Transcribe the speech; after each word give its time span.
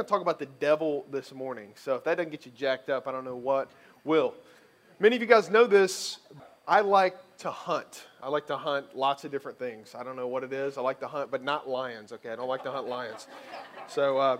going 0.00 0.06
to 0.06 0.10
talk 0.10 0.22
about 0.22 0.38
the 0.38 0.46
devil 0.58 1.04
this 1.10 1.34
morning. 1.34 1.72
So 1.74 1.94
if 1.96 2.04
that 2.04 2.16
doesn't 2.16 2.30
get 2.30 2.46
you 2.46 2.52
jacked 2.52 2.88
up, 2.88 3.06
I 3.06 3.12
don't 3.12 3.24
know 3.24 3.36
what 3.36 3.70
will. 4.02 4.32
Many 4.98 5.16
of 5.16 5.20
you 5.20 5.28
guys 5.28 5.50
know 5.50 5.66
this. 5.66 6.20
I 6.66 6.80
like 6.80 7.18
to 7.38 7.50
hunt. 7.50 8.06
I 8.22 8.30
like 8.30 8.46
to 8.46 8.56
hunt 8.56 8.96
lots 8.96 9.24
of 9.24 9.30
different 9.30 9.58
things. 9.58 9.94
I 9.94 10.02
don't 10.02 10.16
know 10.16 10.26
what 10.26 10.42
it 10.42 10.54
is. 10.54 10.78
I 10.78 10.80
like 10.80 11.00
to 11.00 11.06
hunt, 11.06 11.30
but 11.30 11.44
not 11.44 11.68
lions, 11.68 12.12
okay? 12.12 12.30
I 12.30 12.36
don't 12.36 12.48
like 12.48 12.62
to 12.62 12.70
hunt 12.70 12.88
lions. 12.88 13.28
So, 13.88 14.16
uh, 14.16 14.38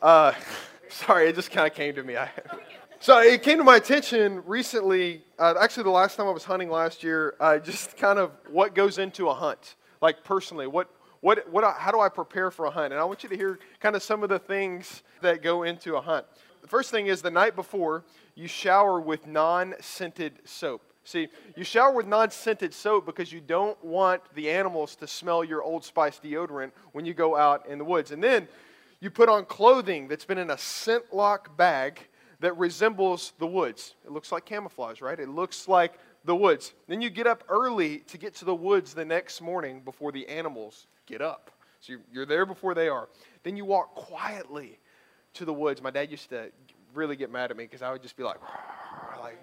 uh, 0.00 0.32
sorry, 0.88 1.28
it 1.28 1.34
just 1.34 1.50
kind 1.50 1.66
of 1.66 1.74
came 1.74 1.94
to 1.94 2.02
me. 2.02 2.16
I, 2.16 2.30
so 3.00 3.18
it 3.18 3.42
came 3.42 3.58
to 3.58 3.64
my 3.64 3.76
attention 3.76 4.42
recently, 4.46 5.24
uh, 5.38 5.56
actually, 5.60 5.82
the 5.82 5.90
last 5.90 6.16
time 6.16 6.26
I 6.26 6.30
was 6.30 6.44
hunting 6.44 6.70
last 6.70 7.02
year, 7.02 7.34
uh, 7.38 7.58
just 7.58 7.98
kind 7.98 8.18
of 8.18 8.30
what 8.50 8.74
goes 8.74 8.96
into 8.96 9.28
a 9.28 9.34
hunt. 9.34 9.74
Like 10.00 10.24
personally, 10.24 10.66
what, 10.66 10.88
what, 11.20 11.50
what, 11.50 11.76
how 11.76 11.90
do 11.90 12.00
I 12.00 12.08
prepare 12.08 12.50
for 12.50 12.66
a 12.66 12.70
hunt? 12.70 12.92
And 12.92 13.00
I 13.00 13.04
want 13.04 13.22
you 13.22 13.28
to 13.28 13.36
hear 13.36 13.58
kind 13.80 13.96
of 13.96 14.02
some 14.02 14.22
of 14.22 14.28
the 14.28 14.38
things 14.38 15.02
that 15.20 15.42
go 15.42 15.64
into 15.64 15.96
a 15.96 16.00
hunt. 16.00 16.26
The 16.62 16.68
first 16.68 16.90
thing 16.90 17.06
is 17.06 17.22
the 17.22 17.30
night 17.30 17.56
before, 17.56 18.04
you 18.34 18.46
shower 18.46 19.00
with 19.00 19.26
non 19.26 19.74
scented 19.80 20.40
soap. 20.44 20.82
See, 21.04 21.28
you 21.56 21.64
shower 21.64 21.92
with 21.92 22.06
non 22.06 22.30
scented 22.30 22.74
soap 22.74 23.06
because 23.06 23.32
you 23.32 23.40
don't 23.40 23.82
want 23.84 24.22
the 24.34 24.50
animals 24.50 24.94
to 24.96 25.06
smell 25.06 25.42
your 25.42 25.62
Old 25.62 25.84
Spice 25.84 26.20
deodorant 26.22 26.72
when 26.92 27.04
you 27.04 27.14
go 27.14 27.36
out 27.36 27.66
in 27.66 27.78
the 27.78 27.84
woods. 27.84 28.12
And 28.12 28.22
then 28.22 28.46
you 29.00 29.10
put 29.10 29.28
on 29.28 29.44
clothing 29.44 30.08
that's 30.08 30.24
been 30.24 30.38
in 30.38 30.50
a 30.50 30.58
scent 30.58 31.12
lock 31.12 31.56
bag 31.56 32.00
that 32.40 32.56
resembles 32.56 33.32
the 33.38 33.46
woods. 33.46 33.94
It 34.04 34.12
looks 34.12 34.30
like 34.30 34.44
camouflage, 34.44 35.00
right? 35.00 35.18
It 35.18 35.28
looks 35.28 35.66
like 35.66 35.98
the 36.24 36.36
woods. 36.36 36.74
Then 36.86 37.00
you 37.00 37.10
get 37.10 37.26
up 37.26 37.42
early 37.48 37.98
to 38.00 38.18
get 38.18 38.34
to 38.36 38.44
the 38.44 38.54
woods 38.54 38.94
the 38.94 39.04
next 39.04 39.40
morning 39.40 39.80
before 39.80 40.12
the 40.12 40.28
animals 40.28 40.86
get 41.08 41.22
up. 41.22 41.50
So 41.80 41.94
you're 42.12 42.26
there 42.26 42.44
before 42.44 42.74
they 42.74 42.88
are. 42.88 43.08
Then 43.42 43.56
you 43.56 43.64
walk 43.64 43.94
quietly 43.94 44.78
to 45.34 45.44
the 45.44 45.52
woods. 45.52 45.80
My 45.80 45.90
dad 45.90 46.10
used 46.10 46.28
to 46.30 46.50
really 46.94 47.16
get 47.16 47.30
mad 47.30 47.50
at 47.50 47.56
me 47.56 47.64
because 47.64 47.82
I 47.82 47.90
would 47.92 48.02
just 48.02 48.16
be 48.16 48.24
like, 48.24 48.38
like, 49.20 49.38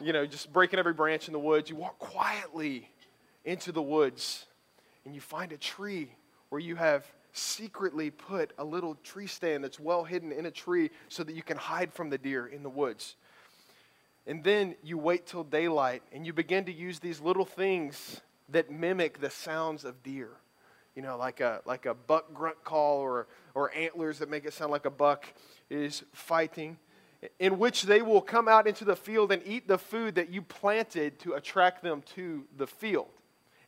you 0.00 0.12
know, 0.12 0.26
just 0.26 0.52
breaking 0.52 0.78
every 0.78 0.92
branch 0.92 1.28
in 1.28 1.32
the 1.32 1.38
woods. 1.38 1.70
You 1.70 1.76
walk 1.76 1.98
quietly 1.98 2.90
into 3.44 3.72
the 3.72 3.82
woods 3.82 4.46
and 5.04 5.14
you 5.14 5.20
find 5.20 5.52
a 5.52 5.56
tree 5.56 6.10
where 6.48 6.60
you 6.60 6.76
have 6.76 7.06
secretly 7.32 8.10
put 8.10 8.52
a 8.58 8.64
little 8.64 8.94
tree 8.96 9.26
stand 9.26 9.62
that's 9.62 9.78
well 9.78 10.04
hidden 10.04 10.32
in 10.32 10.46
a 10.46 10.50
tree 10.50 10.90
so 11.08 11.22
that 11.22 11.34
you 11.34 11.42
can 11.42 11.56
hide 11.56 11.92
from 11.92 12.10
the 12.10 12.18
deer 12.18 12.46
in 12.46 12.62
the 12.62 12.70
woods. 12.70 13.16
And 14.26 14.42
then 14.42 14.74
you 14.82 14.98
wait 14.98 15.26
till 15.26 15.44
daylight 15.44 16.02
and 16.12 16.26
you 16.26 16.32
begin 16.32 16.64
to 16.64 16.72
use 16.72 16.98
these 16.98 17.20
little 17.20 17.44
things 17.44 18.20
that 18.48 18.70
mimic 18.70 19.20
the 19.20 19.30
sounds 19.30 19.84
of 19.84 20.02
deer. 20.02 20.30
You 20.96 21.02
know, 21.02 21.16
like 21.18 21.40
a, 21.40 21.60
like 21.66 21.84
a 21.84 21.94
buck 21.94 22.32
grunt 22.32 22.64
call 22.64 22.98
or, 22.98 23.26
or 23.54 23.72
antlers 23.74 24.18
that 24.18 24.30
make 24.30 24.46
it 24.46 24.54
sound 24.54 24.72
like 24.72 24.86
a 24.86 24.90
buck 24.90 25.26
is 25.68 26.02
fighting, 26.12 26.78
in 27.38 27.58
which 27.58 27.82
they 27.82 28.00
will 28.00 28.22
come 28.22 28.48
out 28.48 28.66
into 28.66 28.84
the 28.84 28.96
field 28.96 29.30
and 29.30 29.42
eat 29.44 29.68
the 29.68 29.76
food 29.76 30.14
that 30.14 30.30
you 30.30 30.40
planted 30.40 31.18
to 31.20 31.34
attract 31.34 31.82
them 31.82 32.02
to 32.14 32.44
the 32.56 32.66
field. 32.66 33.08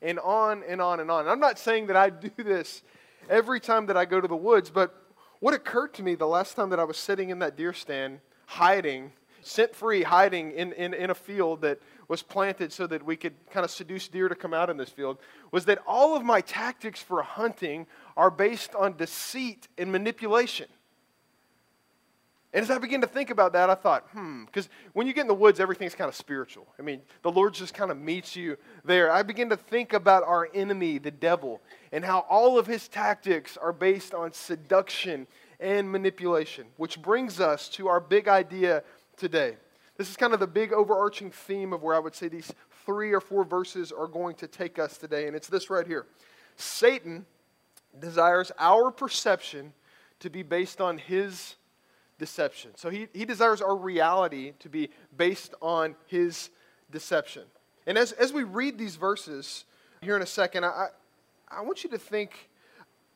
And 0.01 0.19
on 0.19 0.63
and 0.67 0.81
on 0.81 1.01
and 1.01 1.11
on. 1.11 1.29
I'm 1.29 1.41
not 1.41 1.59
saying 1.59 1.89
that 1.89 1.97
I 1.97 2.09
do 2.11 2.31
this 2.39 2.83
every 3.29 3.61
time 3.61 3.87
that 3.87 3.97
I 3.97 4.07
go 4.07 4.21
to 4.21 4.29
the 4.29 4.37
woods, 4.37 4.71
but 4.71 4.95
what 5.41 5.53
occurred 5.53 5.93
to 5.95 6.03
me 6.03 6.15
the 6.15 6.27
last 6.27 6.57
time 6.57 6.71
that 6.71 6.81
I 6.81 6.85
was 6.85 6.97
sitting 6.97 7.31
in 7.31 7.41
that 7.41 7.57
deer 7.57 7.75
stand, 7.75 8.21
hiding, 8.47 9.13
scent 9.43 9.75
free, 9.75 10.03
hiding 10.03 10.53
in, 10.53 10.73
in, 10.73 10.95
in 10.95 11.11
a 11.11 11.15
field 11.15 11.63
that 11.63 11.81
was 12.09 12.23
planted 12.23 12.73
so 12.73 12.87
that 12.87 13.05
we 13.05 13.17
could 13.17 13.35
kind 13.51 13.65
of 13.65 13.71
seduce 13.71 14.09
deer 14.09 14.29
to 14.29 14.35
come 14.35 14.55
out 14.55 14.71
in 14.71 14.77
this 14.77 14.89
field, 14.89 15.19
was 15.53 15.67
that 15.67 15.79
all 15.87 16.17
of 16.17 16.25
my 16.25 16.41
tactics 16.41 17.03
for 17.03 17.23
hunting 17.23 17.87
are 18.17 18.31
based 18.31 18.75
on 18.75 18.97
deceit 18.97 19.69
and 19.77 19.93
manipulation. 19.93 20.67
And 22.55 22.63
as 22.63 22.71
I 22.71 22.79
began 22.79 23.03
to 23.03 23.07
think 23.07 23.29
about 23.29 23.53
that, 23.53 23.69
I 23.69 23.75
thought, 23.75 24.07
hmm, 24.13 24.47
because 24.47 24.71
when 24.95 25.07
you 25.07 25.13
get 25.13 25.23
in 25.23 25.29
the 25.29 25.35
woods, 25.35 25.61
everything's 25.61 25.95
kind 25.95 26.09
of 26.09 26.15
spiritual. 26.15 26.67
I 26.79 26.83
mean, 26.83 27.03
the 27.23 27.31
Lord 27.31 27.53
just 27.53 27.75
kind 27.75 27.91
of 27.91 27.99
meets 27.99 28.35
you 28.37 28.57
there. 28.87 29.13
I 29.13 29.23
began 29.23 29.51
to 29.51 29.57
think 29.57 29.93
about 29.93 30.23
our 30.25 30.49
enemy, 30.55 30.97
the 30.97 31.11
devil, 31.11 31.61
and 31.93 32.03
how 32.03 32.21
all 32.21 32.59
of 32.59 32.67
his 32.67 32.89
tactics 32.89 33.59
are 33.59 33.73
based 33.73 34.15
on 34.15 34.33
seduction 34.33 35.27
and 35.61 35.93
manipulation, 35.93 36.67
which 36.79 37.03
brings 37.03 37.39
us 37.39 37.69
to 37.71 37.89
our 37.89 38.01
big 38.01 38.29
idea 38.29 38.83
today. 39.19 39.57
This 39.97 40.09
is 40.09 40.17
kind 40.17 40.33
of 40.33 40.41
the 40.41 40.47
big 40.47 40.73
overarching 40.73 41.31
theme 41.31 41.73
of 41.73 41.83
where 41.83 41.95
I 41.95 41.99
would 41.99 42.15
say 42.15 42.29
these 42.29 42.53
three 42.87 43.13
or 43.13 43.21
four 43.21 43.45
verses 43.45 43.93
are 43.93 44.07
going 44.07 44.37
to 44.37 44.47
take 44.47 44.79
us 44.79 44.97
today, 44.97 45.27
and 45.27 45.37
it's 45.37 45.49
this 45.49 45.69
right 45.69 45.87
here 45.87 46.07
Satan 46.57 47.27
desires 48.01 48.53
our 48.59 48.91
perception 48.91 49.73
to 50.21 50.31
be 50.31 50.43
based 50.43 50.81
on 50.81 50.99
his 50.99 51.57
deception. 52.19 52.73
So 52.77 52.91
he, 52.91 53.09
he 53.13 53.25
desires 53.25 53.61
our 53.61 53.77
reality 53.77 54.53
to 54.61 54.69
be 54.69 54.91
based 55.17 55.55
on 55.63 55.95
his 56.07 56.51
deception. 56.91 57.45
And 57.87 57.97
as, 57.97 58.13
as 58.13 58.33
we 58.33 58.43
read 58.43 58.77
these 58.77 58.97
verses 58.97 59.65
here 60.01 60.17
in 60.17 60.23
a 60.23 60.27
second, 60.27 60.65
I, 60.65 60.89
I 61.49 61.63
want 61.63 61.85
you 61.85 61.91
to 61.91 61.99
think, 61.99 62.51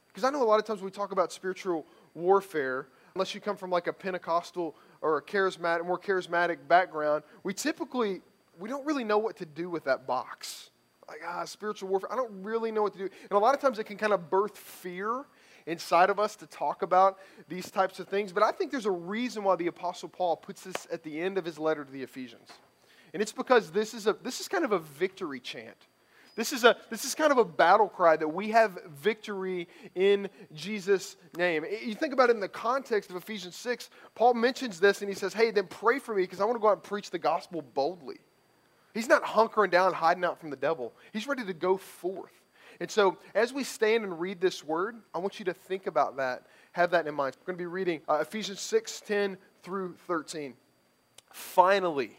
because 0.09 0.25
I 0.25 0.31
know 0.31 0.43
a 0.43 0.45
lot 0.45 0.61
of 0.61 0.65
times 0.65 0.83
we 0.83 0.91
talk 0.91 1.13
about 1.13 1.33
spiritual 1.33 1.87
warfare, 2.15 2.87
unless 3.15 3.35
you 3.35 3.41
come 3.41 3.57
from 3.57 3.71
like 3.71 3.89
a 3.89 3.93
Pentecostal 3.93 4.77
or 5.03 5.19
a 5.19 5.23
charismatic, 5.23 5.85
more 5.85 5.99
charismatic 5.99 6.57
background, 6.69 7.25
we 7.43 7.53
typically, 7.53 8.23
we 8.59 8.69
don't 8.69 8.87
really 8.87 9.05
know 9.05 9.19
what 9.19 9.37
to 9.37 9.47
do 9.47 9.69
with 9.69 9.85
that 9.85 10.07
box. 10.07 10.71
Like, 11.09 11.21
ah, 11.27 11.45
spiritual 11.45 11.89
warfare, 11.91 12.11
I 12.13 12.17
don't 12.17 12.43
really 12.43 12.71
know 12.71 12.83
what 12.83 12.93
to 12.93 12.99
do. 12.99 13.05
And 13.05 13.33
a 13.33 13.39
lot 13.39 13.55
of 13.55 13.61
times 13.61 13.79
it 13.79 13.85
can 13.85 13.99
kind 13.99 14.13
of 14.13 14.31
birth 14.31 14.57
fear 14.57 15.25
inside 15.67 16.11
of 16.11 16.19
us 16.19 16.37
to 16.37 16.47
talk 16.47 16.83
about 16.83 17.19
these 17.49 17.71
types 17.71 17.99
of 17.99 18.09
things. 18.09 18.33
But 18.33 18.43
I 18.43 18.53
think 18.53 18.71
there's 18.71 18.87
a 18.87 18.91
reason 18.91 19.45
why 19.45 19.57
the 19.57 19.67
Apostle 19.67 20.09
Paul 20.09 20.37
puts 20.37 20.63
this 20.63 20.87
at 20.93 21.03
the 21.03 21.21
end 21.21 21.39
of 21.39 21.45
his 21.45 21.59
letter 21.59 21.85
to 21.85 21.91
the 21.91 22.03
Ephesians. 22.03 22.49
And 23.13 23.21
it's 23.21 23.33
because 23.33 23.71
this 23.71 23.93
is, 23.93 24.07
a, 24.07 24.15
this 24.23 24.41
is 24.41 24.49
kind 24.49 24.65
of 24.65 24.73
a 24.73 24.79
victory 24.79 25.41
chant. 25.41 25.77
This 26.35 26.53
is, 26.53 26.65
a, 26.65 26.77
this 26.89 27.05
is 27.05 27.15
kind 27.15 27.31
of 27.31 27.39
a 27.39 27.45
battle 27.45 27.89
cry 27.89 28.17
that 28.17 28.29
we 28.29 28.51
have 28.51 28.79
victory 28.89 29.69
in 29.95 30.31
Jesus' 30.55 31.17
name. 31.37 31.65
You 31.85 31.95
think 31.95 32.15
about 32.15 32.31
it 32.31 32.35
in 32.35 32.41
the 32.41 32.49
context 32.49 33.11
of 33.11 33.17
Ephesians 33.17 33.55
6, 33.57 33.91
Paul 34.15 34.35
mentions 34.35 34.81
this 34.81 35.03
and 35.03 35.11
he 35.11 35.15
says, 35.15 35.35
Hey, 35.35 35.51
then 35.51 35.67
pray 35.67 35.99
for 35.99 36.15
me 36.15 36.23
because 36.23 36.41
I 36.41 36.45
want 36.45 36.57
to 36.57 36.61
go 36.61 36.69
out 36.69 36.75
and 36.75 36.83
preach 36.83 37.11
the 37.11 37.19
gospel 37.19 37.61
boldly. 37.61 38.17
He's 38.95 39.09
not 39.09 39.25
hunkering 39.25 39.71
down, 39.71 39.93
hiding 39.93 40.25
out 40.25 40.41
from 40.41 40.51
the 40.51 40.57
devil. 40.57 40.95
He's 41.13 41.27
ready 41.27 41.45
to 41.45 41.55
go 41.55 41.77
forth. 41.77 42.33
And 42.81 42.91
so, 42.91 43.19
as 43.35 43.53
we 43.53 43.65
stand 43.65 44.05
and 44.05 44.19
read 44.19 44.41
this 44.41 44.65
word, 44.65 44.97
I 45.15 45.19
want 45.19 45.39
you 45.39 45.45
to 45.47 45.55
think 45.55 45.87
about 45.87 46.17
that, 46.17 46.47
have 46.73 46.91
that 46.91 47.07
in 47.07 47.15
mind. 47.15 47.37
We're 47.41 47.53
going 47.53 47.59
to 47.59 47.63
be 47.63 47.67
reading 47.67 48.01
uh, 48.09 48.19
Ephesians 48.23 48.61
6 48.61 49.03
10 49.03 49.37
through 49.63 49.95
13. 50.07 50.55
Finally, 51.31 52.19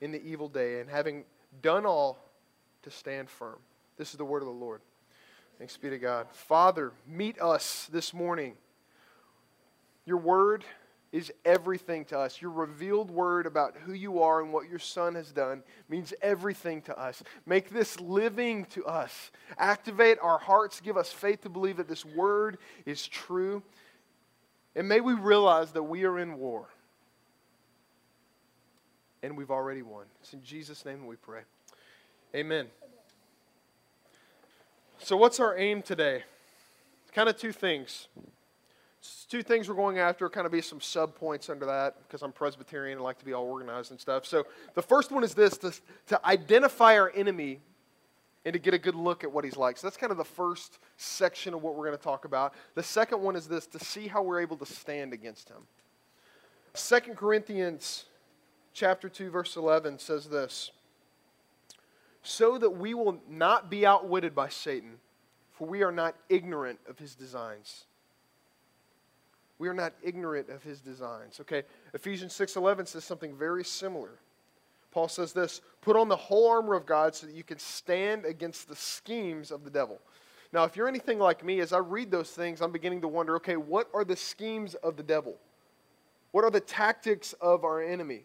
in 0.00 0.12
the 0.12 0.22
evil 0.22 0.48
day, 0.48 0.80
and 0.80 0.90
having 0.90 1.24
done 1.62 1.86
all, 1.86 2.18
to 2.82 2.90
stand 2.90 3.28
firm. 3.28 3.58
This 3.96 4.12
is 4.12 4.16
the 4.16 4.24
word 4.24 4.42
of 4.42 4.46
the 4.46 4.54
Lord. 4.54 4.80
Thanks 5.58 5.76
be 5.76 5.90
to 5.90 5.98
God. 5.98 6.28
Father, 6.30 6.92
meet 7.06 7.40
us 7.40 7.88
this 7.90 8.14
morning. 8.14 8.54
Your 10.04 10.18
word 10.18 10.64
is 11.10 11.32
everything 11.44 12.04
to 12.04 12.18
us. 12.18 12.40
Your 12.40 12.50
revealed 12.50 13.10
word 13.10 13.46
about 13.46 13.74
who 13.84 13.92
you 13.92 14.22
are 14.22 14.40
and 14.40 14.52
what 14.52 14.68
your 14.68 14.78
son 14.78 15.14
has 15.14 15.32
done 15.32 15.62
means 15.88 16.12
everything 16.20 16.82
to 16.82 16.96
us. 16.96 17.22
Make 17.46 17.70
this 17.70 17.98
living 17.98 18.66
to 18.66 18.84
us. 18.86 19.30
Activate 19.58 20.18
our 20.22 20.38
hearts. 20.38 20.80
Give 20.80 20.96
us 20.96 21.10
faith 21.10 21.40
to 21.42 21.48
believe 21.48 21.78
that 21.78 21.88
this 21.88 22.04
word 22.04 22.58
is 22.84 23.06
true. 23.08 23.62
And 24.76 24.88
may 24.88 25.00
we 25.00 25.14
realize 25.14 25.72
that 25.72 25.82
we 25.82 26.04
are 26.04 26.18
in 26.18 26.36
war. 26.38 26.68
And 29.26 29.36
we've 29.36 29.50
already 29.50 29.82
won. 29.82 30.04
It's 30.20 30.34
in 30.34 30.44
Jesus' 30.44 30.84
name 30.84 31.04
we 31.04 31.16
pray. 31.16 31.40
Amen. 32.32 32.68
So, 34.98 35.16
what's 35.16 35.40
our 35.40 35.58
aim 35.58 35.82
today? 35.82 36.22
Kind 37.12 37.28
of 37.28 37.36
two 37.36 37.50
things 37.50 38.06
two 39.28 39.42
things 39.42 39.68
we're 39.68 39.74
going 39.74 39.98
after, 39.98 40.28
kind 40.28 40.46
of 40.46 40.52
be 40.52 40.60
some 40.60 40.80
sub 40.80 41.14
points 41.14 41.48
under 41.48 41.66
that 41.66 41.96
because 42.02 42.22
I'm 42.22 42.32
Presbyterian 42.32 42.98
and 42.98 43.04
like 43.04 43.18
to 43.18 43.24
be 43.24 43.32
all 43.32 43.44
organized 43.44 43.90
and 43.90 44.00
stuff. 44.00 44.26
So 44.26 44.46
the 44.74 44.82
first 44.82 45.10
one 45.10 45.24
is 45.24 45.34
this 45.34 45.56
to, 45.58 45.72
to 46.08 46.26
identify 46.26 46.98
our 46.98 47.10
enemy 47.14 47.60
and 48.44 48.52
to 48.52 48.58
get 48.58 48.74
a 48.74 48.78
good 48.78 48.94
look 48.94 49.24
at 49.24 49.32
what 49.32 49.44
he's 49.44 49.56
like. 49.56 49.76
So 49.76 49.86
that's 49.86 49.96
kind 49.96 50.12
of 50.12 50.18
the 50.18 50.24
first 50.24 50.78
section 50.96 51.52
of 51.52 51.62
what 51.62 51.74
we're 51.74 51.86
going 51.86 51.98
to 51.98 52.02
talk 52.02 52.24
about. 52.24 52.54
The 52.74 52.82
second 52.82 53.20
one 53.20 53.34
is 53.34 53.48
this 53.48 53.66
to 53.68 53.78
see 53.80 54.06
how 54.06 54.22
we're 54.22 54.40
able 54.40 54.56
to 54.58 54.66
stand 54.66 55.12
against 55.12 55.48
him. 55.48 55.66
2 56.74 57.14
Corinthians 57.14 58.04
chapter 58.76 59.08
2 59.08 59.30
verse 59.30 59.56
11 59.56 59.98
says 59.98 60.26
this 60.26 60.70
so 62.22 62.58
that 62.58 62.70
we 62.70 62.92
will 62.92 63.18
not 63.28 63.70
be 63.70 63.86
outwitted 63.86 64.34
by 64.34 64.48
Satan 64.48 64.98
for 65.52 65.66
we 65.66 65.82
are 65.82 65.92
not 65.92 66.14
ignorant 66.28 66.78
of 66.86 66.98
his 66.98 67.14
designs. 67.14 67.84
We 69.58 69.68
are 69.68 69.74
not 69.74 69.94
ignorant 70.02 70.50
of 70.50 70.62
his 70.62 70.82
designs 70.82 71.40
okay? 71.40 71.62
Ephesians 71.94 72.34
6:11 72.34 72.86
says 72.86 73.04
something 73.04 73.34
very 73.34 73.64
similar. 73.64 74.18
Paul 74.90 75.08
says 75.08 75.32
this 75.32 75.62
put 75.80 75.96
on 75.96 76.08
the 76.08 76.16
whole 76.16 76.50
armor 76.50 76.74
of 76.74 76.84
God 76.84 77.14
so 77.14 77.26
that 77.26 77.34
you 77.34 77.44
can 77.44 77.58
stand 77.58 78.26
against 78.26 78.68
the 78.68 78.76
schemes 78.76 79.50
of 79.50 79.64
the 79.64 79.70
devil. 79.70 79.98
Now 80.52 80.64
if 80.64 80.76
you're 80.76 80.88
anything 80.88 81.18
like 81.18 81.42
me 81.42 81.60
as 81.60 81.72
I 81.72 81.78
read 81.78 82.10
those 82.10 82.30
things 82.30 82.60
I'm 82.60 82.72
beginning 82.72 83.00
to 83.00 83.08
wonder 83.08 83.36
okay 83.36 83.56
what 83.56 83.88
are 83.94 84.04
the 84.04 84.16
schemes 84.16 84.74
of 84.74 84.98
the 84.98 85.02
devil? 85.02 85.38
What 86.32 86.44
are 86.44 86.50
the 86.50 86.60
tactics 86.60 87.32
of 87.40 87.64
our 87.64 87.80
enemy? 87.80 88.24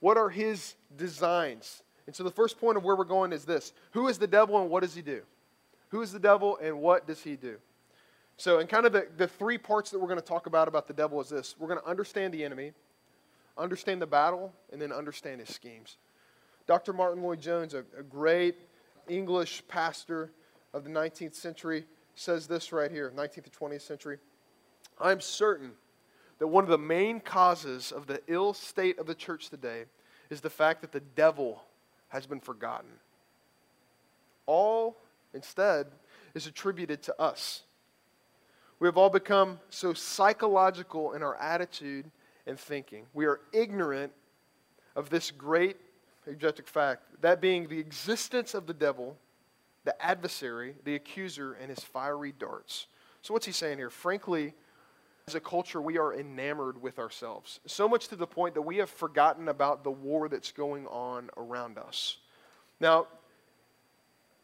What 0.00 0.16
are 0.16 0.30
his 0.30 0.74
designs? 0.96 1.82
And 2.06 2.16
so 2.16 2.24
the 2.24 2.30
first 2.30 2.58
point 2.58 2.76
of 2.76 2.82
where 2.82 2.96
we're 2.96 3.04
going 3.04 3.32
is 3.32 3.44
this 3.44 3.72
Who 3.92 4.08
is 4.08 4.18
the 4.18 4.26
devil 4.26 4.60
and 4.60 4.68
what 4.68 4.82
does 4.82 4.94
he 4.94 5.02
do? 5.02 5.22
Who 5.90 6.02
is 6.02 6.12
the 6.12 6.18
devil 6.18 6.58
and 6.60 6.80
what 6.80 7.06
does 7.06 7.22
he 7.22 7.36
do? 7.36 7.58
So, 8.36 8.58
in 8.58 8.66
kind 8.66 8.86
of 8.86 8.92
the, 8.92 9.06
the 9.18 9.28
three 9.28 9.58
parts 9.58 9.90
that 9.90 9.98
we're 9.98 10.08
going 10.08 10.18
to 10.18 10.24
talk 10.24 10.46
about 10.46 10.66
about 10.66 10.88
the 10.88 10.94
devil 10.94 11.20
is 11.20 11.28
this 11.28 11.54
we're 11.58 11.68
going 11.68 11.80
to 11.80 11.86
understand 11.86 12.32
the 12.32 12.42
enemy, 12.42 12.72
understand 13.58 14.00
the 14.00 14.06
battle, 14.06 14.52
and 14.72 14.80
then 14.80 14.92
understand 14.92 15.40
his 15.40 15.50
schemes. 15.50 15.98
Dr. 16.66 16.92
Martyn 16.92 17.22
Lloyd-Jones, 17.22 17.74
a, 17.74 17.84
a 17.98 18.02
great 18.02 18.56
English 19.08 19.62
pastor 19.68 20.30
of 20.72 20.84
the 20.84 20.90
19th 20.90 21.34
century, 21.34 21.84
says 22.14 22.46
this 22.46 22.72
right 22.72 22.90
here 22.90 23.12
19th 23.14 23.44
to 23.44 23.50
20th 23.50 23.82
century. 23.82 24.18
I'm 24.98 25.20
certain 25.20 25.72
that 26.40 26.48
one 26.48 26.64
of 26.64 26.70
the 26.70 26.78
main 26.78 27.20
causes 27.20 27.92
of 27.92 28.06
the 28.06 28.20
ill 28.26 28.52
state 28.52 28.98
of 28.98 29.06
the 29.06 29.14
church 29.14 29.50
today 29.50 29.84
is 30.30 30.40
the 30.40 30.50
fact 30.50 30.80
that 30.80 30.90
the 30.90 31.00
devil 31.00 31.62
has 32.08 32.26
been 32.26 32.40
forgotten. 32.40 32.90
All, 34.46 34.96
instead, 35.32 35.86
is 36.34 36.46
attributed 36.46 37.02
to 37.04 37.20
us. 37.20 37.62
We 38.80 38.88
have 38.88 38.96
all 38.96 39.10
become 39.10 39.60
so 39.68 39.92
psychological 39.92 41.12
in 41.12 41.22
our 41.22 41.36
attitude 41.36 42.10
and 42.46 42.58
thinking. 42.58 43.04
We 43.12 43.26
are 43.26 43.40
ignorant 43.52 44.12
of 44.96 45.10
this 45.10 45.30
great 45.30 45.76
objective 46.26 46.66
fact, 46.66 47.02
that 47.20 47.40
being 47.40 47.68
the 47.68 47.78
existence 47.78 48.54
of 48.54 48.66
the 48.66 48.74
devil, 48.74 49.16
the 49.84 50.00
adversary, 50.04 50.74
the 50.84 50.94
accuser, 50.94 51.54
and 51.54 51.68
his 51.68 51.80
fiery 51.80 52.32
darts. 52.38 52.86
So, 53.22 53.34
what's 53.34 53.46
he 53.46 53.52
saying 53.52 53.78
here? 53.78 53.90
Frankly, 53.90 54.54
as 55.30 55.36
a 55.36 55.40
culture, 55.40 55.80
we 55.80 55.96
are 55.96 56.12
enamored 56.12 56.82
with 56.82 56.98
ourselves. 56.98 57.60
So 57.64 57.88
much 57.88 58.08
to 58.08 58.16
the 58.16 58.26
point 58.26 58.54
that 58.54 58.62
we 58.62 58.78
have 58.78 58.90
forgotten 58.90 59.46
about 59.46 59.84
the 59.84 59.90
war 59.90 60.28
that's 60.28 60.50
going 60.50 60.88
on 60.88 61.30
around 61.36 61.78
us. 61.78 62.16
Now, 62.80 63.06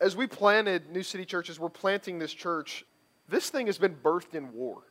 as 0.01 0.15
we 0.15 0.29
planted 0.29 0.89
New 0.93 1.03
City 1.03 1.25
Churches, 1.25 1.59
we're 1.59 1.71
planting 1.71 2.21
this 2.21 2.33
church. 2.33 2.85
This 3.29 3.51
thing 3.51 3.67
has 3.67 3.79
been 3.79 3.97
birthed 3.97 4.37
in 4.37 4.53
war. 4.53 4.85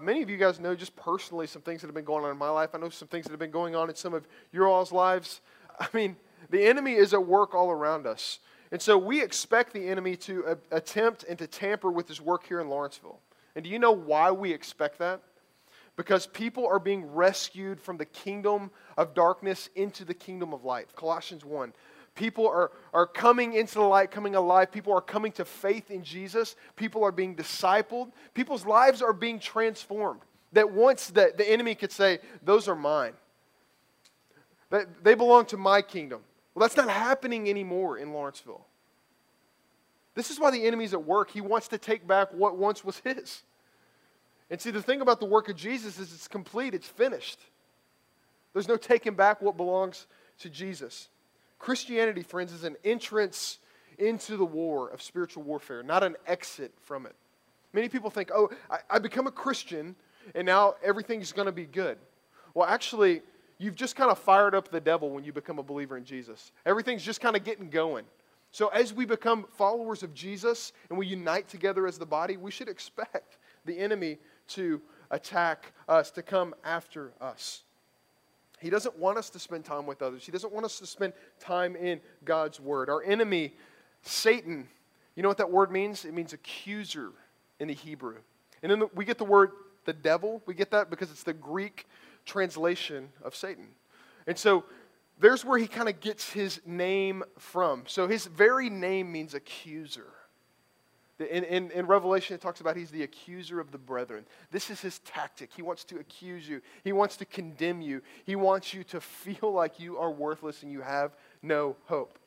Many 0.00 0.22
of 0.22 0.30
you 0.30 0.36
guys 0.36 0.60
know 0.60 0.76
just 0.76 0.94
personally 0.94 1.48
some 1.48 1.62
things 1.62 1.80
that 1.80 1.88
have 1.88 1.96
been 1.96 2.04
going 2.04 2.24
on 2.24 2.30
in 2.30 2.36
my 2.36 2.50
life. 2.50 2.70
I 2.72 2.78
know 2.78 2.88
some 2.88 3.08
things 3.08 3.24
that 3.24 3.32
have 3.32 3.40
been 3.40 3.50
going 3.50 3.74
on 3.74 3.88
in 3.88 3.96
some 3.96 4.14
of 4.14 4.28
your 4.52 4.68
all's 4.68 4.92
lives. 4.92 5.40
I 5.80 5.88
mean, 5.92 6.14
the 6.50 6.64
enemy 6.64 6.92
is 6.92 7.12
at 7.12 7.26
work 7.26 7.56
all 7.56 7.72
around 7.72 8.06
us. 8.06 8.38
And 8.70 8.80
so 8.80 8.96
we 8.96 9.20
expect 9.20 9.72
the 9.72 9.88
enemy 9.88 10.14
to 10.16 10.58
attempt 10.70 11.24
and 11.24 11.36
to 11.40 11.48
tamper 11.48 11.90
with 11.90 12.06
his 12.06 12.20
work 12.20 12.46
here 12.46 12.60
in 12.60 12.68
Lawrenceville. 12.68 13.18
And 13.54 13.64
do 13.64 13.70
you 13.70 13.78
know 13.78 13.92
why 13.92 14.30
we 14.30 14.52
expect 14.52 14.98
that? 14.98 15.20
Because 15.96 16.26
people 16.26 16.66
are 16.66 16.80
being 16.80 17.12
rescued 17.12 17.80
from 17.80 17.96
the 17.96 18.04
kingdom 18.04 18.70
of 18.96 19.14
darkness 19.14 19.70
into 19.76 20.04
the 20.04 20.14
kingdom 20.14 20.52
of 20.52 20.64
light. 20.64 20.88
Colossians 20.96 21.44
1. 21.44 21.72
People 22.14 22.48
are, 22.48 22.72
are 22.92 23.06
coming 23.06 23.54
into 23.54 23.74
the 23.74 23.82
light, 23.82 24.10
coming 24.10 24.34
alive. 24.34 24.70
People 24.70 24.92
are 24.92 25.00
coming 25.00 25.32
to 25.32 25.44
faith 25.44 25.90
in 25.90 26.04
Jesus. 26.04 26.54
People 26.76 27.04
are 27.04 27.12
being 27.12 27.34
discipled. 27.34 28.12
People's 28.34 28.64
lives 28.64 29.02
are 29.02 29.12
being 29.12 29.38
transformed. 29.40 30.20
That 30.52 30.70
once 30.70 31.08
the, 31.08 31.32
the 31.36 31.48
enemy 31.48 31.74
could 31.74 31.90
say, 31.90 32.20
Those 32.42 32.68
are 32.68 32.76
mine, 32.76 33.14
that 34.70 35.02
they 35.02 35.14
belong 35.14 35.46
to 35.46 35.56
my 35.56 35.82
kingdom. 35.82 36.20
Well, 36.54 36.60
that's 36.60 36.76
not 36.76 36.88
happening 36.88 37.50
anymore 37.50 37.98
in 37.98 38.12
Lawrenceville. 38.12 38.64
This 40.14 40.30
is 40.30 40.38
why 40.38 40.50
the 40.50 40.64
enemy's 40.66 40.94
at 40.94 41.04
work. 41.04 41.30
He 41.30 41.40
wants 41.40 41.68
to 41.68 41.78
take 41.78 42.06
back 42.06 42.32
what 42.32 42.56
once 42.56 42.84
was 42.84 42.98
his. 42.98 43.42
And 44.50 44.60
see, 44.60 44.70
the 44.70 44.82
thing 44.82 45.00
about 45.00 45.20
the 45.20 45.26
work 45.26 45.48
of 45.48 45.56
Jesus 45.56 45.98
is 45.98 46.12
it's 46.12 46.28
complete, 46.28 46.74
it's 46.74 46.86
finished. 46.86 47.40
There's 48.52 48.68
no 48.68 48.76
taking 48.76 49.14
back 49.14 49.42
what 49.42 49.56
belongs 49.56 50.06
to 50.40 50.48
Jesus. 50.48 51.08
Christianity, 51.58 52.22
friends, 52.22 52.52
is 52.52 52.64
an 52.64 52.76
entrance 52.84 53.58
into 53.98 54.36
the 54.36 54.44
war 54.44 54.90
of 54.90 55.02
spiritual 55.02 55.42
warfare, 55.42 55.82
not 55.82 56.02
an 56.02 56.16
exit 56.26 56.72
from 56.82 57.06
it. 57.06 57.14
Many 57.72 57.88
people 57.88 58.10
think, 58.10 58.30
oh, 58.32 58.50
I, 58.70 58.78
I 58.90 58.98
become 58.98 59.26
a 59.26 59.32
Christian 59.32 59.96
and 60.34 60.46
now 60.46 60.74
everything's 60.82 61.32
going 61.32 61.46
to 61.46 61.52
be 61.52 61.66
good. 61.66 61.98
Well, 62.54 62.68
actually, 62.68 63.22
you've 63.58 63.74
just 63.74 63.96
kind 63.96 64.10
of 64.10 64.18
fired 64.18 64.54
up 64.54 64.68
the 64.68 64.80
devil 64.80 65.10
when 65.10 65.24
you 65.24 65.32
become 65.32 65.58
a 65.58 65.62
believer 65.62 65.96
in 65.96 66.04
Jesus. 66.04 66.52
Everything's 66.64 67.02
just 67.02 67.20
kind 67.20 67.36
of 67.36 67.44
getting 67.44 67.68
going. 67.68 68.04
So, 68.54 68.68
as 68.68 68.94
we 68.94 69.04
become 69.04 69.46
followers 69.58 70.04
of 70.04 70.14
Jesus 70.14 70.72
and 70.88 70.96
we 70.96 71.08
unite 71.08 71.48
together 71.48 71.88
as 71.88 71.98
the 71.98 72.06
body, 72.06 72.36
we 72.36 72.52
should 72.52 72.68
expect 72.68 73.36
the 73.64 73.76
enemy 73.76 74.18
to 74.50 74.80
attack 75.10 75.72
us, 75.88 76.12
to 76.12 76.22
come 76.22 76.54
after 76.62 77.12
us. 77.20 77.64
He 78.60 78.70
doesn't 78.70 78.96
want 78.96 79.18
us 79.18 79.28
to 79.30 79.40
spend 79.40 79.64
time 79.64 79.86
with 79.86 80.02
others, 80.02 80.24
He 80.24 80.30
doesn't 80.30 80.52
want 80.52 80.64
us 80.64 80.78
to 80.78 80.86
spend 80.86 81.14
time 81.40 81.74
in 81.74 82.00
God's 82.24 82.60
Word. 82.60 82.88
Our 82.88 83.02
enemy, 83.02 83.54
Satan, 84.02 84.68
you 85.16 85.24
know 85.24 85.28
what 85.28 85.38
that 85.38 85.50
word 85.50 85.72
means? 85.72 86.04
It 86.04 86.14
means 86.14 86.32
accuser 86.32 87.10
in 87.58 87.66
the 87.66 87.74
Hebrew. 87.74 88.18
And 88.62 88.70
then 88.70 88.84
we 88.94 89.04
get 89.04 89.18
the 89.18 89.24
word 89.24 89.50
the 89.84 89.92
devil. 89.92 90.40
We 90.46 90.54
get 90.54 90.70
that 90.70 90.90
because 90.90 91.10
it's 91.10 91.24
the 91.24 91.32
Greek 91.32 91.88
translation 92.24 93.08
of 93.24 93.34
Satan. 93.34 93.66
And 94.28 94.38
so 94.38 94.64
there's 95.18 95.44
where 95.44 95.58
he 95.58 95.66
kind 95.66 95.88
of 95.88 96.00
gets 96.00 96.30
his 96.30 96.60
name 96.66 97.22
from. 97.38 97.84
So 97.86 98.08
his 98.08 98.26
very 98.26 98.68
name 98.68 99.12
means 99.12 99.34
accuser. 99.34 100.06
In, 101.20 101.44
in, 101.44 101.70
in, 101.70 101.86
Revelation, 101.86 102.34
it 102.34 102.40
talks 102.40 102.60
about 102.60 102.76
he's 102.76 102.90
the 102.90 103.04
accuser 103.04 103.60
of 103.60 103.70
the 103.70 103.78
brethren. 103.78 104.26
This 104.50 104.68
is 104.68 104.80
his 104.80 104.98
tactic. 105.00 105.50
He 105.54 105.62
wants 105.62 105.84
to 105.84 105.98
accuse 105.98 106.48
you, 106.48 106.60
he 106.82 106.92
wants 106.92 107.16
to 107.18 107.24
condemn 107.24 107.80
you, 107.80 108.02
he 108.24 108.34
wants 108.34 108.74
you 108.74 108.82
to 108.84 109.00
feel 109.00 109.52
like 109.52 109.78
you 109.78 109.96
are 109.96 110.10
worthless 110.10 110.64
and 110.64 110.72
you 110.72 110.80
have 110.80 111.12
no 111.40 111.76
hope. 111.86 112.18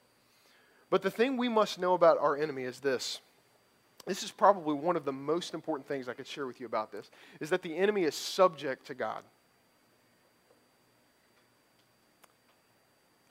But 0.89 1.01
the 1.01 1.11
thing 1.11 1.35
we 1.35 1.49
must 1.49 1.79
know 1.79 1.95
about 1.95 2.17
our 2.17 2.37
enemy 2.37 2.63
is 2.63 2.79
this. 2.79 3.19
This 4.05 4.23
is 4.23 4.31
probably 4.31 4.73
one 4.73 4.95
of 4.95 5.03
the 5.03 5.11
most 5.11 5.53
important 5.53 5.85
things 5.85 6.07
I 6.07 6.13
could 6.13 6.27
share 6.27 6.47
with 6.47 6.61
you 6.61 6.65
about 6.65 6.93
this 6.93 7.11
is 7.41 7.49
that 7.49 7.61
the 7.61 7.75
enemy 7.75 8.03
is 8.03 8.15
subject 8.15 8.87
to 8.87 8.93
God. 8.93 9.21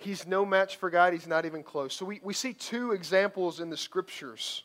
He's 0.07 0.25
no 0.25 0.47
match 0.47 0.77
for 0.77 0.89
God. 0.89 1.13
He's 1.13 1.27
not 1.27 1.47
even 1.47 1.65
close. 1.65 1.93
So 1.93 2.07
we, 2.07 2.21
we 2.23 2.33
see 2.33 2.53
two 2.53 2.93
examples 2.93 3.59
in 3.59 3.71
the 3.71 3.77
scriptures 3.77 4.63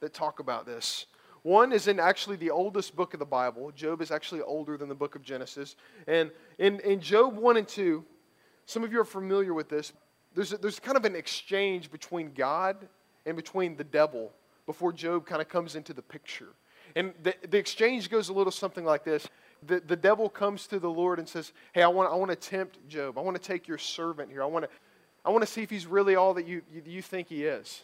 that 0.00 0.14
talk 0.14 0.40
about 0.40 0.64
this. 0.64 1.04
One 1.42 1.72
is 1.72 1.88
in 1.88 2.00
actually 2.00 2.36
the 2.36 2.50
oldest 2.50 2.96
book 2.96 3.12
of 3.12 3.20
the 3.20 3.26
Bible. 3.26 3.70
Job 3.72 4.00
is 4.00 4.10
actually 4.10 4.40
older 4.40 4.78
than 4.78 4.88
the 4.88 4.94
book 4.94 5.14
of 5.14 5.22
Genesis. 5.22 5.76
And 6.06 6.30
in, 6.56 6.80
in 6.80 7.00
Job 7.00 7.36
1 7.36 7.58
and 7.58 7.68
2, 7.68 8.02
some 8.64 8.82
of 8.82 8.90
you 8.90 8.98
are 8.98 9.04
familiar 9.04 9.52
with 9.52 9.68
this. 9.68 9.92
There's, 10.34 10.54
a, 10.54 10.56
there's 10.56 10.80
kind 10.80 10.96
of 10.96 11.04
an 11.04 11.16
exchange 11.16 11.90
between 11.90 12.32
God 12.32 12.88
and 13.26 13.36
between 13.36 13.76
the 13.76 13.84
devil 13.84 14.32
before 14.64 14.94
Job 14.94 15.26
kind 15.26 15.42
of 15.42 15.50
comes 15.50 15.76
into 15.76 15.92
the 15.92 16.02
picture. 16.02 16.48
And 16.96 17.12
the, 17.22 17.34
the 17.46 17.58
exchange 17.58 18.08
goes 18.08 18.30
a 18.30 18.32
little 18.32 18.50
something 18.50 18.86
like 18.86 19.04
this 19.04 19.28
the, 19.66 19.80
the 19.80 19.96
devil 19.96 20.28
comes 20.28 20.66
to 20.68 20.78
the 20.78 20.90
Lord 20.90 21.18
and 21.18 21.28
says, 21.28 21.52
Hey, 21.72 21.82
I 21.82 21.88
want, 21.88 22.12
I 22.12 22.14
want 22.14 22.30
to 22.30 22.36
tempt 22.36 22.88
Job. 22.88 23.18
I 23.18 23.20
want 23.20 23.40
to 23.40 23.42
take 23.42 23.68
your 23.68 23.78
servant 23.78 24.30
here. 24.30 24.42
I 24.42 24.46
want 24.46 24.64
to, 24.64 24.70
I 25.24 25.30
want 25.30 25.42
to 25.42 25.50
see 25.50 25.62
if 25.62 25.70
he's 25.70 25.86
really 25.86 26.14
all 26.14 26.34
that 26.34 26.46
you, 26.46 26.62
you, 26.72 26.82
you 26.86 27.02
think 27.02 27.28
he 27.28 27.44
is. 27.44 27.82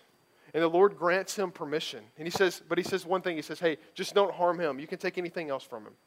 And 0.52 0.62
the 0.62 0.68
Lord 0.68 0.96
grants 0.96 1.36
him 1.36 1.50
permission. 1.50 2.04
And 2.16 2.26
he 2.26 2.30
says, 2.30 2.62
But 2.68 2.78
he 2.78 2.84
says 2.84 3.04
one 3.04 3.22
thing 3.22 3.36
He 3.36 3.42
says, 3.42 3.58
Hey, 3.58 3.78
just 3.94 4.14
don't 4.14 4.32
harm 4.32 4.60
him. 4.60 4.78
You 4.78 4.86
can 4.86 4.98
take 4.98 5.18
anything 5.18 5.50
else 5.50 5.64
from 5.64 5.86
him. 5.86 5.92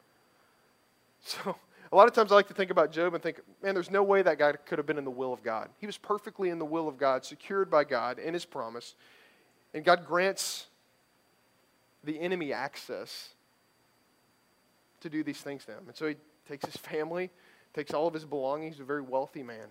So 1.20 1.58
a 1.92 1.96
lot 1.96 2.08
of 2.08 2.14
times 2.14 2.32
I 2.32 2.36
like 2.36 2.48
to 2.48 2.54
think 2.54 2.70
about 2.70 2.92
Job 2.92 3.14
and 3.14 3.24
think, 3.24 3.40
man, 3.64 3.74
there's 3.74 3.90
no 3.90 4.04
way 4.04 4.22
that 4.22 4.38
guy 4.38 4.52
could 4.52 4.78
have 4.78 4.86
been 4.86 4.98
in 4.98 5.06
the 5.06 5.12
will 5.12 5.32
of 5.32 5.42
God. 5.42 5.70
He 5.80 5.86
was 5.86 5.98
perfectly 5.98 6.50
in 6.50 6.60
the 6.60 6.66
will 6.66 6.88
of 6.88 6.98
God, 6.98 7.24
secured 7.24 7.70
by 7.70 7.86
God 7.86 8.20
in 8.20 8.34
his 8.34 8.46
promise. 8.46 8.96
And 9.74 9.86
God 9.86 10.06
grants 10.06 10.68
the 12.04 12.20
enemy 12.20 12.52
access 12.52 13.30
to 15.02 15.10
do 15.10 15.24
these 15.24 15.40
things 15.40 15.66
to 15.66 15.72
him. 15.72 15.84
And 15.88 15.96
so 15.96 16.08
he 16.08 16.16
takes 16.48 16.66
his 16.66 16.78
family, 16.78 17.30
takes 17.74 17.94
all 17.94 18.08
of 18.08 18.14
his 18.14 18.26
belongings, 18.26 18.76
He's 18.76 18.82
a 18.82 18.86
very 18.86 19.02
wealthy 19.02 19.44
man. 19.44 19.68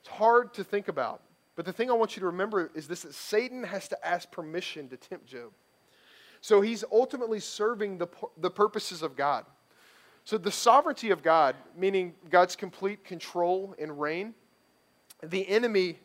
It's 0.00 0.08
hard 0.08 0.52
to 0.54 0.64
think 0.64 0.88
about 0.88 1.22
But 1.56 1.64
the 1.64 1.72
thing 1.72 1.88
I 1.88 1.94
want 1.94 2.16
you 2.16 2.20
to 2.20 2.26
remember 2.26 2.70
is 2.74 2.88
this 2.88 3.02
that 3.02 3.14
Satan 3.14 3.64
has 3.64 3.88
to 3.88 4.06
ask 4.06 4.30
permission 4.30 4.88
to 4.88 4.96
tempt 4.96 5.26
Job. 5.26 5.52
So 6.40 6.60
he's 6.60 6.84
ultimately 6.92 7.40
serving 7.40 7.96
the, 7.96 8.08
the 8.36 8.50
purposes 8.50 9.02
of 9.02 9.16
God. 9.16 9.46
So 10.24 10.36
the 10.36 10.50
sovereignty 10.50 11.10
of 11.10 11.22
God, 11.22 11.56
meaning 11.76 12.14
God's 12.28 12.56
complete 12.56 13.04
control 13.04 13.74
and 13.78 13.98
reign, 13.98 14.34
the 15.22 15.48
enemy 15.48 15.98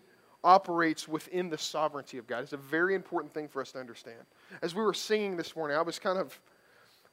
operates 0.44 1.08
within 1.08 1.50
the 1.50 1.58
sovereignty 1.58 2.18
of 2.18 2.28
God. 2.28 2.44
It's 2.44 2.54
a 2.54 2.58
very 2.58 2.96
important 2.96 3.34
thing 3.34 3.48
for 3.48 3.62
us 3.62 3.74
to 3.74 3.80
understand. 3.80 4.20
As 4.62 4.74
we 4.74 4.82
were 4.82 4.94
singing 4.94 5.36
this 5.36 5.56
morning, 5.56 5.76
I 5.76 5.82
was 5.82 6.00
kind 6.00 6.18
of 6.18 6.40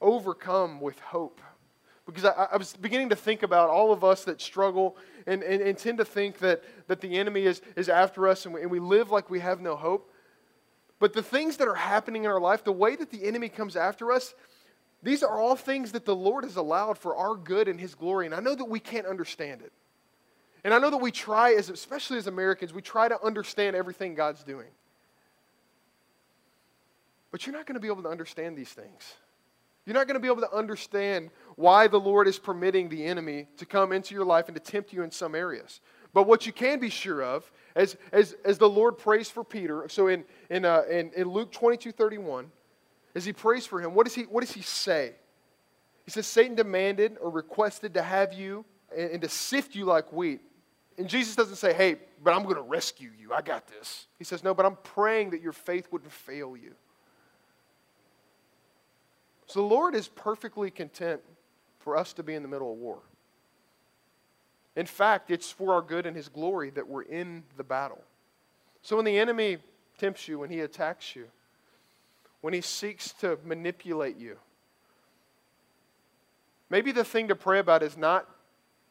overcome 0.01 0.79
with 0.79 0.99
hope 0.99 1.41
because 2.07 2.25
I, 2.25 2.47
I, 2.53 2.57
was 2.57 2.73
beginning 2.73 3.09
to 3.09 3.15
think 3.15 3.43
about 3.43 3.69
all 3.69 3.91
of 3.91 4.03
us 4.03 4.23
that 4.23 4.41
struggle 4.41 4.95
and, 5.27 5.43
and, 5.43 5.61
and, 5.61 5.77
tend 5.77 5.97
to 5.97 6.05
think 6.05 6.37
that, 6.39 6.63
that 6.87 7.01
the 7.01 7.17
enemy 7.17 7.43
is, 7.43 7.61
is 7.75 7.89
after 7.89 8.27
us 8.27 8.45
and 8.45 8.55
we, 8.55 8.61
and 8.61 8.71
we 8.71 8.79
live 8.79 9.11
like 9.11 9.29
we 9.29 9.41
have 9.41 9.59
no 9.59 9.75
hope. 9.75 10.09
But 10.99 11.13
the 11.13 11.21
things 11.21 11.57
that 11.57 11.67
are 11.67 11.75
happening 11.75 12.23
in 12.23 12.31
our 12.31 12.39
life, 12.39 12.63
the 12.63 12.71
way 12.71 12.95
that 12.95 13.11
the 13.11 13.25
enemy 13.25 13.49
comes 13.49 13.75
after 13.75 14.11
us, 14.11 14.33
these 15.03 15.21
are 15.21 15.37
all 15.39 15.55
things 15.55 15.91
that 15.91 16.05
the 16.05 16.15
Lord 16.15 16.43
has 16.43 16.55
allowed 16.55 16.97
for 16.97 17.15
our 17.15 17.35
good 17.35 17.67
and 17.67 17.79
His 17.79 17.93
glory. 17.93 18.25
And 18.25 18.33
I 18.33 18.39
know 18.39 18.55
that 18.55 18.65
we 18.65 18.79
can't 18.79 19.05
understand 19.05 19.61
it. 19.61 19.71
And 20.63 20.73
I 20.73 20.79
know 20.79 20.89
that 20.89 20.97
we 20.97 21.11
try, 21.11 21.53
as, 21.53 21.69
especially 21.69 22.17
as 22.17 22.27
Americans, 22.27 22.73
we 22.73 22.81
try 22.81 23.07
to 23.07 23.21
understand 23.23 23.75
everything 23.75 24.15
God's 24.15 24.43
doing. 24.43 24.67
But 27.31 27.45
you're 27.45 27.55
not 27.55 27.65
going 27.67 27.75
to 27.75 27.79
be 27.79 27.87
able 27.87 28.03
to 28.03 28.09
understand 28.09 28.57
these 28.57 28.69
things. 28.69 29.13
You're 29.87 29.93
not 29.93 30.05
going 30.05 30.15
to 30.15 30.19
be 30.19 30.27
able 30.27 30.41
to 30.41 30.53
understand 30.53 31.29
why 31.55 31.87
the 31.87 31.97
Lord 31.97 32.27
is 32.27 32.37
permitting 32.37 32.89
the 32.89 33.05
enemy 33.05 33.47
to 33.55 33.65
come 33.65 33.93
into 33.93 34.13
your 34.13 34.25
life 34.25 34.49
and 34.49 34.55
to 34.55 34.61
tempt 34.61 34.91
you 34.91 35.01
in 35.01 35.11
some 35.11 35.33
areas. 35.33 35.79
But 36.13 36.27
what 36.27 36.45
you 36.45 36.51
can 36.51 36.81
be 36.81 36.89
sure 36.89 37.23
of, 37.23 37.49
as, 37.73 37.95
as, 38.11 38.35
as 38.43 38.57
the 38.57 38.67
Lord 38.67 38.97
prays 38.97 39.29
for 39.29 39.45
Peter, 39.45 39.85
so 39.87 40.07
in, 40.07 40.25
in, 40.49 40.65
uh, 40.65 40.81
in, 40.89 41.11
in 41.15 41.29
Luke 41.29 41.53
22 41.53 41.93
31, 41.93 42.51
as 43.15 43.23
he 43.23 43.31
prays 43.31 43.65
for 43.65 43.81
him, 43.81 43.93
what 43.93 44.05
does 44.05 44.13
he, 44.13 44.23
what 44.23 44.41
does 44.41 44.51
he 44.51 44.61
say? 44.61 45.13
He 46.03 46.11
says, 46.11 46.27
Satan 46.27 46.55
demanded 46.55 47.15
or 47.21 47.29
requested 47.29 47.93
to 47.93 48.01
have 48.01 48.33
you 48.33 48.65
and, 48.93 49.11
and 49.11 49.21
to 49.21 49.29
sift 49.29 49.73
you 49.73 49.85
like 49.85 50.11
wheat. 50.11 50.41
And 50.97 51.07
Jesus 51.07 51.33
doesn't 51.33 51.55
say, 51.55 51.73
hey, 51.73 51.95
but 52.21 52.33
I'm 52.33 52.43
going 52.43 52.55
to 52.55 52.61
rescue 52.61 53.11
you. 53.17 53.31
I 53.31 53.41
got 53.41 53.67
this. 53.67 54.07
He 54.17 54.25
says, 54.25 54.43
no, 54.43 54.53
but 54.53 54.65
I'm 54.65 54.77
praying 54.83 55.29
that 55.29 55.41
your 55.41 55.53
faith 55.53 55.87
wouldn't 55.91 56.11
fail 56.11 56.57
you. 56.57 56.73
So 59.47 59.61
the 59.61 59.65
Lord 59.65 59.95
is 59.95 60.07
perfectly 60.07 60.69
content 60.69 61.21
for 61.79 61.97
us 61.97 62.13
to 62.13 62.23
be 62.23 62.35
in 62.35 62.41
the 62.43 62.49
middle 62.49 62.71
of 62.71 62.77
war. 62.77 62.99
In 64.75 64.85
fact, 64.85 65.31
it's 65.31 65.49
for 65.49 65.73
our 65.73 65.81
good 65.81 66.05
and 66.05 66.15
His 66.15 66.29
glory 66.29 66.69
that 66.71 66.87
we're 66.87 67.03
in 67.03 67.43
the 67.55 67.63
battle. 67.63 68.03
So 68.81 68.95
when 68.95 69.05
the 69.05 69.17
enemy 69.17 69.57
tempts 69.97 70.27
you, 70.27 70.39
when 70.39 70.49
he 70.49 70.61
attacks 70.61 71.15
you, 71.15 71.25
when 72.41 72.53
he 72.53 72.61
seeks 72.61 73.11
to 73.13 73.37
manipulate 73.43 74.17
you, 74.17 74.37
maybe 76.69 76.91
the 76.91 77.03
thing 77.03 77.27
to 77.27 77.35
pray 77.35 77.59
about 77.59 77.83
is 77.83 77.97
not 77.97 78.29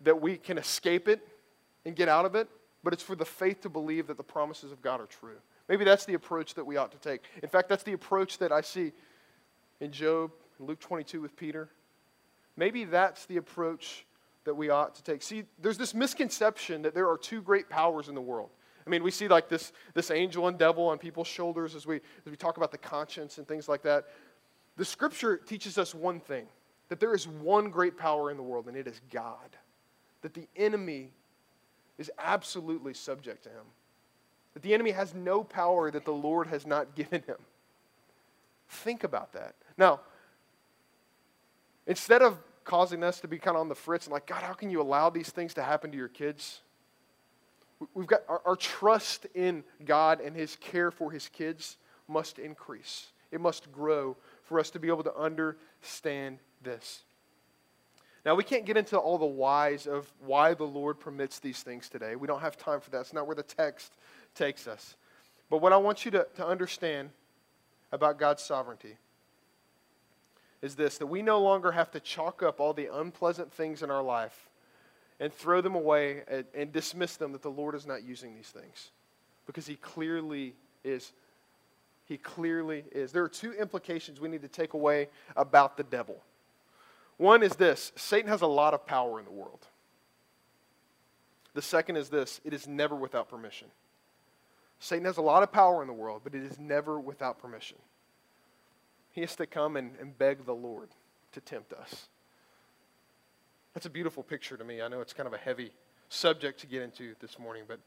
that 0.02 0.20
we 0.20 0.36
can 0.36 0.58
escape 0.58 1.08
it 1.08 1.26
and 1.84 1.96
get 1.96 2.08
out 2.08 2.25
of 2.26 2.34
it, 2.34 2.48
but 2.82 2.92
it's 2.92 3.02
for 3.02 3.16
the 3.16 3.25
faith 3.25 3.62
to 3.62 3.68
believe 3.68 4.08
that 4.08 4.16
the 4.16 4.22
promises 4.22 4.72
of 4.72 4.82
God 4.82 5.00
are 5.00 5.06
true. 5.06 5.36
Maybe 5.68 5.84
that's 5.84 6.04
the 6.04 6.14
approach 6.14 6.54
that 6.54 6.66
we 6.66 6.76
ought 6.76 6.92
to 6.92 6.98
take. 6.98 7.22
In 7.42 7.48
fact, 7.48 7.68
that's 7.68 7.82
the 7.82 7.92
approach 7.92 8.38
that 8.38 8.52
I 8.52 8.60
see 8.60 8.92
in 9.80 9.92
Job, 9.92 10.30
Luke 10.58 10.80
22 10.80 11.20
with 11.20 11.36
Peter. 11.36 11.68
Maybe 12.56 12.84
that's 12.84 13.26
the 13.26 13.36
approach 13.36 14.06
that 14.44 14.54
we 14.54 14.70
ought 14.70 14.94
to 14.94 15.02
take. 15.02 15.22
See, 15.22 15.44
there's 15.60 15.78
this 15.78 15.92
misconception 15.92 16.82
that 16.82 16.94
there 16.94 17.08
are 17.08 17.18
two 17.18 17.42
great 17.42 17.68
powers 17.68 18.08
in 18.08 18.14
the 18.14 18.20
world. 18.20 18.50
I 18.86 18.90
mean, 18.90 19.02
we 19.02 19.10
see 19.10 19.28
like 19.28 19.48
this, 19.48 19.72
this 19.94 20.10
angel 20.10 20.46
and 20.46 20.56
devil 20.56 20.88
on 20.88 20.98
people's 20.98 21.26
shoulders 21.26 21.75
as 21.75 21.86
we, 21.86 21.96
as 21.96 22.30
we 22.30 22.36
talk 22.36 22.56
about 22.56 22.70
the 22.70 22.78
conscience 22.78 23.38
and 23.38 23.46
things 23.46 23.68
like 23.68 23.82
that. 23.82 24.06
The 24.76 24.84
scripture 24.84 25.36
teaches 25.36 25.76
us 25.76 25.94
one 25.94 26.20
thing 26.20 26.46
that 26.88 27.00
there 27.00 27.14
is 27.14 27.26
one 27.26 27.70
great 27.70 27.96
power 27.96 28.30
in 28.30 28.36
the 28.36 28.42
world, 28.44 28.68
and 28.68 28.76
it 28.76 28.86
is 28.86 29.00
God. 29.10 29.56
That 30.22 30.34
the 30.34 30.46
enemy 30.54 31.10
is 31.98 32.10
absolutely 32.18 32.94
subject 32.94 33.42
to 33.44 33.48
him. 33.48 33.64
That 34.54 34.62
the 34.62 34.72
enemy 34.72 34.92
has 34.92 35.14
no 35.14 35.42
power 35.42 35.90
that 35.90 36.04
the 36.04 36.12
Lord 36.12 36.46
has 36.46 36.64
not 36.64 36.94
given 36.94 37.22
him. 37.26 37.38
Think 38.68 39.02
about 39.02 39.32
that. 39.32 39.54
Now, 39.76 40.00
instead 41.86 42.22
of 42.22 42.38
causing 42.64 43.02
us 43.02 43.20
to 43.20 43.28
be 43.28 43.38
kind 43.38 43.56
of 43.56 43.60
on 43.60 43.68
the 43.68 43.74
fritz 43.74 44.06
and 44.06 44.12
like, 44.12 44.26
God, 44.26 44.42
how 44.42 44.52
can 44.52 44.70
you 44.70 44.80
allow 44.80 45.08
these 45.08 45.30
things 45.30 45.54
to 45.54 45.62
happen 45.62 45.90
to 45.92 45.96
your 45.96 46.08
kids? 46.08 46.60
We've 47.94 48.06
got 48.06 48.22
our, 48.28 48.42
our 48.44 48.56
trust 48.56 49.26
in 49.34 49.62
God 49.84 50.20
and 50.20 50.34
His 50.34 50.56
care 50.56 50.90
for 50.90 51.10
His 51.10 51.28
kids 51.28 51.76
must 52.08 52.38
increase. 52.38 53.08
It 53.30 53.40
must 53.40 53.70
grow 53.72 54.16
for 54.44 54.58
us 54.60 54.70
to 54.70 54.78
be 54.78 54.88
able 54.88 55.04
to 55.04 55.16
understand 55.16 56.38
this. 56.62 57.02
Now, 58.24 58.34
we 58.34 58.42
can't 58.42 58.64
get 58.64 58.76
into 58.76 58.98
all 58.98 59.18
the 59.18 59.26
whys 59.26 59.86
of 59.86 60.12
why 60.24 60.54
the 60.54 60.64
Lord 60.64 60.98
permits 60.98 61.38
these 61.38 61.62
things 61.62 61.88
today. 61.88 62.16
We 62.16 62.26
don't 62.26 62.40
have 62.40 62.56
time 62.56 62.80
for 62.80 62.90
that. 62.90 63.02
It's 63.02 63.12
not 63.12 63.26
where 63.26 63.36
the 63.36 63.44
text 63.44 63.92
takes 64.34 64.66
us. 64.66 64.96
But 65.48 65.58
what 65.58 65.72
I 65.72 65.76
want 65.76 66.04
you 66.04 66.10
to, 66.12 66.26
to 66.36 66.46
understand 66.46 67.10
about 67.92 68.18
God's 68.18 68.42
sovereignty 68.42 68.96
is 70.62 70.75
this 70.75 70.98
that 70.98 71.06
we 71.06 71.22
no 71.22 71.40
longer 71.40 71.72
have 71.72 71.90
to 71.92 72.00
chalk 72.00 72.42
up 72.42 72.60
all 72.60 72.72
the 72.72 72.88
unpleasant 72.92 73.52
things 73.52 73.82
in 73.82 73.90
our 73.90 74.02
life 74.02 74.48
and 75.20 75.32
throw 75.32 75.60
them 75.60 75.75
away 75.75 76.22
and, 76.28 76.44
and 76.54 76.72
dismiss 76.72 77.16
them 77.16 77.32
that 77.32 77.42
the 77.42 77.50
Lord 77.50 77.75
is 77.75 77.86
not 77.86 78.02
using 78.02 78.34
these 78.34 78.48
things. 78.48 78.90
Because 79.46 79.66
He 79.66 79.76
clearly 79.76 80.54
is. 80.84 81.12
He 82.04 82.16
clearly 82.18 82.84
is. 82.92 83.12
There 83.12 83.25
are 83.25 83.28
two 83.28 83.52
implications 83.52 84.20
we 84.20 84.28
need 84.28 84.42
to 84.42 84.48
take 84.48 84.75
away 84.75 85.08
about 85.36 85.76
the 85.76 85.82
devil. 85.82 86.22
One 87.16 87.42
is 87.42 87.56
this 87.56 87.92
Satan 87.96 88.28
has 88.28 88.42
a 88.42 88.46
lot 88.46 88.75
of 88.75 88.86
power 88.86 89.18
in 89.18 89.25
the 89.25 89.32
world. 89.32 89.66
The 91.54 91.62
second 91.62 91.96
is 91.96 92.08
this 92.08 92.40
it 92.44 92.52
is 92.52 92.68
never 92.68 92.94
without 92.94 93.28
permission. 93.28 93.68
Satan 94.78 95.06
has 95.06 95.16
a 95.16 95.22
lot 95.22 95.42
of 95.42 95.50
power 95.50 95.80
in 95.80 95.88
the 95.88 95.94
world, 95.94 96.20
but 96.22 96.34
it 96.34 96.42
is 96.42 96.58
never 96.58 97.00
without 97.00 97.38
permission. 97.38 97.78
He 99.16 99.23
has 99.23 99.35
to 99.37 99.46
come 99.46 99.76
and, 99.76 99.92
and 99.99 100.16
beg 100.16 100.44
the 100.44 100.54
Lord 100.54 100.90
to 101.32 101.40
tempt 101.40 101.73
us. 101.73 102.08
That's 103.73 103.87
a 103.87 103.90
beautiful 103.90 104.23
picture 104.23 104.58
to 104.58 104.62
me. 104.62 104.82
I 104.82 104.88
know 104.88 105.00
it's 105.00 105.14
kind 105.14 105.26
of 105.26 105.32
a 105.32 105.38
heavy 105.38 105.70
subject 106.11 106.61
to 106.61 106.66
get 106.66 106.82
into 106.82 107.14
this 107.20 107.38
morning, 107.38 107.64
but 107.66 107.80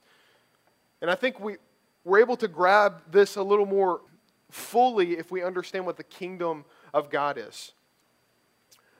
and 1.03 1.11
I 1.11 1.13
think 1.13 1.39
we, 1.39 1.57
we're 2.03 2.19
able 2.19 2.35
to 2.37 2.47
grab 2.47 3.03
this 3.11 3.35
a 3.35 3.43
little 3.43 3.67
more 3.67 4.01
fully 4.49 5.19
if 5.19 5.29
we 5.29 5.43
understand 5.43 5.85
what 5.85 5.97
the 5.97 6.03
kingdom 6.03 6.65
of 6.95 7.11
God 7.11 7.37
is. 7.37 7.73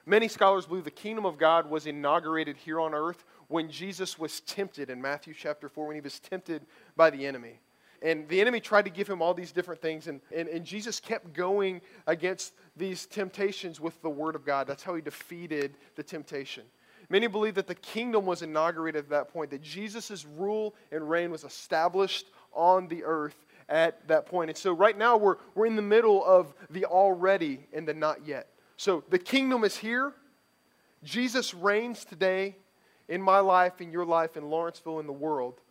Many 0.06 0.28
scholars 0.28 0.68
believe 0.68 0.84
the 0.84 0.92
kingdom 0.92 1.26
of 1.26 1.40
God 1.40 1.68
was 1.68 1.88
inaugurated 1.88 2.58
here 2.58 2.80
on 2.80 2.94
earth 2.94 3.26
when 3.48 3.72
Jesus 3.72 4.20
was 4.20 4.42
tempted 4.42 4.92
in 4.92 5.02
Matthew 5.02 5.34
chapter 5.34 5.68
4, 5.68 5.88
when 5.88 5.96
he 5.96 6.02
was 6.02 6.20
tempted 6.20 6.62
by 6.96 7.10
the 7.10 7.26
enemy. 7.26 7.60
And 8.02 8.28
the 8.30 8.40
enemy 8.40 8.60
tried 8.60 8.86
to 8.86 8.92
give 8.92 9.08
him 9.08 9.22
all 9.22 9.34
these 9.34 9.52
different 9.52 9.82
things, 9.82 10.08
and, 10.08 10.22
and, 10.34 10.48
and 10.48 10.66
Jesus 10.66 11.00
kept 11.00 11.34
going 11.34 11.82
against 12.08 12.54
these 12.78 13.06
temptations 13.06 13.80
with 13.80 14.02
the 14.02 14.10
word 14.10 14.36
of 14.36 14.46
God. 14.46 14.68
That's 14.68 14.84
how 14.84 14.96
he 14.96 15.02
defeated 15.02 15.76
the 15.96 16.04
temptation. 16.04 16.64
Many 17.10 17.28
believe 17.28 17.56
that 17.56 17.68
the 17.68 17.76
kingdom 17.76 18.26
was 18.26 18.42
inaugurated 18.42 19.04
at 19.04 19.10
that 19.10 19.34
point, 19.34 19.50
that 19.50 19.62
Jesus' 19.62 20.26
rule 20.26 20.76
and 20.92 21.10
reign 21.10 21.32
was 21.32 21.44
established 21.44 22.28
on 22.54 22.88
the 22.88 23.04
earth 23.04 23.36
at 23.68 24.08
that 24.08 24.26
point. 24.28 24.50
And 24.50 24.58
so 24.58 24.72
right 24.74 24.98
now 24.98 25.18
we're, 25.18 25.38
we're 25.56 25.66
in 25.66 25.76
the 25.76 25.82
middle 25.82 26.24
of 26.24 26.54
the 26.70 26.86
already 26.86 27.68
and 27.74 27.88
the 27.88 27.94
not 27.94 28.26
yet. 28.26 28.48
So 28.78 29.04
the 29.10 29.20
kingdom 29.20 29.64
is 29.64 29.76
here. 29.76 30.14
Jesus 31.04 31.54
reigns 31.54 32.06
today 32.06 32.56
in 33.08 33.22
my 33.22 33.40
life, 33.40 33.82
in 33.82 33.92
your 33.92 34.06
life, 34.06 34.38
in 34.38 34.50
Lawrenceville, 34.50 35.00
in 35.00 35.08
the 35.08 35.14
world. 35.14 35.62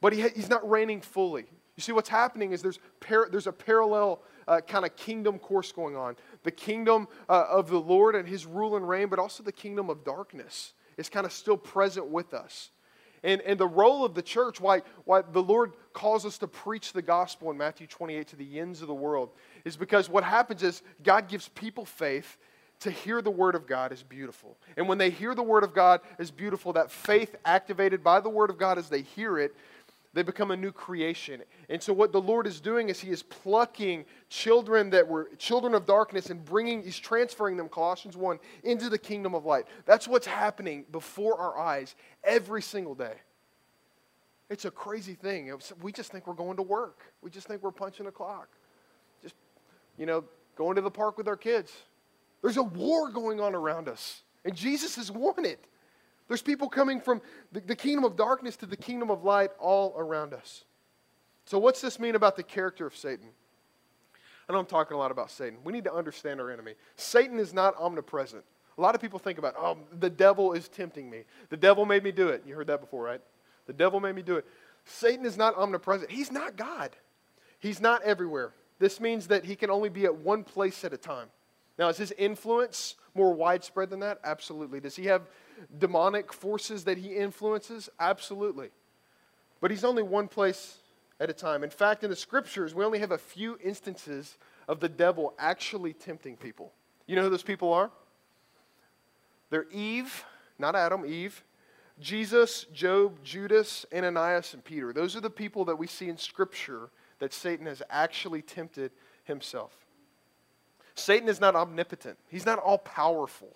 But 0.00 0.12
he, 0.12 0.22
he's 0.34 0.48
not 0.48 0.68
reigning 0.68 1.00
fully. 1.00 1.46
You 1.76 1.82
see, 1.82 1.92
what's 1.92 2.08
happening 2.08 2.52
is 2.52 2.62
there's, 2.62 2.78
par- 3.00 3.28
there's 3.30 3.46
a 3.46 3.52
parallel 3.52 4.22
uh, 4.46 4.60
kind 4.60 4.84
of 4.84 4.96
kingdom 4.96 5.38
course 5.38 5.72
going 5.72 5.96
on. 5.96 6.16
The 6.42 6.50
kingdom 6.50 7.08
uh, 7.28 7.46
of 7.48 7.70
the 7.70 7.80
Lord 7.80 8.14
and 8.14 8.28
his 8.28 8.46
rule 8.46 8.76
and 8.76 8.88
reign, 8.88 9.08
but 9.08 9.18
also 9.18 9.42
the 9.42 9.52
kingdom 9.52 9.88
of 9.88 10.04
darkness 10.04 10.74
is 10.96 11.08
kind 11.08 11.24
of 11.24 11.32
still 11.32 11.56
present 11.56 12.08
with 12.08 12.34
us. 12.34 12.70
And, 13.22 13.40
and 13.42 13.58
the 13.58 13.66
role 13.66 14.04
of 14.04 14.14
the 14.14 14.22
church, 14.22 14.60
why, 14.60 14.82
why 15.04 15.22
the 15.22 15.42
Lord 15.42 15.72
calls 15.92 16.24
us 16.24 16.38
to 16.38 16.48
preach 16.48 16.92
the 16.92 17.02
gospel 17.02 17.50
in 17.50 17.58
Matthew 17.58 17.86
28 17.86 18.28
to 18.28 18.36
the 18.36 18.58
ends 18.58 18.80
of 18.80 18.88
the 18.88 18.94
world, 18.94 19.30
is 19.64 19.76
because 19.76 20.08
what 20.08 20.24
happens 20.24 20.62
is 20.62 20.82
God 21.02 21.28
gives 21.28 21.48
people 21.48 21.84
faith 21.84 22.38
to 22.80 22.90
hear 22.90 23.20
the 23.20 23.30
word 23.30 23.54
of 23.54 23.66
God 23.66 23.92
is 23.92 24.02
beautiful. 24.02 24.56
And 24.76 24.88
when 24.88 24.96
they 24.96 25.10
hear 25.10 25.34
the 25.34 25.42
word 25.42 25.64
of 25.64 25.74
God 25.74 26.00
is 26.18 26.30
beautiful, 26.30 26.72
that 26.72 26.90
faith 26.90 27.36
activated 27.44 28.02
by 28.02 28.20
the 28.20 28.30
word 28.30 28.48
of 28.48 28.56
God 28.56 28.78
as 28.78 28.88
they 28.88 29.02
hear 29.02 29.38
it, 29.38 29.54
they 30.12 30.22
become 30.22 30.50
a 30.50 30.56
new 30.56 30.72
creation. 30.72 31.42
And 31.68 31.80
so, 31.80 31.92
what 31.92 32.12
the 32.12 32.20
Lord 32.20 32.46
is 32.46 32.60
doing 32.60 32.88
is 32.88 32.98
He 32.98 33.10
is 33.10 33.22
plucking 33.22 34.04
children 34.28 34.90
that 34.90 35.06
were 35.06 35.30
children 35.38 35.74
of 35.74 35.86
darkness 35.86 36.30
and 36.30 36.44
bringing, 36.44 36.82
He's 36.82 36.98
transferring 36.98 37.56
them, 37.56 37.68
Colossians 37.68 38.16
1, 38.16 38.38
into 38.64 38.88
the 38.88 38.98
kingdom 38.98 39.34
of 39.34 39.44
light. 39.44 39.66
That's 39.86 40.08
what's 40.08 40.26
happening 40.26 40.84
before 40.90 41.38
our 41.38 41.58
eyes 41.58 41.94
every 42.24 42.62
single 42.62 42.94
day. 42.94 43.14
It's 44.48 44.64
a 44.64 44.70
crazy 44.70 45.14
thing. 45.14 45.52
We 45.80 45.92
just 45.92 46.10
think 46.10 46.26
we're 46.26 46.34
going 46.34 46.56
to 46.56 46.62
work. 46.62 47.02
We 47.22 47.30
just 47.30 47.46
think 47.46 47.62
we're 47.62 47.70
punching 47.70 48.06
a 48.06 48.12
clock. 48.12 48.48
Just, 49.22 49.36
you 49.96 50.06
know, 50.06 50.24
going 50.56 50.74
to 50.74 50.82
the 50.82 50.90
park 50.90 51.16
with 51.16 51.28
our 51.28 51.36
kids. 51.36 51.72
There's 52.42 52.56
a 52.56 52.62
war 52.62 53.10
going 53.10 53.40
on 53.40 53.54
around 53.54 53.88
us, 53.88 54.22
and 54.44 54.56
Jesus 54.56 54.96
has 54.96 55.10
won 55.12 55.44
it. 55.44 55.64
There's 56.30 56.42
people 56.42 56.68
coming 56.68 57.00
from 57.00 57.20
the, 57.50 57.58
the 57.58 57.74
kingdom 57.74 58.04
of 58.04 58.14
darkness 58.14 58.54
to 58.58 58.66
the 58.66 58.76
kingdom 58.76 59.10
of 59.10 59.24
light 59.24 59.50
all 59.58 59.92
around 59.98 60.32
us. 60.32 60.64
So, 61.44 61.58
what's 61.58 61.80
this 61.80 61.98
mean 61.98 62.14
about 62.14 62.36
the 62.36 62.44
character 62.44 62.86
of 62.86 62.94
Satan? 62.94 63.26
I 64.48 64.52
know 64.52 64.60
I'm 64.60 64.66
talking 64.66 64.94
a 64.94 64.98
lot 64.98 65.10
about 65.10 65.32
Satan. 65.32 65.58
We 65.64 65.72
need 65.72 65.82
to 65.84 65.92
understand 65.92 66.40
our 66.40 66.52
enemy. 66.52 66.74
Satan 66.94 67.40
is 67.40 67.52
not 67.52 67.74
omnipresent. 67.76 68.44
A 68.78 68.80
lot 68.80 68.94
of 68.94 69.00
people 69.00 69.18
think 69.18 69.40
about, 69.40 69.56
oh, 69.58 69.78
the 69.98 70.08
devil 70.08 70.52
is 70.52 70.68
tempting 70.68 71.10
me. 71.10 71.24
The 71.48 71.56
devil 71.56 71.84
made 71.84 72.04
me 72.04 72.12
do 72.12 72.28
it. 72.28 72.44
You 72.46 72.54
heard 72.54 72.68
that 72.68 72.80
before, 72.80 73.02
right? 73.02 73.20
The 73.66 73.72
devil 73.72 73.98
made 73.98 74.14
me 74.14 74.22
do 74.22 74.36
it. 74.36 74.46
Satan 74.84 75.26
is 75.26 75.36
not 75.36 75.56
omnipresent. 75.56 76.12
He's 76.12 76.30
not 76.30 76.54
God. 76.54 76.94
He's 77.58 77.80
not 77.80 78.04
everywhere. 78.04 78.52
This 78.78 79.00
means 79.00 79.26
that 79.26 79.44
he 79.44 79.56
can 79.56 79.68
only 79.68 79.88
be 79.88 80.04
at 80.04 80.14
one 80.14 80.44
place 80.44 80.84
at 80.84 80.92
a 80.92 80.96
time. 80.96 81.26
Now, 81.76 81.88
is 81.88 81.96
his 81.96 82.12
influence 82.16 82.94
more 83.16 83.34
widespread 83.34 83.90
than 83.90 83.98
that? 84.00 84.20
Absolutely. 84.22 84.78
Does 84.78 84.94
he 84.94 85.06
have 85.06 85.22
demonic 85.78 86.32
forces 86.32 86.84
that 86.84 86.98
he 86.98 87.16
influences? 87.16 87.88
Absolutely. 87.98 88.70
But 89.60 89.70
he's 89.70 89.84
only 89.84 90.02
one 90.02 90.28
place 90.28 90.78
at 91.18 91.28
a 91.30 91.34
time. 91.34 91.62
In 91.62 91.70
fact, 91.70 92.02
in 92.02 92.10
the 92.10 92.16
scriptures, 92.16 92.74
we 92.74 92.84
only 92.84 92.98
have 92.98 93.12
a 93.12 93.18
few 93.18 93.58
instances 93.62 94.38
of 94.68 94.80
the 94.80 94.88
devil 94.88 95.34
actually 95.38 95.92
tempting 95.92 96.36
people. 96.36 96.72
You 97.06 97.16
know 97.16 97.22
who 97.22 97.30
those 97.30 97.42
people 97.42 97.72
are? 97.72 97.90
They're 99.50 99.68
Eve, 99.70 100.24
not 100.58 100.76
Adam, 100.76 101.04
Eve, 101.04 101.42
Jesus, 101.98 102.64
Job, 102.72 103.22
Judas, 103.22 103.84
Ananias, 103.94 104.54
and 104.54 104.64
Peter. 104.64 104.92
Those 104.92 105.16
are 105.16 105.20
the 105.20 105.28
people 105.28 105.64
that 105.66 105.76
we 105.76 105.86
see 105.86 106.08
in 106.08 106.16
scripture 106.16 106.88
that 107.18 107.34
Satan 107.34 107.66
has 107.66 107.82
actually 107.90 108.42
tempted 108.42 108.92
himself. 109.24 109.72
Satan 110.94 111.28
is 111.28 111.40
not 111.40 111.54
omnipotent, 111.54 112.18
he's 112.28 112.46
not 112.46 112.58
all 112.58 112.78
powerful. 112.78 113.54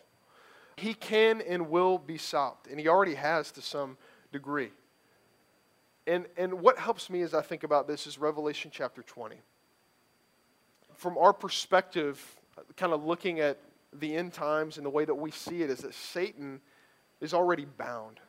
He 0.76 0.94
can 0.94 1.40
and 1.40 1.70
will 1.70 1.98
be 1.98 2.18
stopped, 2.18 2.66
and 2.66 2.78
he 2.80 2.88
already 2.88 3.14
has 3.14 3.52
to 3.52 3.62
some 3.62 3.96
degree. 4.32 4.70
And, 6.06 6.26
and 6.36 6.60
what 6.60 6.78
helps 6.78 7.08
me 7.08 7.22
as 7.22 7.32
I 7.32 7.42
think 7.42 7.64
about 7.64 7.86
this 7.86 8.06
is 8.06 8.18
Revelation 8.18 8.70
chapter 8.72 9.02
20. 9.02 9.36
From 10.94 11.16
our 11.16 11.32
perspective, 11.32 12.20
kind 12.76 12.92
of 12.92 13.04
looking 13.04 13.40
at 13.40 13.58
the 13.92 14.14
end 14.14 14.32
times 14.32 14.76
and 14.76 14.84
the 14.84 14.90
way 14.90 15.04
that 15.04 15.14
we 15.14 15.30
see 15.30 15.62
it, 15.62 15.70
is 15.70 15.78
that 15.78 15.94
Satan 15.94 16.60
is 17.20 17.32
already 17.32 17.64
bound. 17.64 18.20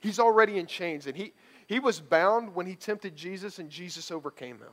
He's 0.00 0.18
already 0.18 0.58
in 0.58 0.66
chains, 0.66 1.06
and 1.06 1.16
he, 1.16 1.32
he 1.66 1.78
was 1.78 2.00
bound 2.00 2.54
when 2.54 2.66
he 2.66 2.74
tempted 2.74 3.14
Jesus, 3.14 3.58
and 3.58 3.70
Jesus 3.70 4.10
overcame 4.10 4.58
him. 4.58 4.72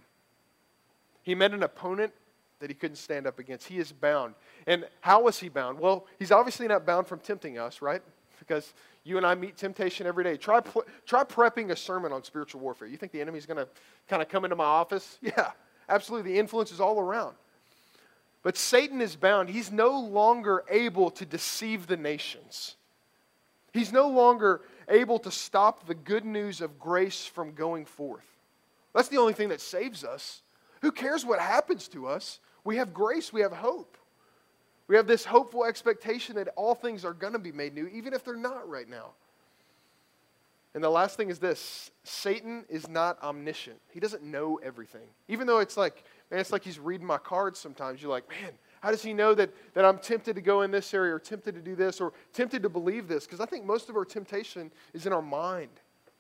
He 1.22 1.36
met 1.36 1.54
an 1.54 1.64
opponent 1.64 2.14
that 2.62 2.70
he 2.70 2.74
couldn't 2.74 2.96
stand 2.96 3.28
up 3.28 3.40
against. 3.40 3.68
He 3.68 3.78
is 3.78 3.92
bound. 3.92 4.36
And 4.66 4.88
how 5.02 5.24
was 5.24 5.40
he 5.40 5.50
bound? 5.50 5.80
Well, 5.80 6.08
he's 6.18 6.32
obviously 6.32 6.68
not 6.68 6.86
bound 6.86 7.08
from 7.08 7.20
tempting 7.20 7.58
us, 7.58 7.82
right? 7.82 8.02
Because 8.40 8.74
you 9.04 9.18
and 9.18 9.26
I 9.26 9.36
meet 9.36 9.58
temptation 9.58 10.08
every 10.08 10.24
day. 10.24 10.38
Try, 10.38 10.62
try 11.06 11.24
prepping 11.24 11.72
a 11.72 11.76
sermon 11.76 12.12
on 12.12 12.24
spiritual 12.24 12.62
warfare. 12.62 12.88
You 12.88 12.98
think 12.98 13.12
the 13.12 13.22
enemy's 13.22 13.46
going 13.46 13.58
to 13.58 13.68
kind 14.08 14.22
of 14.22 14.30
come 14.30 14.46
into 14.46 14.56
my 14.56 14.64
office? 14.64 15.20
Yeah, 15.22 15.52
absolutely. 15.90 16.34
The 16.34 16.40
influence 16.40 16.72
is 16.72 16.80
all 16.80 17.00
around. 17.00 17.36
But 18.44 18.58
Satan 18.58 19.02
is 19.02 19.16
bound. 19.16 19.50
He's 19.50 19.72
no 19.72 20.00
longer 20.00 20.64
able 20.70 21.12
to 21.12 21.26
deceive 21.26 21.88
the 21.88 21.98
nations. 21.98 22.76
He's 23.74 23.94
no 23.94 24.08
longer 24.10 24.62
able 24.90 25.20
to 25.20 25.32
stop 25.32 25.88
the 25.88 25.96
good 25.96 26.26
news 26.26 26.62
of 26.62 26.80
grace 26.80 27.26
from 27.26 27.54
going 27.54 27.86
forth. 27.86 28.26
That's 28.94 29.08
the 29.08 29.18
only 29.18 29.34
thing 29.34 29.50
that 29.50 29.62
saves 29.62 30.04
us. 30.04 30.42
Who 30.82 30.92
cares 30.92 31.24
what 31.24 31.40
happens 31.40 31.88
to 31.90 32.08
us? 32.08 32.40
We 32.64 32.78
have 32.78 32.94
grace, 32.94 33.34
we 33.34 33.42
have 33.42 33.54
hope. 33.54 33.98
We 34.88 34.96
have 34.96 35.08
this 35.08 35.24
hopeful 35.24 35.66
expectation 35.66 36.36
that 36.36 36.50
all 36.56 36.76
things 36.76 37.06
are 37.06 37.14
going 37.14 37.34
to 37.34 37.40
be 37.40 37.52
made 37.52 37.74
new, 37.74 37.88
even 37.88 38.14
if 38.14 38.26
they're 38.26 38.36
not 38.36 38.68
right 38.70 38.90
now. 38.90 39.12
And 40.74 40.84
the 40.84 40.90
last 40.90 41.18
thing 41.18 41.30
is 41.30 41.40
this 41.40 41.92
Satan 42.04 42.66
is 42.70 42.88
not 42.88 43.22
omniscient. 43.22 43.78
He 43.92 44.00
doesn't 44.00 44.24
know 44.24 44.60
everything. 44.64 45.08
Even 45.28 45.48
though 45.48 45.60
it's 45.60 45.78
like, 45.78 46.04
man, 46.30 46.40
it's 46.40 46.52
like 46.52 46.64
he's 46.64 46.80
reading 46.80 47.06
my 47.06 47.18
cards 47.18 47.60
sometimes. 47.60 48.02
You're 48.02 48.12
like, 48.12 48.30
man, 48.30 48.52
how 48.82 48.92
does 48.92 49.04
he 49.04 49.14
know 49.14 49.34
that, 49.36 49.50
that 49.74 49.86
I'm 49.86 49.98
tempted 49.98 50.36
to 50.36 50.42
go 50.42 50.62
in 50.62 50.72
this 50.72 50.94
area 50.94 51.14
or 51.14 51.20
tempted 51.20 51.56
to 51.56 51.62
do 51.62 51.76
this 51.76 52.00
or 52.00 52.14
tempted 52.34 52.64
to 52.64 52.70
believe 52.70 53.08
this? 53.08 53.26
Because 53.26 53.42
I 53.42 53.46
think 53.46 53.66
most 53.66 53.90
of 53.90 53.96
our 53.96 54.06
temptation 54.06 54.72
is 54.94 55.06
in 55.06 55.14
our 55.14 55.22
mind. 55.22 55.72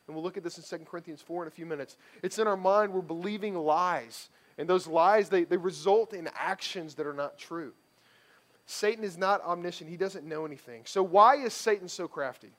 And 0.08 0.16
we'll 0.16 0.24
look 0.24 0.38
at 0.38 0.44
this 0.44 0.58
in 0.58 0.80
2 0.80 0.86
Corinthians 0.86 1.22
4 1.22 1.44
in 1.44 1.48
a 1.48 1.52
few 1.52 1.66
minutes. 1.66 1.96
It's 2.22 2.38
in 2.38 2.48
our 2.48 2.58
mind. 2.58 2.94
We're 2.94 3.02
believing 3.02 3.56
lies. 3.56 4.30
And 4.62 4.70
those 4.70 4.86
lies, 4.86 5.28
they, 5.28 5.44
they 5.44 5.58
result 5.58 6.14
in 6.14 6.30
actions 6.36 6.94
that 6.94 7.08
are 7.08 7.16
not 7.16 7.40
true. 7.40 7.74
Satan 8.68 9.04
is 9.04 9.18
not 9.18 9.42
omniscient. 9.42 9.90
He 9.90 9.98
doesn't 9.98 10.24
know 10.24 10.46
anything. 10.46 10.84
So 10.86 11.02
why 11.02 11.38
is 11.38 11.52
Satan 11.52 11.88
so 11.88 12.08
crafty? 12.08 12.52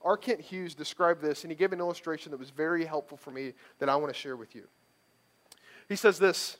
R. 0.00 0.16
Kent 0.16 0.40
Hughes 0.40 0.74
described 0.74 1.20
this, 1.20 1.44
and 1.44 1.50
he 1.50 1.54
gave 1.54 1.74
an 1.74 1.80
illustration 1.80 2.30
that 2.30 2.38
was 2.38 2.48
very 2.48 2.86
helpful 2.86 3.18
for 3.18 3.30
me 3.30 3.52
that 3.78 3.90
I 3.90 3.96
want 3.96 4.10
to 4.10 4.18
share 4.18 4.36
with 4.36 4.54
you. 4.54 4.66
He 5.86 5.96
says 5.96 6.18
this 6.18 6.56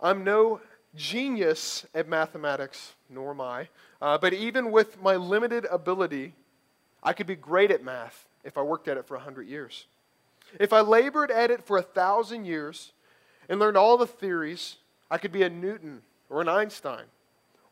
I'm 0.00 0.24
no 0.24 0.60
genius 0.96 1.86
at 1.94 2.08
mathematics, 2.08 2.94
nor 3.08 3.30
am 3.30 3.40
I, 3.40 3.68
uh, 4.02 4.18
but 4.18 4.32
even 4.32 4.72
with 4.72 5.00
my 5.00 5.14
limited 5.14 5.68
ability, 5.70 6.34
I 7.00 7.12
could 7.12 7.28
be 7.28 7.36
great 7.36 7.70
at 7.70 7.84
math 7.84 8.26
if 8.42 8.58
I 8.58 8.62
worked 8.62 8.88
at 8.88 8.96
it 8.96 9.06
for 9.06 9.16
100 9.16 9.46
years. 9.46 9.86
If 10.58 10.72
I 10.72 10.80
labored 10.80 11.30
at 11.30 11.52
it 11.52 11.64
for 11.64 11.78
a 11.78 11.82
thousand 11.82 12.44
years 12.44 12.90
and 13.50 13.58
learned 13.58 13.76
all 13.76 13.98
the 13.98 14.06
theories, 14.06 14.76
I 15.10 15.18
could 15.18 15.32
be 15.32 15.42
a 15.42 15.50
Newton 15.50 16.00
or 16.30 16.40
an 16.40 16.48
Einstein. 16.48 17.04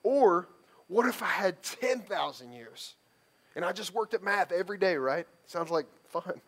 Or 0.02 0.48
what 0.88 1.06
if 1.06 1.22
I 1.22 1.26
had 1.26 1.62
10,000 1.62 2.52
years 2.52 2.94
and 3.54 3.64
I 3.64 3.72
just 3.72 3.94
worked 3.94 4.12
at 4.12 4.22
math 4.22 4.50
every 4.52 4.76
day, 4.76 4.96
right? 4.96 5.26
Sounds 5.46 5.70
like 5.70 5.86
fun. 6.08 6.40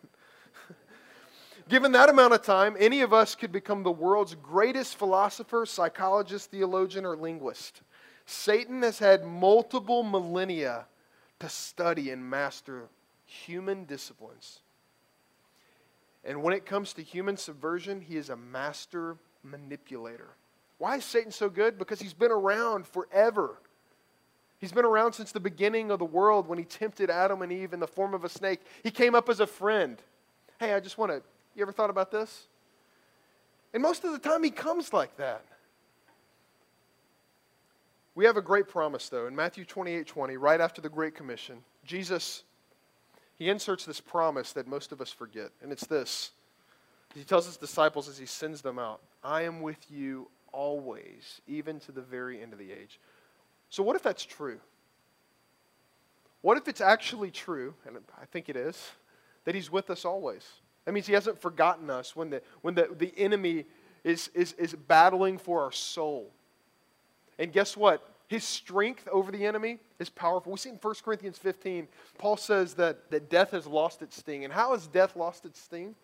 Given 1.69 1.93
that 1.93 2.09
amount 2.09 2.33
of 2.33 2.41
time, 2.41 2.75
any 2.77 3.01
of 3.01 3.13
us 3.13 3.33
could 3.33 3.53
become 3.53 3.83
the 3.83 3.91
world's 3.91 4.35
greatest 4.35 4.97
philosopher, 4.97 5.65
psychologist, 5.65 6.51
theologian, 6.51 7.05
or 7.05 7.15
linguist. 7.15 7.81
Satan 8.25 8.81
has 8.81 8.99
had 8.99 9.25
multiple 9.25 10.03
millennia 10.03 10.85
to 11.39 11.47
study 11.47 12.09
and 12.11 12.29
master 12.29 12.89
human 13.25 13.85
disciplines. 13.85 14.59
And 16.23 16.43
when 16.43 16.53
it 16.53 16.65
comes 16.65 16.93
to 16.93 17.01
human 17.01 17.37
subversion, 17.37 18.01
he 18.01 18.17
is 18.17 18.29
a 18.29 18.35
master 18.35 19.17
manipulator. 19.43 20.29
Why 20.77 20.97
is 20.97 21.05
Satan 21.05 21.31
so 21.31 21.49
good? 21.49 21.77
Because 21.77 21.99
he's 21.99 22.13
been 22.13 22.31
around 22.31 22.85
forever. 22.87 23.57
He's 24.59 24.71
been 24.71 24.85
around 24.85 25.13
since 25.13 25.31
the 25.31 25.39
beginning 25.39 25.89
of 25.89 25.99
the 25.99 26.05
world 26.05 26.47
when 26.47 26.59
he 26.59 26.65
tempted 26.65 27.09
Adam 27.09 27.41
and 27.41 27.51
Eve 27.51 27.73
in 27.73 27.79
the 27.79 27.87
form 27.87 28.13
of 28.13 28.23
a 28.23 28.29
snake. 28.29 28.61
He 28.83 28.91
came 28.91 29.15
up 29.15 29.27
as 29.29 29.39
a 29.39 29.47
friend. 29.47 29.99
Hey, 30.59 30.73
I 30.73 30.79
just 30.79 30.99
want 30.99 31.11
to, 31.11 31.21
you 31.55 31.63
ever 31.63 31.71
thought 31.71 31.89
about 31.89 32.11
this? 32.11 32.45
And 33.73 33.81
most 33.81 34.03
of 34.03 34.11
the 34.11 34.19
time 34.19 34.43
he 34.43 34.51
comes 34.51 34.93
like 34.93 35.17
that. 35.17 35.43
We 38.13 38.25
have 38.25 38.37
a 38.37 38.41
great 38.41 38.67
promise, 38.67 39.09
though. 39.09 39.27
In 39.27 39.35
Matthew 39.35 39.65
28 39.65 40.05
20, 40.05 40.37
right 40.37 40.59
after 40.59 40.81
the 40.81 40.89
Great 40.89 41.15
Commission, 41.15 41.63
Jesus, 41.85 42.43
he 43.41 43.49
inserts 43.49 43.85
this 43.85 43.99
promise 43.99 44.53
that 44.53 44.67
most 44.67 44.91
of 44.91 45.01
us 45.01 45.09
forget. 45.09 45.49
And 45.63 45.71
it's 45.71 45.87
this 45.87 46.29
He 47.15 47.23
tells 47.23 47.47
his 47.47 47.57
disciples 47.57 48.07
as 48.07 48.15
he 48.19 48.27
sends 48.27 48.61
them 48.61 48.77
out, 48.77 49.01
I 49.23 49.41
am 49.41 49.61
with 49.61 49.89
you 49.89 50.27
always, 50.51 51.41
even 51.47 51.79
to 51.79 51.91
the 51.91 52.03
very 52.03 52.39
end 52.39 52.53
of 52.53 52.59
the 52.59 52.71
age. 52.71 52.99
So, 53.71 53.81
what 53.81 53.95
if 53.95 54.03
that's 54.03 54.23
true? 54.23 54.59
What 56.41 56.57
if 56.57 56.67
it's 56.67 56.81
actually 56.81 57.31
true, 57.31 57.73
and 57.87 57.97
I 58.21 58.25
think 58.25 58.47
it 58.47 58.55
is, 58.55 58.91
that 59.45 59.55
He's 59.55 59.71
with 59.71 59.89
us 59.89 60.05
always? 60.05 60.47
That 60.85 60.91
means 60.91 61.07
He 61.07 61.13
hasn't 61.13 61.41
forgotten 61.41 61.89
us 61.89 62.15
when 62.15 62.29
the, 62.29 62.43
when 62.61 62.75
the, 62.75 62.89
the 62.95 63.11
enemy 63.17 63.65
is, 64.03 64.29
is, 64.35 64.53
is 64.53 64.75
battling 64.75 65.39
for 65.39 65.63
our 65.63 65.71
soul. 65.71 66.29
And 67.39 67.51
guess 67.51 67.75
what? 67.75 68.07
His 68.31 68.45
strength 68.45 69.09
over 69.11 69.29
the 69.29 69.45
enemy 69.45 69.79
is 69.99 70.09
powerful. 70.09 70.53
We 70.53 70.57
see 70.57 70.69
in 70.69 70.77
1 70.77 70.95
Corinthians 71.03 71.37
15, 71.37 71.89
Paul 72.17 72.37
says 72.37 72.75
that, 72.75 73.11
that 73.11 73.29
death 73.29 73.51
has 73.51 73.67
lost 73.67 74.01
its 74.01 74.15
sting. 74.15 74.45
And 74.45 74.53
how 74.53 74.71
has 74.71 74.87
death 74.87 75.17
lost 75.17 75.43
its 75.43 75.59
sting? 75.59 75.95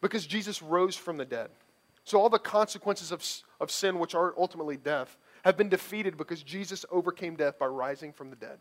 Because 0.00 0.24
Jesus 0.24 0.62
rose 0.62 0.94
from 0.94 1.16
the 1.16 1.24
dead. 1.24 1.50
So 2.04 2.20
all 2.20 2.28
the 2.28 2.38
consequences 2.38 3.10
of, 3.10 3.24
of 3.60 3.72
sin, 3.72 3.98
which 3.98 4.14
are 4.14 4.34
ultimately 4.38 4.76
death, 4.76 5.18
have 5.44 5.56
been 5.56 5.68
defeated 5.68 6.16
because 6.16 6.44
Jesus 6.44 6.84
overcame 6.92 7.34
death 7.34 7.58
by 7.58 7.66
rising 7.66 8.12
from 8.12 8.30
the 8.30 8.36
dead. 8.36 8.58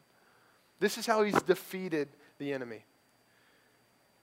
This 0.80 0.98
is 0.98 1.06
how 1.06 1.22
he's 1.22 1.40
defeated 1.44 2.10
the 2.40 2.52
enemy. 2.52 2.84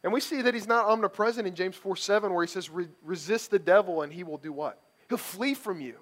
And 0.03 0.13
we 0.13 0.21
see 0.21 0.43
that 0.43 0.53
he's 0.53 0.67
not 0.67 0.87
omnipresent 0.87 1.47
in 1.47 1.55
James 1.55 1.77
4 1.77 1.95
7, 1.95 2.35
where 2.35 2.45
he 2.45 2.51
says, 2.51 2.69
Resist 3.05 3.53
the 3.53 3.61
devil 3.61 4.03
and 4.03 4.13
he 4.13 4.25
will 4.25 4.37
do 4.37 4.53
what? 4.53 4.83
He'll 5.09 5.17
flee 5.17 5.55
from 5.55 5.81
you. 5.81 5.95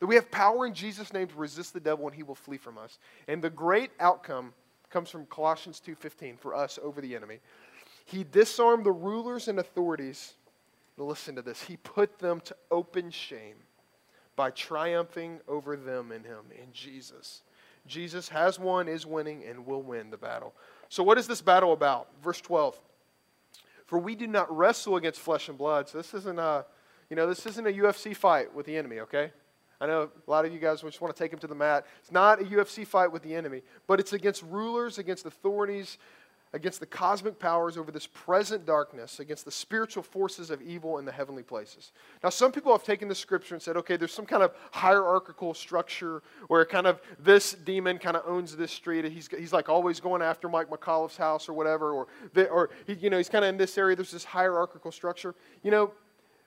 That 0.00 0.06
we 0.06 0.14
have 0.14 0.30
power 0.30 0.66
in 0.66 0.74
Jesus' 0.74 1.12
name 1.12 1.28
to 1.28 1.36
resist 1.36 1.72
the 1.72 1.80
devil 1.80 2.06
and 2.06 2.14
he 2.14 2.22
will 2.22 2.34
flee 2.34 2.58
from 2.58 2.78
us. 2.78 2.98
And 3.26 3.42
the 3.42 3.50
great 3.50 3.90
outcome 3.98 4.52
comes 4.90 5.10
from 5.10 5.26
Colossians 5.26 5.80
2:15 5.80 6.36
for 6.36 6.54
us 6.54 6.78
over 6.82 7.00
the 7.00 7.14
enemy. 7.14 7.40
He 8.04 8.24
disarmed 8.24 8.84
the 8.84 8.92
rulers 8.92 9.48
and 9.48 9.58
authorities. 9.58 10.34
listen 10.96 11.36
to 11.36 11.42
this. 11.42 11.62
He 11.62 11.76
put 11.76 12.18
them 12.18 12.40
to 12.40 12.56
open 12.72 13.12
shame 13.12 13.54
by 14.34 14.50
triumphing 14.50 15.40
over 15.46 15.76
them 15.76 16.10
in 16.10 16.24
Him, 16.24 16.46
in 16.50 16.72
Jesus. 16.72 17.42
Jesus 17.86 18.28
has 18.28 18.58
won, 18.58 18.88
is 18.88 19.06
winning, 19.06 19.44
and 19.44 19.66
will 19.66 19.82
win 19.82 20.10
the 20.10 20.16
battle. 20.16 20.54
So, 20.88 21.02
what 21.02 21.18
is 21.18 21.26
this 21.26 21.40
battle 21.40 21.72
about? 21.72 22.08
Verse 22.22 22.40
12. 22.40 22.80
For 23.86 23.98
we 23.98 24.14
do 24.14 24.26
not 24.26 24.54
wrestle 24.54 24.96
against 24.96 25.20
flesh 25.20 25.48
and 25.48 25.58
blood. 25.58 25.88
So, 25.88 25.98
this 25.98 26.14
isn't 26.14 26.38
a, 26.38 26.64
you 27.10 27.16
know, 27.16 27.26
this 27.26 27.46
isn't 27.46 27.66
a 27.66 27.72
UFC 27.72 28.14
fight 28.14 28.54
with 28.54 28.66
the 28.66 28.76
enemy, 28.76 29.00
okay? 29.00 29.32
I 29.80 29.86
know 29.86 30.10
a 30.26 30.30
lot 30.30 30.44
of 30.44 30.52
you 30.52 30.58
guys 30.58 30.80
just 30.82 31.00
want 31.00 31.14
to 31.14 31.22
take 31.22 31.32
him 31.32 31.38
to 31.38 31.46
the 31.46 31.54
mat. 31.54 31.86
It's 32.00 32.10
not 32.10 32.40
a 32.40 32.44
UFC 32.44 32.86
fight 32.86 33.12
with 33.12 33.22
the 33.22 33.34
enemy, 33.34 33.62
but 33.86 34.00
it's 34.00 34.12
against 34.12 34.42
rulers, 34.42 34.98
against 34.98 35.24
authorities, 35.24 35.98
against 36.52 36.80
the 36.80 36.86
cosmic 36.86 37.38
powers 37.38 37.76
over 37.76 37.92
this 37.92 38.06
present 38.06 38.64
darkness, 38.64 39.20
against 39.20 39.44
the 39.44 39.50
spiritual 39.50 40.02
forces 40.02 40.50
of 40.50 40.62
evil 40.62 40.98
in 40.98 41.04
the 41.04 41.12
heavenly 41.12 41.42
places. 41.42 41.92
Now, 42.22 42.30
some 42.30 42.52
people 42.52 42.72
have 42.72 42.82
taken 42.82 43.06
the 43.06 43.14
scripture 43.14 43.54
and 43.54 43.62
said, 43.62 43.76
okay, 43.76 43.96
there's 43.96 44.12
some 44.12 44.26
kind 44.26 44.42
of 44.42 44.52
hierarchical 44.72 45.54
structure 45.54 46.22
where 46.48 46.64
kind 46.64 46.86
of 46.86 47.00
this 47.18 47.52
demon 47.52 47.98
kind 47.98 48.16
of 48.16 48.22
owns 48.26 48.56
this 48.56 48.72
street. 48.72 49.04
He's, 49.04 49.28
he's 49.28 49.52
like 49.52 49.68
always 49.68 50.00
going 50.00 50.22
after 50.22 50.48
Mike 50.48 50.70
McAuliffe's 50.70 51.16
house 51.16 51.48
or 51.48 51.52
whatever, 51.52 51.92
or, 51.92 52.08
the, 52.32 52.48
or 52.48 52.70
he, 52.86 52.94
you 52.94 53.10
know, 53.10 53.18
he's 53.18 53.28
kind 53.28 53.44
of 53.44 53.50
in 53.50 53.58
this 53.58 53.76
area. 53.76 53.94
There's 53.94 54.10
this 54.10 54.24
hierarchical 54.24 54.90
structure. 54.90 55.34
You 55.62 55.70
know, 55.70 55.92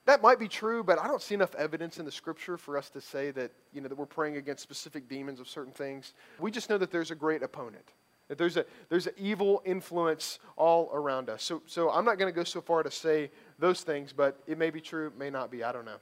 that 0.06 0.22
might 0.22 0.40
be 0.40 0.48
true, 0.48 0.84
but 0.84 1.00
I 1.00 1.08
don't 1.08 1.22
see 1.22 1.36
enough 1.36 1.54
evidence 1.56 2.00
in 2.00 2.06
the 2.06 2.12
scripture 2.12 2.58
for 2.58 2.78
us 2.78 2.90
to 2.92 3.02
say 3.02 3.32
that, 3.32 3.52
you 3.72 3.82
know, 3.82 3.88
that 3.88 3.98
we're 3.98 4.06
praying 4.06 4.38
against 4.38 4.64
specific 4.64 5.08
demons 5.08 5.40
of 5.40 5.48
certain 5.48 5.74
things. 5.74 6.14
We 6.40 6.52
just 6.52 6.70
know 6.70 6.78
that 6.80 6.92
there's 6.92 7.12
a 7.12 7.16
great 7.16 7.44
opponent 7.44 7.92
that 8.32 8.38
there's, 8.38 8.56
a, 8.56 8.66
there's 8.88 9.08
an 9.08 9.14
evil 9.18 9.62
influence 9.66 10.40
all 10.56 10.90
around 10.94 11.30
us. 11.30 11.44
So, 11.44 11.62
so 11.66 11.90
I'm 11.90 12.06
not 12.06 12.18
going 12.18 12.32
to 12.32 12.36
go 12.36 12.46
so 12.46 12.62
far 12.62 12.82
to 12.82 12.90
say 12.90 13.30
those 13.60 13.82
things, 13.82 14.14
but 14.14 14.40
it 14.48 14.58
may 14.58 14.70
be 14.70 14.80
true, 14.80 15.12
may 15.20 15.30
not 15.30 15.52
be. 15.52 15.66
I 15.66 15.74
don't 15.74 15.84
know. 15.84 15.98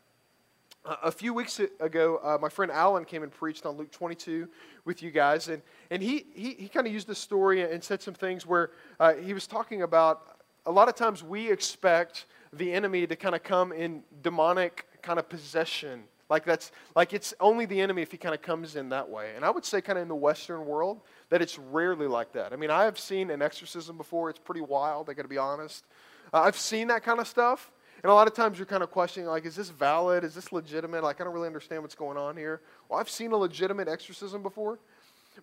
Uh, 0.86 0.98
a 1.06 1.12
few 1.12 1.34
weeks 1.34 1.60
ago, 1.80 2.20
uh, 2.24 2.38
my 2.40 2.48
friend 2.48 2.72
Alan 2.72 3.04
came 3.04 3.24
and 3.24 3.32
preached 3.32 3.66
on 3.66 3.78
Luke 3.78 3.92
22 3.92 4.48
with 4.86 5.02
you 5.02 5.10
guys, 5.10 5.48
and, 5.48 5.64
and 5.90 6.04
he, 6.04 6.28
he, 6.36 6.54
he 6.54 6.70
kind 6.70 6.86
of 6.86 6.94
used 6.94 7.08
this 7.08 7.18
story 7.18 7.64
and 7.64 7.84
said 7.84 8.00
some 8.00 8.14
things 8.14 8.46
where 8.46 8.70
uh, 9.00 9.16
he 9.16 9.34
was 9.34 9.48
talking 9.48 9.82
about 9.82 10.39
a 10.70 10.72
lot 10.72 10.88
of 10.88 10.96
times 10.96 11.24
we 11.24 11.52
expect 11.52 12.26
the 12.54 12.72
enemy 12.72 13.06
to 13.08 13.16
kind 13.16 13.36
of 13.36 13.44
come 13.44 13.72
in 13.72 14.04
demonic 14.22 14.86
kind 15.02 15.20
of 15.20 15.28
possession 15.28 16.04
like 16.30 16.46
that's 16.46 16.72
like 16.96 17.12
it's 17.12 17.34
only 17.40 17.66
the 17.66 17.82
enemy 17.82 18.04
if 18.04 18.12
he 18.12 18.18
kind 18.18 18.36
of 18.36 18.42
comes 18.42 18.76
in 18.76 18.90
that 18.90 19.10
way. 19.10 19.32
And 19.36 19.44
I 19.44 19.50
would 19.50 19.66
say 19.66 19.82
kind 19.82 19.98
of 19.98 20.04
in 20.04 20.08
the 20.08 20.16
Western 20.16 20.66
world 20.66 21.02
that 21.30 21.42
it's 21.42 21.58
rarely 21.58 22.06
like 22.08 22.34
that. 22.34 22.54
I 22.54 22.56
mean, 22.56 22.70
I 22.70 22.84
have 22.84 23.00
seen 23.00 23.32
an 23.32 23.42
exorcism 23.42 23.98
before. 23.98 24.30
It's 24.30 24.40
pretty 24.40 24.62
wild. 24.62 25.10
I 25.10 25.14
got 25.14 25.24
to 25.24 25.28
be 25.28 25.40
honest. 25.40 25.86
Uh, 26.32 26.42
I've 26.42 26.58
seen 26.58 26.88
that 26.90 27.04
kind 27.04 27.20
of 27.20 27.28
stuff. 27.28 27.72
And 28.04 28.12
a 28.12 28.14
lot 28.14 28.28
of 28.28 28.34
times 28.34 28.58
you're 28.58 28.68
kind 28.68 28.84
of 28.84 28.92
questioning, 28.92 29.28
like, 29.28 29.46
is 29.46 29.56
this 29.56 29.70
valid? 29.70 30.24
Is 30.24 30.34
this 30.34 30.54
legitimate? 30.54 31.04
Like, 31.04 31.20
I 31.20 31.26
don't 31.26 31.34
really 31.34 31.48
understand 31.48 31.82
what's 31.82 31.96
going 31.96 32.18
on 32.18 32.38
here. 32.38 32.62
Well, 32.88 33.00
I've 33.00 33.10
seen 33.10 33.34
a 33.34 33.38
legitimate 33.38 33.90
exorcism 33.90 34.42
before. 34.42 34.80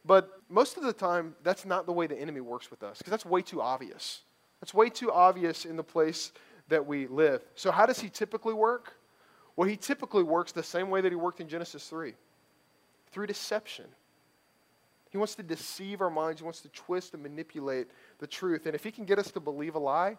But 0.07 0.41
most 0.49 0.77
of 0.77 0.85
the 0.85 0.93
time, 0.93 1.35
that's 1.43 1.67
not 1.67 1.85
the 1.85 1.93
way 1.93 2.07
the 2.07 2.17
enemy 2.17 2.41
works 2.41 2.71
with 2.71 2.83
us, 2.83 2.99
because 2.99 3.11
that's 3.11 3.27
way 3.27 3.43
too 3.43 3.61
obvious. 3.61 4.23
That's 4.61 4.75
way 4.75 4.89
too 4.89 5.13
obvious 5.13 5.65
in 5.65 5.77
the 5.77 5.85
place 5.85 6.33
that 6.69 6.87
we 6.87 7.07
live. 7.07 7.43
So, 7.55 7.71
how 7.71 7.87
does 7.87 8.01
he 8.01 8.09
typically 8.09 8.55
work? 8.55 8.95
Well, 9.55 9.69
he 9.69 9.77
typically 9.77 10.23
works 10.23 10.53
the 10.53 10.63
same 10.63 10.91
way 10.91 11.01
that 11.01 11.11
he 11.11 11.17
worked 11.17 11.41
in 11.41 11.49
Genesis 11.49 11.89
3 11.89 12.15
through 13.11 13.27
deception. 13.27 13.87
He 15.11 15.19
wants 15.19 15.35
to 15.37 15.43
deceive 15.43 16.03
our 16.03 16.11
minds, 16.11 16.41
he 16.41 16.45
wants 16.45 16.61
to 16.61 16.69
twist 16.71 17.15
and 17.15 17.23
manipulate 17.23 17.89
the 18.19 18.27
truth. 18.27 18.67
And 18.67 18.75
if 18.75 18.85
he 18.85 18.91
can 18.91 19.05
get 19.05 19.19
us 19.19 19.31
to 19.33 19.41
believe 19.41 19.75
a 19.75 19.79
lie, 19.79 20.19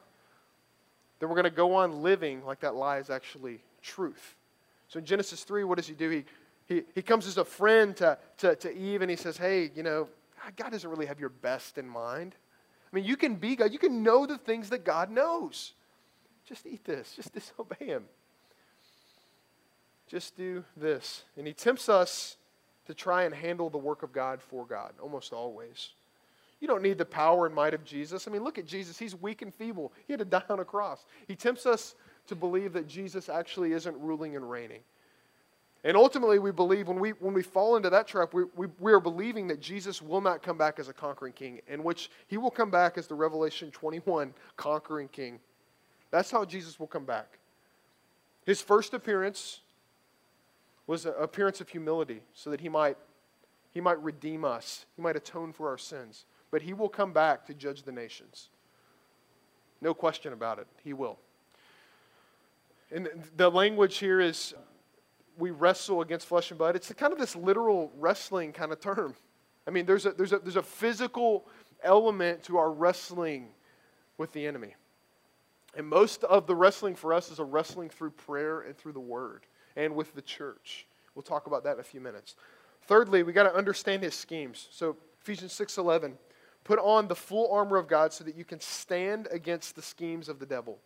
then 1.19 1.29
we're 1.29 1.35
going 1.35 1.45
to 1.45 1.51
go 1.51 1.75
on 1.75 2.01
living 2.01 2.43
like 2.45 2.61
that 2.61 2.75
lie 2.75 2.97
is 2.97 3.09
actually 3.09 3.61
truth. 3.81 4.35
So 4.87 4.99
in 4.99 5.05
Genesis 5.05 5.43
3, 5.43 5.63
what 5.65 5.77
does 5.77 5.87
he 5.87 5.93
do? 5.93 6.09
He, 6.09 6.25
he, 6.65 6.83
he 6.95 7.01
comes 7.01 7.27
as 7.27 7.37
a 7.37 7.45
friend 7.45 7.95
to, 7.97 8.17
to, 8.37 8.55
to 8.55 8.75
Eve 8.75 9.01
and 9.01 9.09
he 9.09 9.17
says, 9.17 9.37
Hey, 9.37 9.71
you 9.75 9.83
know, 9.83 10.07
God 10.55 10.71
doesn't 10.71 10.89
really 10.89 11.05
have 11.05 11.19
your 11.19 11.29
best 11.29 11.77
in 11.77 11.87
mind. 11.87 12.35
I 12.91 12.95
mean, 12.95 13.05
you 13.05 13.17
can 13.17 13.35
be 13.35 13.55
God, 13.55 13.73
you 13.73 13.79
can 13.79 14.03
know 14.03 14.25
the 14.25 14.37
things 14.37 14.69
that 14.69 14.83
God 14.83 15.11
knows. 15.11 15.73
Just 16.47 16.65
eat 16.65 16.85
this, 16.85 17.13
just 17.15 17.33
disobey 17.33 17.85
him. 17.85 18.05
Just 20.07 20.37
do 20.37 20.63
this. 20.77 21.23
And 21.35 21.45
he 21.45 21.53
tempts 21.53 21.89
us 21.89 22.37
to 22.85 22.93
try 22.93 23.23
and 23.23 23.35
handle 23.35 23.69
the 23.69 23.77
work 23.77 24.03
of 24.03 24.13
God 24.13 24.41
for 24.41 24.65
God, 24.65 24.93
almost 25.01 25.33
always. 25.33 25.89
You 26.59 26.67
don't 26.67 26.81
need 26.81 26.97
the 26.97 27.05
power 27.05 27.45
and 27.45 27.53
might 27.53 27.73
of 27.73 27.83
Jesus. 27.83 28.27
I 28.27 28.31
mean, 28.31 28.43
look 28.43 28.57
at 28.57 28.65
Jesus. 28.65 28.97
He's 28.97 29.13
weak 29.13 29.41
and 29.41 29.53
feeble. 29.53 29.91
He 30.07 30.13
had 30.13 30.19
to 30.19 30.25
die 30.25 30.43
on 30.49 30.59
a 30.59 30.65
cross. 30.65 31.05
He 31.27 31.35
tempts 31.35 31.65
us 31.65 31.93
to 32.27 32.35
believe 32.35 32.73
that 32.73 32.87
Jesus 32.87 33.29
actually 33.29 33.73
isn't 33.73 33.95
ruling 33.99 34.35
and 34.35 34.49
reigning. 34.49 34.79
And 35.87 35.95
ultimately, 35.95 36.37
we 36.37 36.51
believe 36.51 36.89
when 36.89 36.99
we, 36.99 37.11
when 37.11 37.33
we 37.33 37.41
fall 37.41 37.77
into 37.77 37.89
that 37.89 38.07
trap, 38.07 38.33
we, 38.33 38.43
we, 38.57 38.67
we 38.77 38.91
are 38.91 38.99
believing 38.99 39.47
that 39.47 39.61
Jesus 39.61 40.01
will 40.01 40.19
not 40.19 40.43
come 40.43 40.57
back 40.57 40.79
as 40.79 40.89
a 40.89 40.93
conquering 40.93 41.31
king, 41.31 41.61
in 41.65 41.81
which 41.81 42.11
he 42.27 42.35
will 42.35 42.51
come 42.51 42.69
back 42.69 42.97
as 42.97 43.07
the 43.07 43.15
Revelation 43.15 43.71
21 43.71 44.33
conquering 44.57 45.07
king. 45.07 45.39
That's 46.11 46.29
how 46.29 46.43
Jesus 46.43 46.77
will 46.77 46.87
come 46.87 47.05
back. 47.05 47.39
His 48.45 48.61
first 48.61 48.93
appearance 48.93 49.61
was 50.87 51.05
an 51.05 51.13
appearance 51.17 51.61
of 51.61 51.69
humility 51.69 52.19
so 52.33 52.49
that 52.49 52.59
he 52.59 52.67
might, 52.67 52.97
he 53.73 53.79
might 53.79 54.03
redeem 54.03 54.43
us, 54.43 54.85
he 54.97 55.01
might 55.01 55.15
atone 55.15 55.53
for 55.53 55.69
our 55.69 55.77
sins. 55.77 56.25
But 56.51 56.63
he 56.63 56.73
will 56.73 56.89
come 56.89 57.13
back 57.13 57.45
to 57.45 57.53
judge 57.53 57.83
the 57.83 57.93
nations. 57.93 58.49
No 59.79 59.93
question 59.93 60.33
about 60.33 60.59
it. 60.59 60.67
He 60.83 60.91
will. 60.91 61.17
And 62.91 63.07
the 63.37 63.49
language 63.49 63.99
here 63.99 64.19
is 64.19 64.53
we 65.37 65.51
wrestle 65.51 66.01
against 66.01 66.27
flesh 66.27 66.51
and 66.51 66.57
blood. 66.57 66.75
It's 66.75 66.91
kind 66.93 67.13
of 67.13 67.19
this 67.19 67.35
literal 67.35 67.91
wrestling 67.97 68.53
kind 68.53 68.71
of 68.71 68.79
term. 68.79 69.15
I 69.67 69.71
mean, 69.71 69.85
there's 69.85 70.05
a, 70.05 70.11
there's 70.11 70.33
a, 70.33 70.39
there's 70.39 70.55
a 70.55 70.63
physical 70.63 71.47
element 71.83 72.43
to 72.43 72.57
our 72.57 72.71
wrestling 72.71 73.49
with 74.17 74.31
the 74.31 74.47
enemy. 74.47 74.75
And 75.75 75.87
most 75.87 76.23
of 76.23 76.47
the 76.47 76.55
wrestling 76.55 76.95
for 76.95 77.13
us 77.13 77.31
is 77.31 77.39
a 77.39 77.43
wrestling 77.43 77.89
through 77.89 78.11
prayer 78.11 78.61
and 78.61 78.75
through 78.75 78.93
the 78.93 78.99
word 78.99 79.45
and 79.75 79.95
with 79.95 80.15
the 80.15 80.21
church. 80.21 80.87
We'll 81.13 81.23
talk 81.23 81.47
about 81.47 81.63
that 81.65 81.75
in 81.75 81.79
a 81.79 81.83
few 81.83 82.01
minutes. 82.01 82.35
Thirdly, 82.83 83.23
we 83.23 83.33
got 83.33 83.43
to 83.43 83.53
understand 83.53 84.01
his 84.01 84.15
schemes. 84.15 84.67
So 84.71 84.97
Ephesians 85.21 85.53
6:11, 85.53 86.13
put 86.63 86.79
on 86.79 87.07
the 87.07 87.15
full 87.15 87.51
armor 87.51 87.77
of 87.77 87.87
God 87.87 88.13
so 88.13 88.23
that 88.23 88.35
you 88.35 88.45
can 88.45 88.59
stand 88.59 89.27
against 89.31 89.75
the 89.75 89.81
schemes 89.81 90.29
of 90.29 90.39
the 90.39 90.45
devil. 90.45 90.79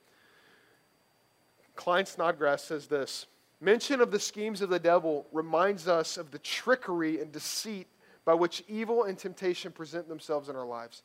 Klyne 1.75 2.07
Snodgrass 2.07 2.63
says 2.63 2.87
this 2.87 3.27
Mention 3.61 4.01
of 4.01 4.09
the 4.09 4.19
schemes 4.19 4.61
of 4.61 4.69
the 4.69 4.79
devil 4.79 5.27
reminds 5.31 5.87
us 5.87 6.17
of 6.17 6.31
the 6.31 6.39
trickery 6.39 7.21
and 7.21 7.31
deceit 7.31 7.87
by 8.25 8.33
which 8.33 8.63
evil 8.67 9.03
and 9.03 9.17
temptation 9.17 9.71
present 9.71 10.09
themselves 10.09 10.49
in 10.49 10.55
our 10.55 10.65
lives. 10.65 11.03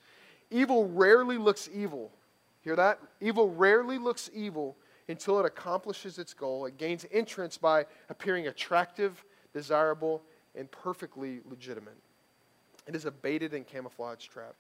Evil 0.51 0.89
rarely 0.89 1.37
looks 1.37 1.69
evil. 1.73 2.11
Hear 2.63 2.75
that? 2.77 2.99
Evil 3.21 3.51
rarely 3.51 3.99
looks 3.99 4.31
evil 4.35 4.75
until 5.09 5.39
it 5.39 5.45
accomplishes 5.45 6.19
its 6.19 6.33
goal. 6.33 6.65
It 6.65 6.79
gains 6.79 7.05
entrance 7.13 7.59
by 7.59 7.85
appearing 8.09 8.47
attractive, 8.47 9.23
desirable, 9.53 10.23
and 10.55 10.71
perfectly 10.71 11.41
legitimate. 11.49 11.97
It 12.87 12.97
is 12.97 13.05
a 13.05 13.11
baited 13.11 13.53
and 13.53 13.67
camouflaged 13.67 14.31
trap. 14.31 14.55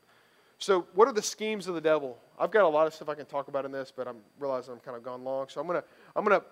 So, 0.58 0.86
what 0.94 1.06
are 1.06 1.12
the 1.12 1.22
schemes 1.22 1.66
of 1.66 1.74
the 1.74 1.80
devil? 1.80 2.18
I've 2.38 2.50
got 2.50 2.64
a 2.64 2.68
lot 2.68 2.86
of 2.86 2.94
stuff 2.94 3.08
I 3.08 3.14
can 3.14 3.26
talk 3.26 3.48
about 3.48 3.64
in 3.64 3.72
this, 3.72 3.92
but 3.94 4.08
I'm 4.08 4.18
realizing 4.38 4.74
I'm 4.74 4.80
kind 4.80 4.96
of 4.96 5.02
gone 5.02 5.22
long. 5.22 5.48
So, 5.48 5.60
I'm 5.60 5.66
going 5.66 5.80
to 5.80 5.86
I'm 6.14 6.24
going 6.24 6.40
to 6.40 6.46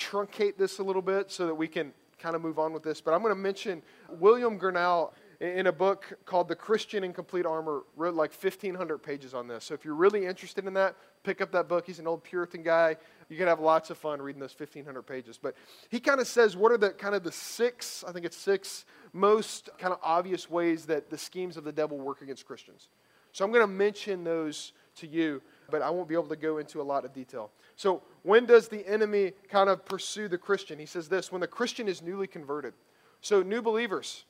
truncate 0.00 0.56
this 0.56 0.78
a 0.78 0.82
little 0.82 1.02
bit 1.02 1.30
so 1.30 1.46
that 1.46 1.54
we 1.54 1.68
can 1.68 1.92
kind 2.18 2.34
of 2.34 2.42
move 2.42 2.58
on 2.58 2.72
with 2.72 2.82
this. 2.82 3.00
But 3.00 3.12
I'm 3.12 3.20
going 3.20 3.34
to 3.34 3.40
mention 3.40 3.82
William 4.18 4.58
Gurnall 4.58 5.12
in 5.40 5.68
a 5.68 5.72
book 5.72 6.18
called 6.26 6.48
The 6.48 6.56
Christian 6.56 7.02
in 7.02 7.12
Complete 7.12 7.46
Armor, 7.46 7.84
wrote 7.96 8.14
like 8.14 8.32
1,500 8.32 8.98
pages 8.98 9.32
on 9.32 9.48
this. 9.48 9.64
So 9.64 9.74
if 9.74 9.84
you're 9.84 9.94
really 9.94 10.26
interested 10.26 10.66
in 10.66 10.74
that, 10.74 10.96
pick 11.22 11.40
up 11.40 11.50
that 11.52 11.66
book. 11.66 11.86
He's 11.86 11.98
an 11.98 12.06
old 12.06 12.22
Puritan 12.22 12.62
guy. 12.62 12.96
You 13.30 13.38
can 13.38 13.46
have 13.46 13.60
lots 13.60 13.88
of 13.88 13.96
fun 13.96 14.20
reading 14.20 14.40
those 14.40 14.54
1,500 14.58 15.02
pages. 15.02 15.38
But 15.38 15.54
he 15.88 15.98
kind 15.98 16.20
of 16.20 16.26
says 16.26 16.56
what 16.56 16.72
are 16.72 16.78
the 16.78 16.90
kind 16.90 17.14
of 17.14 17.22
the 17.22 17.32
six, 17.32 18.04
I 18.06 18.12
think 18.12 18.26
it's 18.26 18.36
six, 18.36 18.84
most 19.12 19.70
kind 19.78 19.94
of 19.94 20.00
obvious 20.02 20.50
ways 20.50 20.86
that 20.86 21.08
the 21.08 21.18
schemes 21.18 21.56
of 21.56 21.64
the 21.64 21.72
devil 21.72 21.98
work 21.98 22.20
against 22.20 22.46
Christians. 22.46 22.88
So 23.32 23.44
I'm 23.44 23.52
going 23.52 23.62
to 23.62 23.72
mention 23.72 24.24
those 24.24 24.72
to 24.96 25.06
you, 25.06 25.40
but 25.70 25.82
I 25.82 25.90
won't 25.90 26.08
be 26.08 26.14
able 26.14 26.28
to 26.28 26.36
go 26.36 26.58
into 26.58 26.80
a 26.80 26.82
lot 26.82 27.04
of 27.04 27.12
detail. 27.12 27.50
So 27.76 28.02
when 28.22 28.46
does 28.46 28.68
the 28.68 28.86
enemy 28.86 29.32
kind 29.48 29.68
of 29.68 29.84
pursue 29.84 30.28
the 30.28 30.38
Christian? 30.38 30.78
He 30.78 30.86
says 30.86 31.08
this 31.08 31.30
when 31.30 31.40
the 31.40 31.46
Christian 31.46 31.88
is 31.88 32.02
newly 32.02 32.26
converted. 32.26 32.74
So 33.20 33.42
new 33.42 33.62
believers 33.62 34.24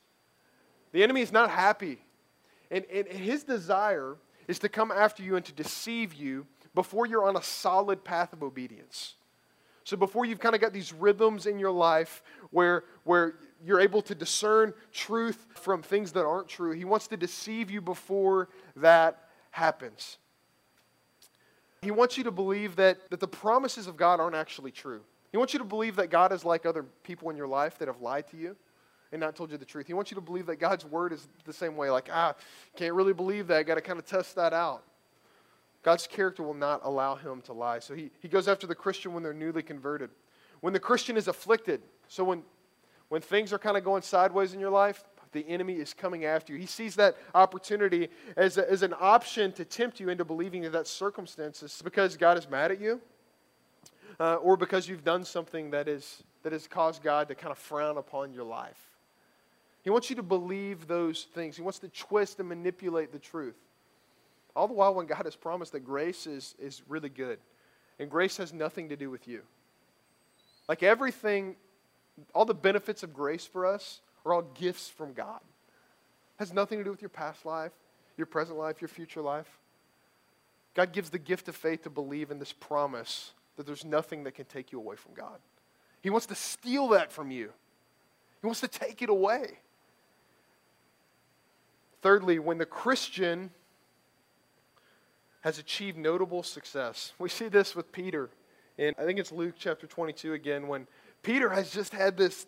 the 0.91 1.03
enemy 1.03 1.21
is 1.21 1.31
not 1.31 1.49
happy. 1.49 1.99
And, 2.69 2.85
and 2.93 3.07
his 3.07 3.43
desire 3.43 4.17
is 4.47 4.59
to 4.59 4.69
come 4.69 4.91
after 4.91 5.23
you 5.23 5.35
and 5.35 5.45
to 5.45 5.53
deceive 5.53 6.13
you 6.13 6.45
before 6.73 7.05
you're 7.05 7.25
on 7.25 7.35
a 7.35 7.43
solid 7.43 8.03
path 8.03 8.33
of 8.33 8.43
obedience. 8.43 9.15
So 9.83 9.97
before 9.97 10.25
you've 10.25 10.39
kind 10.39 10.55
of 10.55 10.61
got 10.61 10.73
these 10.73 10.93
rhythms 10.93 11.47
in 11.47 11.57
your 11.57 11.71
life 11.71 12.21
where, 12.51 12.83
where 13.03 13.35
you're 13.63 13.79
able 13.79 14.01
to 14.03 14.15
discern 14.15 14.73
truth 14.91 15.47
from 15.55 15.81
things 15.81 16.11
that 16.13 16.25
aren't 16.25 16.47
true, 16.47 16.71
he 16.71 16.85
wants 16.85 17.07
to 17.07 17.17
deceive 17.17 17.71
you 17.71 17.81
before 17.81 18.49
that 18.75 19.29
happens. 19.49 20.17
He 21.81 21.91
wants 21.91 22.17
you 22.17 22.23
to 22.25 22.31
believe 22.31 22.75
that, 22.75 23.09
that 23.09 23.19
the 23.19 23.27
promises 23.27 23.87
of 23.87 23.97
God 23.97 24.19
aren't 24.19 24.35
actually 24.35 24.71
true. 24.71 25.01
He 25.31 25.37
wants 25.37 25.53
you 25.53 25.59
to 25.59 25.65
believe 25.65 25.95
that 25.95 26.09
God 26.09 26.31
is 26.31 26.45
like 26.45 26.65
other 26.65 26.83
people 27.03 27.29
in 27.29 27.37
your 27.37 27.47
life 27.47 27.77
that 27.79 27.87
have 27.87 28.01
lied 28.01 28.27
to 28.29 28.37
you 28.37 28.55
and 29.11 29.19
not 29.19 29.35
told 29.35 29.51
you 29.51 29.57
the 29.57 29.65
truth. 29.65 29.87
He 29.87 29.93
wants 29.93 30.11
you 30.11 30.15
to 30.15 30.21
believe 30.21 30.45
that 30.45 30.57
God's 30.57 30.85
word 30.85 31.11
is 31.11 31.27
the 31.45 31.53
same 31.53 31.75
way. 31.75 31.89
Like, 31.89 32.09
ah, 32.11 32.35
can't 32.75 32.93
really 32.93 33.13
believe 33.13 33.47
that. 33.47 33.57
I 33.57 33.63
Got 33.63 33.75
to 33.75 33.81
kind 33.81 33.97
of 33.97 34.05
test 34.05 34.35
that 34.35 34.53
out. 34.53 34.83
God's 35.83 36.05
character 36.05 36.43
will 36.43 36.53
not 36.53 36.81
allow 36.83 37.15
him 37.15 37.41
to 37.41 37.53
lie. 37.53 37.79
So 37.79 37.95
he, 37.95 38.11
he 38.19 38.27
goes 38.27 38.47
after 38.47 38.67
the 38.67 38.75
Christian 38.75 39.13
when 39.13 39.23
they're 39.23 39.33
newly 39.33 39.63
converted. 39.63 40.11
When 40.59 40.73
the 40.73 40.79
Christian 40.79 41.17
is 41.17 41.27
afflicted, 41.27 41.81
so 42.07 42.23
when, 42.23 42.43
when 43.09 43.21
things 43.21 43.51
are 43.51 43.57
kind 43.57 43.77
of 43.77 43.83
going 43.83 44.03
sideways 44.03 44.53
in 44.53 44.59
your 44.59 44.69
life, 44.69 45.03
the 45.31 45.47
enemy 45.47 45.73
is 45.73 45.93
coming 45.93 46.25
after 46.25 46.53
you. 46.53 46.59
He 46.59 46.65
sees 46.65 46.95
that 46.95 47.15
opportunity 47.33 48.09
as, 48.35 48.57
a, 48.57 48.69
as 48.69 48.83
an 48.83 48.93
option 48.99 49.51
to 49.53 49.65
tempt 49.65 49.99
you 49.99 50.09
into 50.09 50.25
believing 50.25 50.63
that 50.63 50.71
that 50.73 50.87
circumstance 50.87 51.63
is 51.63 51.81
because 51.83 52.17
God 52.17 52.37
is 52.37 52.49
mad 52.49 52.71
at 52.71 52.81
you 52.81 53.01
uh, 54.19 54.35
or 54.35 54.57
because 54.57 54.87
you've 54.87 55.03
done 55.03 55.23
something 55.23 55.71
that, 55.71 55.87
is, 55.87 56.23
that 56.43 56.51
has 56.51 56.67
caused 56.67 57.01
God 57.01 57.27
to 57.29 57.35
kind 57.35 57.51
of 57.51 57.57
frown 57.57 57.97
upon 57.97 58.33
your 58.33 58.43
life. 58.43 58.79
He 59.83 59.89
wants 59.89 60.09
you 60.09 60.15
to 60.17 60.23
believe 60.23 60.87
those 60.87 61.23
things. 61.33 61.55
He 61.55 61.61
wants 61.61 61.79
to 61.79 61.89
twist 61.89 62.39
and 62.39 62.47
manipulate 62.47 63.11
the 63.11 63.19
truth. 63.19 63.57
All 64.55 64.67
the 64.67 64.73
while, 64.73 64.93
when 64.93 65.07
God 65.07 65.25
has 65.25 65.35
promised 65.35 65.71
that 65.71 65.79
grace 65.79 66.27
is, 66.27 66.55
is 66.59 66.81
really 66.87 67.09
good, 67.09 67.39
and 67.99 68.09
grace 68.09 68.37
has 68.37 68.53
nothing 68.53 68.89
to 68.89 68.97
do 68.97 69.09
with 69.09 69.27
you. 69.27 69.41
Like 70.67 70.83
everything, 70.83 71.55
all 72.35 72.45
the 72.45 72.53
benefits 72.53 73.01
of 73.01 73.13
grace 73.13 73.45
for 73.45 73.65
us 73.65 74.01
are 74.25 74.33
all 74.33 74.41
gifts 74.41 74.87
from 74.89 75.13
God. 75.13 75.39
It 75.41 76.39
has 76.39 76.53
nothing 76.53 76.77
to 76.77 76.83
do 76.83 76.91
with 76.91 77.01
your 77.01 77.09
past 77.09 77.45
life, 77.45 77.71
your 78.17 78.27
present 78.27 78.57
life, 78.57 78.81
your 78.81 78.87
future 78.87 79.21
life. 79.21 79.59
God 80.73 80.93
gives 80.93 81.09
the 81.09 81.19
gift 81.19 81.47
of 81.47 81.55
faith 81.55 81.83
to 81.83 81.89
believe 81.89 82.31
in 82.31 82.39
this 82.39 82.53
promise 82.53 83.31
that 83.57 83.65
there's 83.65 83.85
nothing 83.85 84.23
that 84.23 84.35
can 84.35 84.45
take 84.45 84.71
you 84.71 84.79
away 84.79 84.95
from 84.95 85.13
God. 85.13 85.39
He 86.01 86.09
wants 86.09 86.25
to 86.27 86.35
steal 86.35 86.89
that 86.89 87.11
from 87.11 87.31
you, 87.31 87.51
He 88.41 88.47
wants 88.47 88.61
to 88.61 88.67
take 88.67 89.01
it 89.01 89.09
away. 89.09 89.59
Thirdly, 92.01 92.39
when 92.39 92.57
the 92.57 92.65
Christian 92.65 93.51
has 95.41 95.59
achieved 95.59 95.97
notable 95.97 96.41
success, 96.41 97.13
we 97.19 97.29
see 97.29 97.47
this 97.47 97.75
with 97.75 97.91
Peter. 97.91 98.29
And 98.79 98.95
I 98.97 99.05
think 99.05 99.19
it's 99.19 99.31
Luke 99.31 99.53
chapter 99.57 99.85
22 99.85 100.33
again, 100.33 100.67
when 100.67 100.87
Peter 101.21 101.49
has 101.49 101.69
just 101.69 101.93
had 101.93 102.17
this 102.17 102.47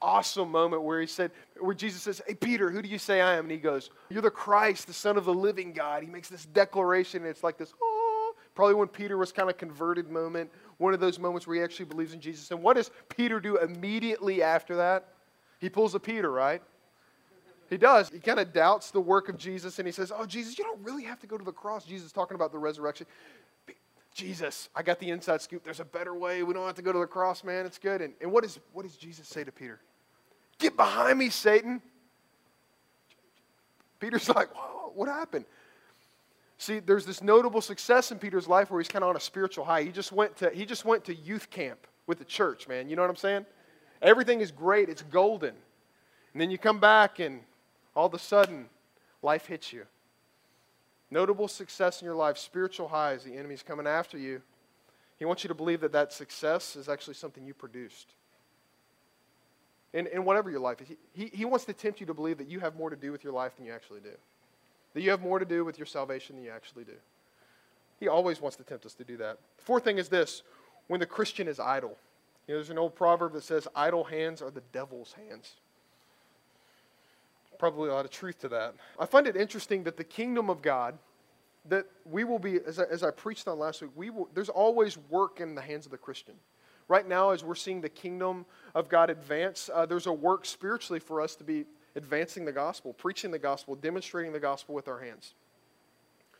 awesome 0.00 0.50
moment 0.50 0.82
where 0.82 1.00
he 1.00 1.06
said, 1.06 1.30
where 1.58 1.74
Jesus 1.74 2.02
says, 2.02 2.22
Hey, 2.26 2.34
Peter, 2.34 2.70
who 2.70 2.82
do 2.82 2.88
you 2.88 2.98
say 2.98 3.20
I 3.20 3.34
am? 3.34 3.44
And 3.44 3.50
he 3.50 3.58
goes, 3.58 3.90
You're 4.08 4.22
the 4.22 4.30
Christ, 4.30 4.86
the 4.86 4.92
Son 4.92 5.16
of 5.16 5.24
the 5.24 5.34
living 5.34 5.72
God. 5.72 6.02
He 6.02 6.08
makes 6.08 6.28
this 6.28 6.46
declaration, 6.46 7.22
and 7.22 7.30
it's 7.30 7.42
like 7.42 7.58
this, 7.58 7.72
oh, 7.82 8.34
probably 8.54 8.74
when 8.74 8.88
Peter 8.88 9.16
was 9.16 9.32
kind 9.32 9.50
of 9.50 9.56
converted 9.56 10.10
moment, 10.10 10.50
one 10.78 10.94
of 10.94 11.00
those 11.00 11.18
moments 11.18 11.46
where 11.46 11.56
he 11.56 11.62
actually 11.62 11.86
believes 11.86 12.12
in 12.12 12.20
Jesus. 12.20 12.50
And 12.50 12.62
what 12.62 12.76
does 12.76 12.90
Peter 13.08 13.40
do 13.40 13.58
immediately 13.58 14.42
after 14.42 14.76
that? 14.76 15.08
He 15.58 15.68
pulls 15.68 15.94
a 15.94 16.00
Peter, 16.00 16.30
right? 16.30 16.62
He 17.68 17.76
does. 17.76 18.10
He 18.10 18.20
kind 18.20 18.38
of 18.38 18.52
doubts 18.52 18.90
the 18.90 19.00
work 19.00 19.28
of 19.28 19.36
Jesus 19.36 19.78
and 19.78 19.88
he 19.88 19.92
says, 19.92 20.12
Oh, 20.14 20.24
Jesus, 20.24 20.56
you 20.58 20.64
don't 20.64 20.82
really 20.84 21.02
have 21.04 21.18
to 21.20 21.26
go 21.26 21.36
to 21.36 21.44
the 21.44 21.52
cross. 21.52 21.84
Jesus 21.84 22.12
talking 22.12 22.36
about 22.36 22.52
the 22.52 22.58
resurrection. 22.58 23.06
Jesus, 24.16 24.70
I 24.74 24.82
got 24.82 24.98
the 24.98 25.10
inside 25.10 25.42
scoop. 25.42 25.62
There's 25.62 25.80
a 25.80 25.84
better 25.84 26.14
way. 26.14 26.42
We 26.42 26.54
don't 26.54 26.64
have 26.64 26.74
to 26.76 26.82
go 26.82 26.90
to 26.90 27.00
the 27.00 27.06
cross, 27.06 27.44
man. 27.44 27.66
It's 27.66 27.78
good. 27.78 28.00
And, 28.00 28.14
and 28.22 28.32
what, 28.32 28.44
is, 28.46 28.58
what 28.72 28.84
does 28.84 28.96
Jesus 28.96 29.28
say 29.28 29.44
to 29.44 29.52
Peter? 29.52 29.78
Get 30.58 30.74
behind 30.74 31.18
me, 31.18 31.28
Satan. 31.28 31.82
Peter's 34.00 34.26
like, 34.34 34.48
Whoa, 34.56 34.92
what 34.94 35.08
happened? 35.08 35.44
See, 36.56 36.78
there's 36.78 37.04
this 37.04 37.22
notable 37.22 37.60
success 37.60 38.10
in 38.10 38.18
Peter's 38.18 38.48
life 38.48 38.70
where 38.70 38.80
he's 38.80 38.88
kind 38.88 39.04
of 39.04 39.10
on 39.10 39.16
a 39.16 39.20
spiritual 39.20 39.66
high. 39.66 39.82
He 39.82 39.92
just 39.92 40.12
went 40.12 40.34
to, 40.38 40.48
he 40.48 40.64
just 40.64 40.86
went 40.86 41.04
to 41.04 41.14
youth 41.14 41.50
camp 41.50 41.86
with 42.06 42.18
the 42.18 42.24
church, 42.24 42.66
man. 42.66 42.88
You 42.88 42.96
know 42.96 43.02
what 43.02 43.10
I'm 43.10 43.16
saying? 43.16 43.44
Everything 44.00 44.40
is 44.40 44.50
great. 44.50 44.88
It's 44.88 45.02
golden. 45.02 45.52
And 46.32 46.40
then 46.40 46.50
you 46.50 46.56
come 46.56 46.80
back 46.80 47.18
and 47.18 47.40
all 47.94 48.06
of 48.06 48.14
a 48.14 48.18
sudden, 48.18 48.70
life 49.20 49.44
hits 49.44 49.74
you. 49.74 49.84
Notable 51.10 51.48
success 51.48 52.00
in 52.00 52.06
your 52.06 52.14
life, 52.14 52.36
spiritual 52.36 52.88
highs, 52.88 53.22
the 53.24 53.36
enemy's 53.36 53.62
coming 53.62 53.86
after 53.86 54.18
you. 54.18 54.42
He 55.18 55.24
wants 55.24 55.44
you 55.44 55.48
to 55.48 55.54
believe 55.54 55.80
that 55.80 55.92
that 55.92 56.12
success 56.12 56.76
is 56.76 56.88
actually 56.88 57.14
something 57.14 57.44
you 57.44 57.54
produced. 57.54 58.08
In, 59.92 60.06
in 60.08 60.24
whatever 60.24 60.50
your 60.50 60.60
life 60.60 60.80
is, 60.82 60.88
he, 60.88 60.96
he, 61.14 61.30
he 61.32 61.44
wants 61.44 61.64
to 61.66 61.72
tempt 61.72 62.00
you 62.00 62.06
to 62.06 62.14
believe 62.14 62.38
that 62.38 62.48
you 62.48 62.60
have 62.60 62.76
more 62.76 62.90
to 62.90 62.96
do 62.96 63.12
with 63.12 63.24
your 63.24 63.32
life 63.32 63.56
than 63.56 63.64
you 63.64 63.72
actually 63.72 64.00
do. 64.00 64.10
That 64.94 65.00
you 65.00 65.10
have 65.10 65.22
more 65.22 65.38
to 65.38 65.44
do 65.44 65.64
with 65.64 65.78
your 65.78 65.86
salvation 65.86 66.36
than 66.36 66.44
you 66.44 66.50
actually 66.50 66.84
do. 66.84 66.96
He 68.00 68.08
always 68.08 68.40
wants 68.40 68.56
to 68.56 68.64
tempt 68.64 68.84
us 68.84 68.94
to 68.94 69.04
do 69.04 69.16
that. 69.18 69.38
The 69.58 69.64
fourth 69.64 69.84
thing 69.84 69.98
is 69.98 70.08
this 70.08 70.42
when 70.88 71.00
the 71.00 71.06
Christian 71.06 71.48
is 71.48 71.60
idle. 71.60 71.96
You 72.46 72.54
know, 72.54 72.58
there's 72.58 72.70
an 72.70 72.78
old 72.78 72.94
proverb 72.94 73.32
that 73.34 73.44
says, 73.44 73.66
idle 73.74 74.04
hands 74.04 74.42
are 74.42 74.50
the 74.50 74.62
devil's 74.72 75.14
hands 75.14 75.54
probably 77.58 77.90
a 77.90 77.94
lot 77.94 78.04
of 78.04 78.10
truth 78.10 78.38
to 78.40 78.48
that. 78.48 78.74
I 78.98 79.06
find 79.06 79.26
it 79.26 79.36
interesting 79.36 79.84
that 79.84 79.96
the 79.96 80.04
kingdom 80.04 80.50
of 80.50 80.62
God, 80.62 80.98
that 81.68 81.86
we 82.04 82.24
will 82.24 82.38
be, 82.38 82.60
as 82.66 82.78
I, 82.78 82.84
as 82.84 83.02
I 83.02 83.10
preached 83.10 83.48
on 83.48 83.58
last 83.58 83.82
week, 83.82 83.90
we 83.94 84.10
will, 84.10 84.28
there's 84.34 84.48
always 84.48 84.98
work 85.10 85.40
in 85.40 85.54
the 85.54 85.62
hands 85.62 85.86
of 85.86 85.92
the 85.92 85.98
Christian. 85.98 86.34
Right 86.88 87.06
now, 87.06 87.30
as 87.30 87.42
we're 87.42 87.56
seeing 87.56 87.80
the 87.80 87.88
kingdom 87.88 88.46
of 88.74 88.88
God 88.88 89.10
advance, 89.10 89.68
uh, 89.74 89.86
there's 89.86 90.06
a 90.06 90.12
work 90.12 90.46
spiritually 90.46 91.00
for 91.00 91.20
us 91.20 91.34
to 91.36 91.44
be 91.44 91.64
advancing 91.96 92.44
the 92.44 92.52
gospel, 92.52 92.92
preaching 92.92 93.30
the 93.30 93.38
gospel, 93.38 93.74
demonstrating 93.74 94.32
the 94.32 94.38
gospel 94.38 94.74
with 94.74 94.86
our 94.86 95.00
hands. 95.00 95.34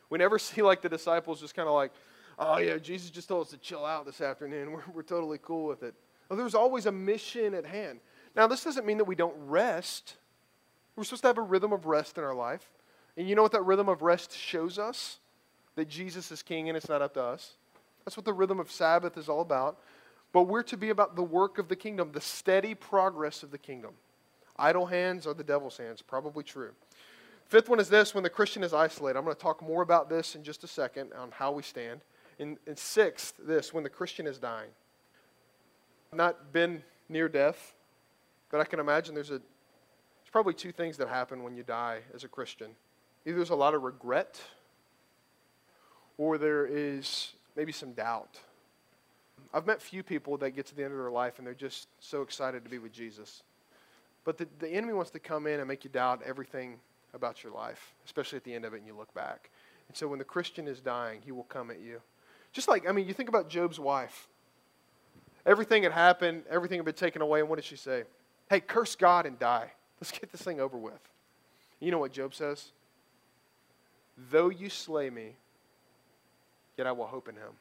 We 0.09 0.18
never 0.18 0.38
see 0.40 0.62
like 0.62 0.83
the 0.83 0.88
disciples 0.88 1.40
just 1.40 1.55
kind 1.55 1.68
of 1.68 1.74
like, 1.74 1.92
oh 2.38 2.59
yeah, 2.59 2.79
Jesus 2.79 3.11
just 3.11 3.29
told 3.29 3.46
us 3.46 3.50
to 3.50 3.59
chill 3.59 3.85
out 3.85 4.07
this 4.07 4.20
afternoon. 4.20 4.72
We're, 4.72 4.85
we're 4.94 5.02
totally 5.02 5.38
cool 5.42 5.66
with 5.66 5.83
it. 5.83 5.94
Well, 6.29 6.37
there's 6.37 6.55
always 6.55 6.87
a 6.87 6.92
mission 6.92 7.55
at 7.55 7.64
hand. 7.64 8.00
Now, 8.35 8.46
this 8.46 8.64
doesn't 8.64 8.85
mean 8.85 8.98
that 8.98 9.05
we 9.05 9.14
don't 9.14 9.35
rest 9.38 10.16
we're 10.96 11.04
supposed 11.04 11.22
to 11.22 11.28
have 11.28 11.38
a 11.38 11.42
rhythm 11.42 11.72
of 11.72 11.87
rest 11.87 12.18
in 12.18 12.24
our 12.24 12.35
life. 12.35 12.68
And 13.16 13.28
you 13.28 13.35
know 13.35 13.42
what 13.42 13.52
that 13.52 13.64
rhythm 13.64 13.88
of 13.88 14.02
rest 14.02 14.37
shows 14.37 14.78
us? 14.78 15.18
That 15.74 15.88
Jesus 15.88 16.32
is 16.32 16.42
king 16.42 16.68
and 16.68 16.76
it's 16.76 16.88
not 16.88 17.02
up 17.02 17.14
to 17.14 17.22
us. 17.22 17.52
That's 18.04 18.16
what 18.16 18.24
the 18.24 18.32
rhythm 18.32 18.61
of 18.61 18.70
Sabbath 18.70 19.16
is 19.18 19.28
all 19.28 19.40
about. 19.40 19.78
But 20.32 20.44
we're 20.44 20.62
to 20.64 20.76
be 20.76 20.90
about 20.90 21.16
the 21.16 21.22
work 21.22 21.59
of 21.59 21.68
the 21.68 21.76
kingdom, 21.76 22.12
the 22.12 22.20
steady 22.20 22.74
progress 22.74 23.42
of 23.42 23.50
the 23.50 23.59
kingdom. 23.59 23.92
Idle 24.59 24.87
hands 24.87 25.26
are 25.26 25.35
the 25.35 25.44
devil's 25.44 25.76
hands. 25.76 26.02
Probably 26.02 26.42
true. 26.42 26.72
Fifth 27.46 27.68
one 27.68 27.78
is 27.78 27.88
this 27.88 28.14
when 28.14 28.24
the 28.24 28.30
Christian 28.30 28.64
is 28.64 28.74
isolated. 28.74 29.18
I'm 29.18 29.24
going 29.24 29.37
to 29.37 29.42
talk 29.42 29.62
more 29.62 29.82
about 29.82 30.09
this 30.09 30.35
in 30.35 30.42
just 30.42 30.64
a 30.64 30.66
second 30.66 31.12
on 31.12 31.30
how 31.30 31.52
we 31.52 31.62
stand. 31.62 32.00
And, 32.38 32.59
and 32.66 32.76
sixth, 32.76 33.35
this 33.38 33.72
when 33.72 33.85
the 33.85 33.90
Christian 33.90 34.26
is 34.26 34.38
dying. 34.38 34.70
I've 36.12 36.18
not 36.18 36.52
been 36.52 36.82
near 37.09 37.28
death, 37.28 37.74
but 38.50 38.61
I 38.61 38.64
can 38.64 38.80
imagine 38.80 39.14
there's 39.14 39.30
a 39.30 39.40
probably 40.37 40.53
two 40.53 40.70
things 40.70 40.99
that 40.99 41.09
happen 41.09 41.42
when 41.42 41.57
you 41.57 41.62
die 41.62 42.01
as 42.14 42.22
a 42.22 42.29
Christian. 42.29 42.68
Either 43.25 43.38
there's 43.38 43.49
a 43.49 43.55
lot 43.55 43.72
of 43.72 43.85
regret, 43.85 44.38
or 46.18 46.37
there 46.37 46.66
is 46.66 47.33
maybe 47.57 47.72
some 47.72 47.94
doubt. 47.94 48.38
I've 49.55 49.66
met 49.66 49.81
few 49.81 50.03
people 50.03 50.37
that 50.37 50.51
get 50.51 50.66
to 50.66 50.75
the 50.75 50.85
end 50.85 50.92
of 50.92 50.99
their 50.99 51.11
life 51.11 51.38
and 51.38 51.46
they're 51.46 51.55
just 51.55 51.88
so 52.01 52.20
excited 52.20 52.64
to 52.64 52.68
be 52.68 52.77
with 52.77 52.92
Jesus. 52.92 53.44
But 54.25 54.37
the, 54.37 54.46
the 54.59 54.68
enemy 54.68 54.92
wants 54.92 55.11
to 55.12 55.18
come 55.18 55.46
in 55.46 55.59
and 55.59 55.66
make 55.66 55.85
you 55.85 55.90
doubt 55.90 56.20
everything 56.22 56.81
about 57.14 57.42
your 57.42 57.55
life, 57.55 57.94
especially 58.05 58.37
at 58.37 58.44
the 58.44 58.53
end 58.53 58.66
of 58.66 58.75
it 58.75 58.81
and 58.81 58.87
you 58.87 58.94
look 58.94 59.14
back. 59.14 59.49
And 59.88 59.96
so 59.96 60.07
when 60.07 60.18
the 60.18 60.25
Christian 60.27 60.68
is 60.68 60.83
dying, 60.83 61.22
he 61.25 61.33
will 61.33 61.44
come 61.44 61.70
at 61.70 61.81
you. 61.81 62.03
Just 62.53 62.68
like, 62.68 62.87
I 62.87 62.92
mean, 62.92 63.09
you 63.09 63.14
think 63.14 63.31
about 63.31 63.49
Job's 63.49 63.81
wife. 63.81 64.29
Everything 65.46 65.85
had 65.85 65.92
happened, 65.92 66.42
everything 66.51 66.77
had 66.77 66.85
been 66.85 66.94
taken 66.94 67.22
away, 67.22 67.40
and 67.40 67.49
what 67.49 67.57
did 67.57 67.64
she 67.64 67.77
say? 67.77 68.03
Hey, 68.51 68.61
curse 68.61 68.94
God 68.96 69.25
and 69.25 69.38
die. 69.38 69.72
Let's 70.00 70.12
get 70.12 70.30
this 70.30 70.42
thing 70.42 70.61
over 70.61 70.76
with. 70.76 71.00
You 71.80 71.90
know 71.90 71.98
what 71.98 72.12
Job 72.12 72.35
says? 72.35 72.72
Though 74.30 74.48
you 74.48 74.70
slay 74.70 75.11
me, 75.11 75.35
yet 76.76 76.87
I 76.87 76.92
will 76.92 77.06
hope 77.06 77.28
in 77.28 77.35
him. 77.35 77.52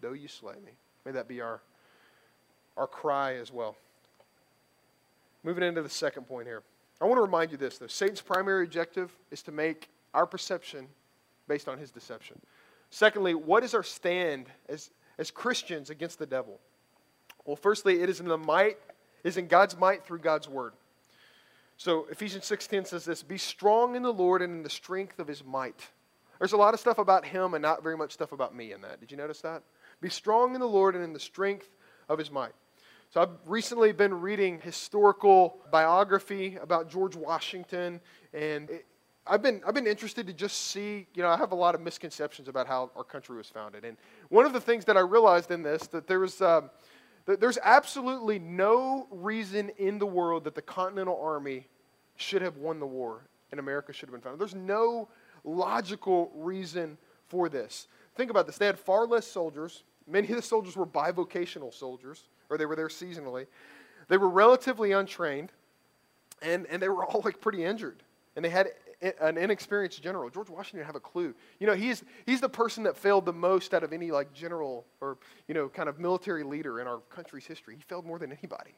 Though 0.00 0.12
you 0.12 0.28
slay 0.28 0.54
me. 0.54 0.72
May 1.04 1.12
that 1.12 1.28
be 1.28 1.40
our, 1.40 1.60
our 2.76 2.86
cry 2.86 3.34
as 3.34 3.52
well. 3.52 3.76
Moving 5.44 5.62
into 5.62 5.82
the 5.82 5.88
second 5.88 6.26
point 6.26 6.46
here. 6.46 6.62
I 7.00 7.04
want 7.04 7.18
to 7.18 7.22
remind 7.22 7.52
you 7.52 7.56
this, 7.56 7.78
though. 7.78 7.86
Satan's 7.86 8.20
primary 8.20 8.64
objective 8.64 9.16
is 9.30 9.42
to 9.42 9.52
make 9.52 9.88
our 10.14 10.26
perception 10.26 10.88
based 11.46 11.68
on 11.68 11.78
his 11.78 11.90
deception. 11.90 12.40
Secondly, 12.90 13.34
what 13.34 13.62
is 13.62 13.74
our 13.74 13.82
stand 13.82 14.46
as, 14.68 14.90
as 15.18 15.30
Christians 15.30 15.90
against 15.90 16.18
the 16.18 16.26
devil? 16.26 16.58
Well, 17.44 17.56
firstly, 17.56 18.02
it 18.02 18.08
is 18.08 18.18
in 18.18 18.26
the 18.26 18.38
might, 18.38 18.78
is 19.22 19.36
in 19.36 19.46
God's 19.46 19.76
might 19.76 20.04
through 20.04 20.18
God's 20.18 20.48
word. 20.48 20.72
So 21.76 22.06
Ephesians 22.10 22.46
6:10 22.46 22.86
says 22.86 23.04
this, 23.04 23.22
"Be 23.22 23.38
strong 23.38 23.96
in 23.96 24.02
the 24.02 24.12
Lord 24.12 24.42
and 24.42 24.52
in 24.52 24.62
the 24.62 24.70
strength 24.70 25.18
of 25.18 25.28
his 25.28 25.44
might." 25.44 25.88
There's 26.38 26.52
a 26.52 26.56
lot 26.56 26.74
of 26.74 26.80
stuff 26.80 26.98
about 26.98 27.24
him 27.24 27.54
and 27.54 27.62
not 27.62 27.82
very 27.82 27.96
much 27.96 28.12
stuff 28.12 28.32
about 28.32 28.54
me 28.54 28.72
in 28.72 28.82
that. 28.82 29.00
Did 29.00 29.10
you 29.10 29.16
notice 29.16 29.40
that? 29.40 29.62
Be 30.00 30.10
strong 30.10 30.54
in 30.54 30.60
the 30.60 30.68
Lord 30.68 30.94
and 30.94 31.02
in 31.02 31.12
the 31.12 31.20
strength 31.20 31.74
of 32.08 32.18
his 32.18 32.30
might. 32.30 32.54
So 33.10 33.22
I've 33.22 33.38
recently 33.46 33.92
been 33.92 34.20
reading 34.20 34.60
historical 34.60 35.64
biography 35.70 36.56
about 36.56 36.90
George 36.90 37.16
Washington 37.16 38.00
and 38.34 38.68
it, 38.68 38.86
I've 39.28 39.42
been, 39.42 39.60
I've 39.66 39.74
been 39.74 39.88
interested 39.88 40.26
to 40.28 40.32
just 40.32 40.68
see, 40.68 41.08
you 41.14 41.22
know, 41.22 41.28
I 41.28 41.36
have 41.36 41.50
a 41.50 41.56
lot 41.56 41.74
of 41.74 41.80
misconceptions 41.80 42.46
about 42.46 42.68
how 42.68 42.92
our 42.94 43.02
country 43.02 43.36
was 43.36 43.48
founded. 43.48 43.84
And 43.84 43.96
one 44.28 44.46
of 44.46 44.52
the 44.52 44.60
things 44.60 44.84
that 44.84 44.96
I 44.96 45.00
realized 45.00 45.50
in 45.50 45.62
this, 45.62 45.88
that 45.88 46.06
there 46.06 46.20
was, 46.20 46.40
um, 46.40 46.70
there's 47.26 47.58
absolutely 47.62 48.38
no 48.38 49.08
reason 49.10 49.70
in 49.78 49.98
the 49.98 50.06
world 50.06 50.44
that 50.44 50.54
the 50.54 50.62
Continental 50.62 51.20
Army 51.20 51.66
should 52.16 52.40
have 52.42 52.56
won 52.56 52.78
the 52.78 52.86
war 52.86 53.22
and 53.50 53.60
America 53.60 53.92
should 53.92 54.08
have 54.08 54.12
been 54.12 54.20
founded. 54.20 54.40
There's 54.40 54.54
no 54.54 55.08
logical 55.44 56.30
reason 56.34 56.96
for 57.28 57.48
this. 57.48 57.88
Think 58.14 58.30
about 58.30 58.46
this. 58.46 58.58
They 58.58 58.66
had 58.66 58.78
far 58.78 59.06
less 59.06 59.26
soldiers. 59.26 59.82
Many 60.06 60.28
of 60.28 60.36
the 60.36 60.42
soldiers 60.42 60.76
were 60.76 60.86
bivocational 60.86 61.74
soldiers, 61.74 62.24
or 62.48 62.58
they 62.58 62.66
were 62.66 62.76
there 62.76 62.88
seasonally. 62.88 63.46
They 64.08 64.16
were 64.16 64.28
relatively 64.28 64.92
untrained, 64.92 65.52
and, 66.40 66.66
and 66.66 66.80
they 66.80 66.88
were 66.88 67.04
all 67.04 67.22
like 67.24 67.40
pretty 67.40 67.64
injured. 67.64 68.02
And 68.36 68.44
they 68.44 68.50
had 68.50 68.68
an 69.02 69.36
inexperienced 69.36 70.02
general. 70.02 70.28
George 70.30 70.48
Washington 70.48 70.78
didn't 70.78 70.86
have 70.86 70.96
a 70.96 71.00
clue. 71.00 71.34
You 71.60 71.66
know, 71.66 71.74
he's, 71.74 72.02
he's 72.24 72.40
the 72.40 72.48
person 72.48 72.84
that 72.84 72.96
failed 72.96 73.26
the 73.26 73.32
most 73.32 73.74
out 73.74 73.82
of 73.82 73.92
any 73.92 74.10
like 74.10 74.32
general 74.32 74.84
or, 75.00 75.18
you 75.48 75.54
know, 75.54 75.68
kind 75.68 75.88
of 75.88 75.98
military 75.98 76.42
leader 76.42 76.80
in 76.80 76.86
our 76.86 76.98
country's 77.10 77.46
history. 77.46 77.76
He 77.76 77.82
failed 77.82 78.06
more 78.06 78.18
than 78.18 78.32
anybody. 78.32 78.74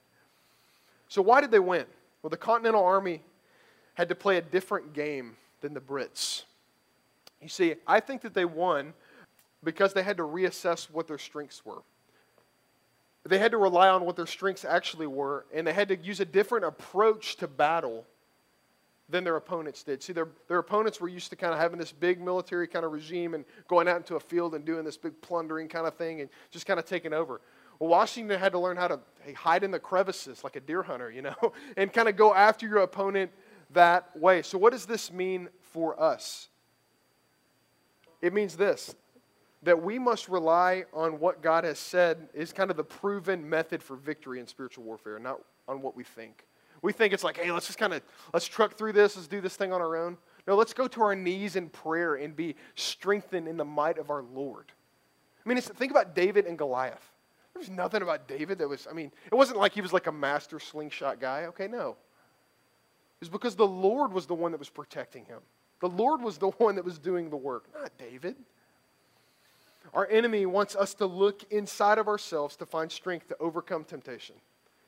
So 1.09 1.23
why 1.23 1.41
did 1.41 1.51
they 1.51 1.61
win? 1.61 1.87
Well, 2.23 2.31
the 2.31 2.37
Continental 2.37 2.85
Army 2.85 3.23
had 3.95 4.09
to 4.09 4.15
play 4.15 4.37
a 4.37 4.43
different 4.43 4.93
game 4.93 5.37
than 5.61 5.75
the 5.75 5.81
Brits. 5.81 6.45
You 7.41 7.49
see, 7.49 7.75
I 7.87 8.01
think 8.01 8.23
that 8.23 8.35
they 8.35 8.45
won 8.45 8.93
because 9.63 9.93
they 9.93 10.03
had 10.03 10.17
to 10.17 10.25
reassess 10.25 10.91
what 10.91 11.07
their 11.07 11.19
strengths 11.19 11.65
were. 11.65 11.83
They 13.25 13.39
had 13.39 13.51
to 13.51 13.59
rely 13.59 13.89
on 13.89 14.05
what 14.05 14.17
their 14.17 14.27
strengths 14.27 14.65
actually 14.65 15.07
were, 15.07 15.45
and 15.53 15.67
they 15.67 15.73
had 15.73 15.89
to 15.89 15.97
use 15.97 16.21
a 16.21 16.25
different 16.25 16.65
approach 16.65 17.37
to 17.37 17.49
battle 17.49 18.07
than 19.09 19.25
their 19.25 19.37
opponents 19.37 19.83
did. 19.83 20.03
See, 20.03 20.13
their, 20.13 20.29
their 20.49 20.59
opponents 20.59 21.01
were 21.01 21.09
used 21.09 21.31
to 21.31 21.37
kind 21.37 21.53
of 21.53 21.59
having 21.59 21.79
this 21.79 21.93
big 21.93 22.21
military 22.21 22.67
kind 22.69 22.85
of 22.85 22.93
regime 22.93 23.35
and 23.35 23.45
going 23.67 23.89
out 23.89 23.97
into 23.97 24.17
a 24.17 24.21
field 24.21 24.55
and 24.55 24.65
doing 24.65 24.85
this 24.85 24.97
big 24.97 25.19
plundering 25.23 25.69
kind 25.69 25.87
of 25.87 25.95
thing 25.95 26.21
and 26.21 26.29
just 26.51 26.67
kind 26.67 26.79
of 26.79 26.85
taking 26.85 27.13
over. 27.13 27.41
Well, 27.79 27.91
Washington 27.91 28.39
had 28.39 28.53
to 28.53 28.59
learn 28.59 28.77
how 28.77 28.89
to 28.89 29.01
hide 29.37 29.65
in 29.65 29.71
the 29.71 29.79
crevices 29.79 30.43
like 30.45 30.57
a 30.57 30.61
deer 30.61 30.83
hunter, 30.83 31.11
you 31.11 31.23
know, 31.23 31.37
and 31.77 31.93
kind 31.93 32.09
of 32.09 32.17
go 32.17 32.35
after 32.35 32.67
your 32.67 32.79
opponent 32.79 33.31
that 33.71 34.17
way. 34.17 34.43
So, 34.43 34.59
what 34.59 34.73
does 34.73 34.87
this 34.87 35.13
mean 35.13 35.49
for 35.73 36.01
us? 36.01 36.49
It 38.21 38.35
means 38.35 38.57
this 38.57 38.95
that 39.63 39.83
we 39.83 39.99
must 39.99 40.29
rely 40.29 40.85
on 40.93 41.19
what 41.19 41.43
God 41.43 41.65
has 41.65 41.79
said 41.79 42.29
is 42.33 42.53
kind 42.53 42.71
of 42.71 42.77
the 42.77 42.85
proven 42.85 43.49
method 43.49 43.83
for 43.83 43.97
victory 43.97 44.39
in 44.39 44.47
spiritual 44.47 44.85
warfare, 44.85 45.19
not 45.19 45.41
on 45.67 45.83
what 45.83 45.97
we 45.97 46.05
think. 46.05 46.48
We 46.83 46.93
think 46.93 47.13
it's 47.13 47.25
like, 47.25 47.37
hey, 47.37 47.51
let's 47.51 47.67
just 47.67 47.79
kind 47.79 47.93
of 47.93 48.03
let's 48.33 48.47
truck 48.47 48.75
through 48.75 48.93
this, 48.93 49.17
let's 49.17 49.29
do 49.29 49.41
this 49.41 49.57
thing 49.57 49.73
on 49.73 49.81
our 49.81 49.97
own. 49.97 50.17
No, 50.47 50.57
let's 50.57 50.73
go 50.73 50.89
to 50.89 51.03
our 51.03 51.15
knees 51.15 51.57
in 51.57 51.69
prayer 51.69 52.15
and 52.15 52.35
be 52.35 52.55
strengthened 52.75 53.49
in 53.49 53.57
the 53.57 53.65
might 53.65 53.99
of 53.99 54.11
our 54.11 54.23
Lord. 54.23 54.73
I 55.45 55.49
mean, 55.49 55.61
think 55.61 55.91
about 55.91 56.15
David 56.15 56.47
and 56.47 56.57
Goliath. 56.57 57.13
There's 57.55 57.71
nothing 57.71 58.03
about 58.03 58.29
David 58.29 58.59
that 58.59 58.69
was, 58.69 58.87
I 58.89 58.95
mean, 58.95 59.11
it 59.27 59.35
wasn't 59.35 59.59
like 59.59 59.73
he 59.73 59.81
was 59.81 59.93
like 59.93 60.07
a 60.07 60.13
master 60.13 60.61
slingshot 60.61 61.21
guy. 61.21 61.47
Okay, 61.47 61.67
no. 61.67 61.91
It 61.91 63.21
was 63.21 63.29
because 63.29 63.57
the 63.57 63.67
Lord 63.67 64.13
was 64.13 64.27
the 64.27 64.35
one 64.35 64.53
that 64.53 64.59
was 64.59 64.69
protecting 64.69 65.25
him. 65.25 65.41
The 65.81 65.89
Lord 65.89 66.23
was 66.23 66.39
the 66.39 66.49
one 66.59 66.77
that 66.77 66.85
was 66.85 66.99
doing 66.99 67.31
the 67.31 67.37
work, 67.37 67.65
not 67.75 67.91
David. 67.99 68.37
Our 69.93 70.07
enemy 70.09 70.47
wants 70.47 70.77
us 70.77 70.95
to 70.95 71.07
look 71.07 71.43
inside 71.51 71.99
of 71.99 72.09
ourselves 72.09 72.57
to 72.57 72.67
find 72.67 72.93
strength 72.93 73.29
to 73.29 73.37
overcome 73.41 73.85
temptation. 73.85 74.37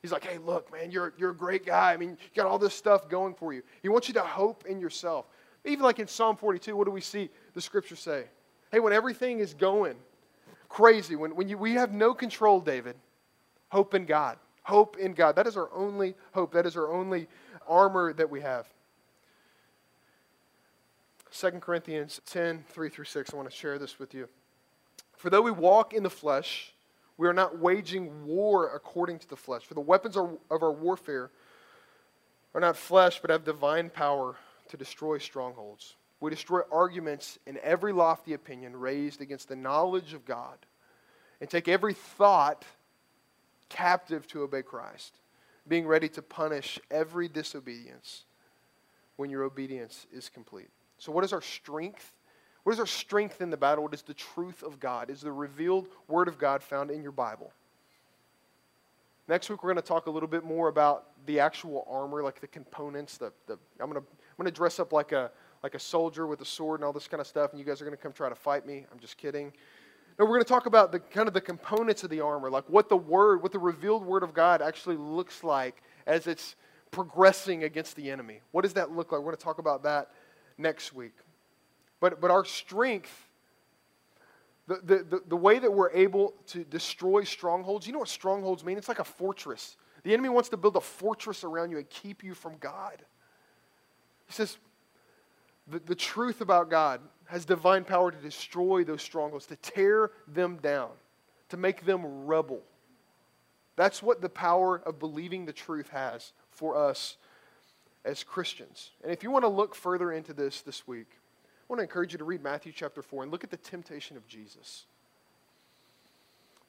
He's 0.01 0.11
like, 0.11 0.25
hey, 0.25 0.39
look, 0.39 0.71
man, 0.71 0.89
you're, 0.89 1.13
you're 1.17 1.29
a 1.29 1.35
great 1.35 1.65
guy. 1.65 1.93
I 1.93 1.97
mean, 1.97 2.11
you 2.11 2.41
got 2.41 2.47
all 2.47 2.57
this 2.57 2.73
stuff 2.73 3.07
going 3.07 3.35
for 3.35 3.53
you. 3.53 3.61
He 3.83 3.89
wants 3.89 4.07
you 4.07 4.15
to 4.15 4.21
hope 4.21 4.65
in 4.65 4.79
yourself. 4.79 5.25
Even 5.63 5.83
like 5.83 5.99
in 5.99 6.07
Psalm 6.07 6.37
42, 6.37 6.75
what 6.75 6.85
do 6.85 6.91
we 6.91 7.01
see 7.01 7.29
the 7.53 7.61
scripture 7.61 7.95
say? 7.95 8.25
Hey, 8.71 8.79
when 8.79 8.93
everything 8.93 9.39
is 9.39 9.53
going 9.53 9.95
crazy, 10.69 11.15
when, 11.15 11.35
when 11.35 11.49
you, 11.49 11.57
we 11.57 11.73
have 11.73 11.91
no 11.91 12.13
control, 12.13 12.59
David, 12.59 12.95
hope 13.69 13.93
in 13.93 14.05
God. 14.05 14.37
Hope 14.63 14.97
in 14.97 15.13
God. 15.13 15.35
That 15.35 15.45
is 15.45 15.57
our 15.57 15.69
only 15.73 16.15
hope. 16.33 16.53
That 16.53 16.65
is 16.65 16.75
our 16.77 16.91
only 16.91 17.27
armor 17.67 18.13
that 18.13 18.29
we 18.29 18.41
have. 18.41 18.67
2 21.31 21.51
Corinthians 21.59 22.21
10, 22.25 22.65
3 22.69 22.89
through 22.89 23.05
6. 23.05 23.33
I 23.33 23.35
want 23.35 23.49
to 23.49 23.55
share 23.55 23.77
this 23.79 23.99
with 23.99 24.13
you. 24.13 24.27
For 25.15 25.29
though 25.29 25.41
we 25.41 25.51
walk 25.51 25.93
in 25.93 26.03
the 26.03 26.09
flesh, 26.09 26.73
we 27.21 27.27
are 27.27 27.33
not 27.33 27.59
waging 27.59 28.25
war 28.25 28.73
according 28.73 29.19
to 29.19 29.29
the 29.29 29.35
flesh. 29.35 29.63
For 29.63 29.75
the 29.75 29.79
weapons 29.79 30.17
of 30.17 30.39
our 30.49 30.71
warfare 30.71 31.29
are 32.55 32.59
not 32.59 32.75
flesh, 32.75 33.21
but 33.21 33.29
have 33.29 33.43
divine 33.43 33.91
power 33.91 34.37
to 34.69 34.75
destroy 34.75 35.19
strongholds. 35.19 35.97
We 36.19 36.31
destroy 36.31 36.61
arguments 36.71 37.37
and 37.45 37.57
every 37.57 37.93
lofty 37.93 38.33
opinion 38.33 38.75
raised 38.75 39.21
against 39.21 39.49
the 39.49 39.55
knowledge 39.55 40.15
of 40.15 40.25
God, 40.25 40.57
and 41.39 41.47
take 41.47 41.67
every 41.67 41.93
thought 41.93 42.65
captive 43.69 44.25
to 44.29 44.41
obey 44.41 44.63
Christ, 44.63 45.19
being 45.67 45.85
ready 45.85 46.09
to 46.09 46.23
punish 46.23 46.79
every 46.89 47.27
disobedience 47.27 48.23
when 49.17 49.29
your 49.29 49.43
obedience 49.43 50.07
is 50.11 50.27
complete. 50.27 50.71
So, 50.97 51.11
what 51.11 51.23
is 51.23 51.33
our 51.33 51.41
strength? 51.43 52.13
What 52.63 52.73
is 52.73 52.79
our 52.79 52.85
strength 52.85 53.41
in 53.41 53.49
the 53.49 53.57
battle? 53.57 53.83
What 53.83 53.93
is 53.93 54.03
the 54.03 54.13
truth 54.13 54.63
of 54.63 54.79
God? 54.79 55.09
Is 55.09 55.21
the 55.21 55.31
revealed 55.31 55.87
Word 56.07 56.27
of 56.27 56.37
God 56.37 56.61
found 56.61 56.91
in 56.91 57.01
your 57.01 57.11
Bible? 57.11 57.51
Next 59.27 59.49
week, 59.49 59.63
we're 59.63 59.73
going 59.73 59.81
to 59.81 59.87
talk 59.87 60.07
a 60.07 60.11
little 60.11 60.27
bit 60.27 60.43
more 60.43 60.67
about 60.67 61.07
the 61.25 61.39
actual 61.39 61.87
armor, 61.89 62.21
like 62.21 62.41
the 62.41 62.47
components. 62.47 63.17
The, 63.17 63.31
the, 63.47 63.57
I'm 63.79 63.89
going 63.89 64.01
to 64.01 64.07
I'm 64.07 64.37
going 64.37 64.45
to 64.45 64.51
dress 64.51 64.79
up 64.79 64.91
like 64.91 65.11
a, 65.11 65.31
like 65.63 65.75
a 65.75 65.79
soldier 65.79 66.27
with 66.27 66.41
a 66.41 66.45
sword 66.45 66.79
and 66.79 66.85
all 66.85 66.93
this 66.93 67.07
kind 67.07 67.21
of 67.21 67.27
stuff, 67.27 67.51
and 67.51 67.59
you 67.59 67.65
guys 67.65 67.81
are 67.81 67.85
going 67.85 67.95
to 67.95 68.01
come 68.01 68.11
try 68.11 68.29
to 68.29 68.35
fight 68.35 68.65
me. 68.65 68.85
I'm 68.91 68.99
just 68.99 69.17
kidding. 69.17 69.53
No, 70.17 70.25
we're 70.25 70.31
going 70.31 70.43
to 70.43 70.49
talk 70.49 70.65
about 70.65 70.91
the 70.91 70.99
kind 70.99 71.27
of 71.27 71.33
the 71.33 71.41
components 71.41 72.03
of 72.03 72.09
the 72.09 72.21
armor, 72.21 72.49
like 72.49 72.67
what 72.69 72.89
the 72.89 72.97
word, 72.97 73.41
what 73.41 73.51
the 73.51 73.59
revealed 73.59 74.05
word 74.05 74.23
of 74.23 74.33
God 74.33 74.61
actually 74.61 74.97
looks 74.97 75.43
like 75.43 75.81
as 76.05 76.27
it's 76.27 76.55
progressing 76.91 77.63
against 77.63 77.95
the 77.95 78.11
enemy. 78.11 78.41
What 78.51 78.63
does 78.63 78.73
that 78.73 78.91
look 78.91 79.11
like? 79.11 79.19
We're 79.21 79.25
going 79.25 79.37
to 79.37 79.43
talk 79.43 79.59
about 79.59 79.83
that 79.83 80.11
next 80.57 80.93
week. 80.93 81.13
But, 82.01 82.19
but 82.19 82.31
our 82.31 82.43
strength, 82.43 83.29
the, 84.67 84.81
the, 84.83 85.03
the, 85.03 85.21
the 85.29 85.37
way 85.37 85.59
that 85.59 85.71
we're 85.71 85.91
able 85.91 86.33
to 86.47 86.65
destroy 86.65 87.23
strongholds, 87.23 87.87
you 87.87 87.93
know 87.93 87.99
what 87.99 88.09
strongholds 88.09 88.65
mean? 88.65 88.77
It's 88.77 88.89
like 88.89 88.99
a 88.99 89.05
fortress. 89.05 89.77
The 90.03 90.11
enemy 90.11 90.29
wants 90.29 90.49
to 90.49 90.57
build 90.57 90.75
a 90.75 90.81
fortress 90.81 91.43
around 91.45 91.71
you 91.71 91.77
and 91.77 91.89
keep 91.89 92.23
you 92.23 92.33
from 92.33 92.57
God. 92.59 93.03
He 94.25 94.33
says, 94.33 94.57
the, 95.67 95.79
the 95.79 95.95
truth 95.95 96.41
about 96.41 96.69
God 96.69 97.01
has 97.25 97.45
divine 97.45 97.83
power 97.83 98.11
to 98.11 98.17
destroy 98.17 98.83
those 98.83 99.01
strongholds, 99.01 99.45
to 99.45 99.55
tear 99.57 100.11
them 100.27 100.57
down, 100.57 100.89
to 101.49 101.57
make 101.57 101.85
them 101.85 102.25
rubble. 102.25 102.61
That's 103.75 104.01
what 104.01 104.21
the 104.21 104.29
power 104.29 104.81
of 104.85 104.99
believing 104.99 105.45
the 105.45 105.53
truth 105.53 105.89
has 105.89 106.33
for 106.49 106.75
us 106.75 107.17
as 108.03 108.23
Christians. 108.23 108.89
And 109.03 109.11
if 109.11 109.21
you 109.21 109.29
want 109.29 109.43
to 109.43 109.49
look 109.49 109.75
further 109.75 110.11
into 110.11 110.33
this 110.33 110.61
this 110.61 110.87
week, 110.87 111.07
want 111.71 111.79
to 111.79 111.83
encourage 111.83 112.11
you 112.11 112.17
to 112.17 112.25
read 112.25 112.43
Matthew 112.43 112.73
chapter 112.75 113.01
4 113.01 113.23
and 113.23 113.31
look 113.31 113.45
at 113.45 113.49
the 113.49 113.55
temptation 113.55 114.17
of 114.17 114.27
Jesus. 114.27 114.83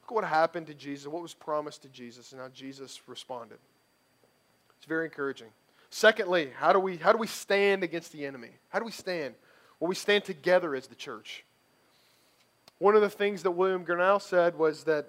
Look 0.01 0.13
at 0.13 0.15
what 0.15 0.25
happened 0.25 0.69
to 0.69 0.75
Jesus, 0.75 1.09
what 1.09 1.21
was 1.21 1.35
promised 1.35 1.83
to 1.83 1.89
Jesus, 1.89 2.31
and 2.31 2.41
how 2.41 2.47
Jesus 2.51 3.01
responded. 3.09 3.59
It's 4.77 4.87
very 4.87 5.07
encouraging. 5.07 5.49
Secondly, 5.91 6.53
how 6.57 6.73
do 6.73 6.79
we, 6.79 6.99
how 6.99 7.11
do 7.11 7.19
we 7.19 7.27
stand 7.27 7.83
against 7.83 8.13
the 8.13 8.25
enemy? 8.25 8.51
How 8.69 8.79
do 8.79 8.85
we 8.85 8.93
stand? 8.93 9.35
Well, 9.81 9.89
we 9.89 9.97
stand 9.97 10.23
together 10.23 10.73
as 10.73 10.87
the 10.87 10.95
church. 10.95 11.45
One 12.79 12.95
of 12.95 13.01
the 13.01 13.11
things 13.11 13.43
that 13.43 13.51
William 13.51 13.85
Gurnall 13.85 14.23
said 14.23 14.57
was 14.57 14.85
that 14.85 15.09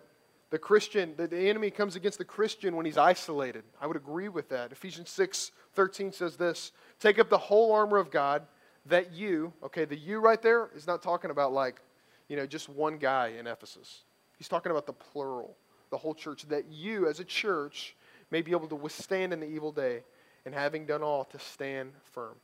the 0.49 0.58
Christian, 0.58 1.13
that 1.17 1.29
the 1.29 1.49
enemy 1.49 1.69
comes 1.69 1.95
against 1.95 2.17
the 2.17 2.25
Christian 2.25 2.75
when 2.75 2.88
he's 2.88 2.97
isolated. 2.97 3.63
I 3.79 3.86
would 3.86 3.97
agree 3.97 4.27
with 4.27 4.49
that. 4.49 4.71
Ephesians 4.71 5.12
6 5.12 5.51
13 5.75 6.12
says 6.12 6.36
this 6.36 6.71
Take 6.99 7.19
up 7.19 7.29
the 7.29 7.38
whole 7.38 7.71
armor 7.71 7.97
of 7.97 8.10
God 8.10 8.47
that 8.86 9.13
you, 9.13 9.54
okay, 9.63 9.86
the 9.86 9.98
you 9.98 10.19
right 10.19 10.41
there 10.41 10.69
is 10.76 10.88
not 10.88 11.02
talking 11.02 11.32
about 11.32 11.54
like, 11.54 11.82
you 12.28 12.36
know, 12.36 12.46
just 12.46 12.69
one 12.69 12.98
guy 12.98 13.34
in 13.39 13.48
Ephesus. 13.48 14.04
He's 14.38 14.48
talking 14.48 14.72
about 14.72 14.86
the 14.86 14.93
plural, 14.93 15.56
the 15.89 15.98
whole 15.98 16.13
church, 16.13 16.43
that 16.50 16.66
you 16.72 17.07
as 17.07 17.20
a 17.20 17.24
church 17.24 17.95
may 18.32 18.41
be 18.41 18.51
able 18.51 18.68
to 18.68 18.76
withstand 18.76 19.32
in 19.34 19.39
the 19.39 19.47
evil 19.47 19.72
day 19.72 20.01
and 20.45 20.53
having 20.53 20.86
done 20.86 21.01
all 21.01 21.24
to 21.26 21.39
stand 21.39 21.91
firm. 22.03 22.36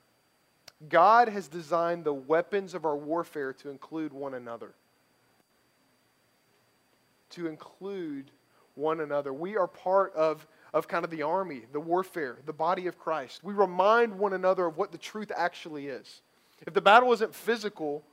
God 0.87 1.27
has 1.27 1.47
designed 1.49 2.05
the 2.05 2.13
weapons 2.13 2.73
of 2.73 2.85
our 2.85 2.95
warfare 2.95 3.51
to 3.53 3.69
include 3.69 4.13
one 4.13 4.33
another. 4.33 4.71
To 7.31 7.47
include 7.47 8.31
one 8.75 9.01
another. 9.01 9.33
We 9.33 9.57
are 9.57 9.67
part 9.67 10.13
of 10.13 10.47
of 10.73 10.87
kind 10.87 11.03
of 11.03 11.11
the 11.11 11.23
army, 11.23 11.63
the 11.71 11.79
warfare, 11.79 12.37
the 12.45 12.53
body 12.53 12.87
of 12.87 12.97
Christ. 12.97 13.43
We 13.43 13.53
remind 13.53 14.17
one 14.17 14.33
another 14.33 14.65
of 14.67 14.77
what 14.77 14.91
the 14.91 14.97
truth 14.97 15.31
actually 15.35 15.87
is. 15.87 16.21
If 16.65 16.73
the 16.73 16.81
battle 16.81 17.11
isn't 17.13 17.33
physical, 17.33 18.03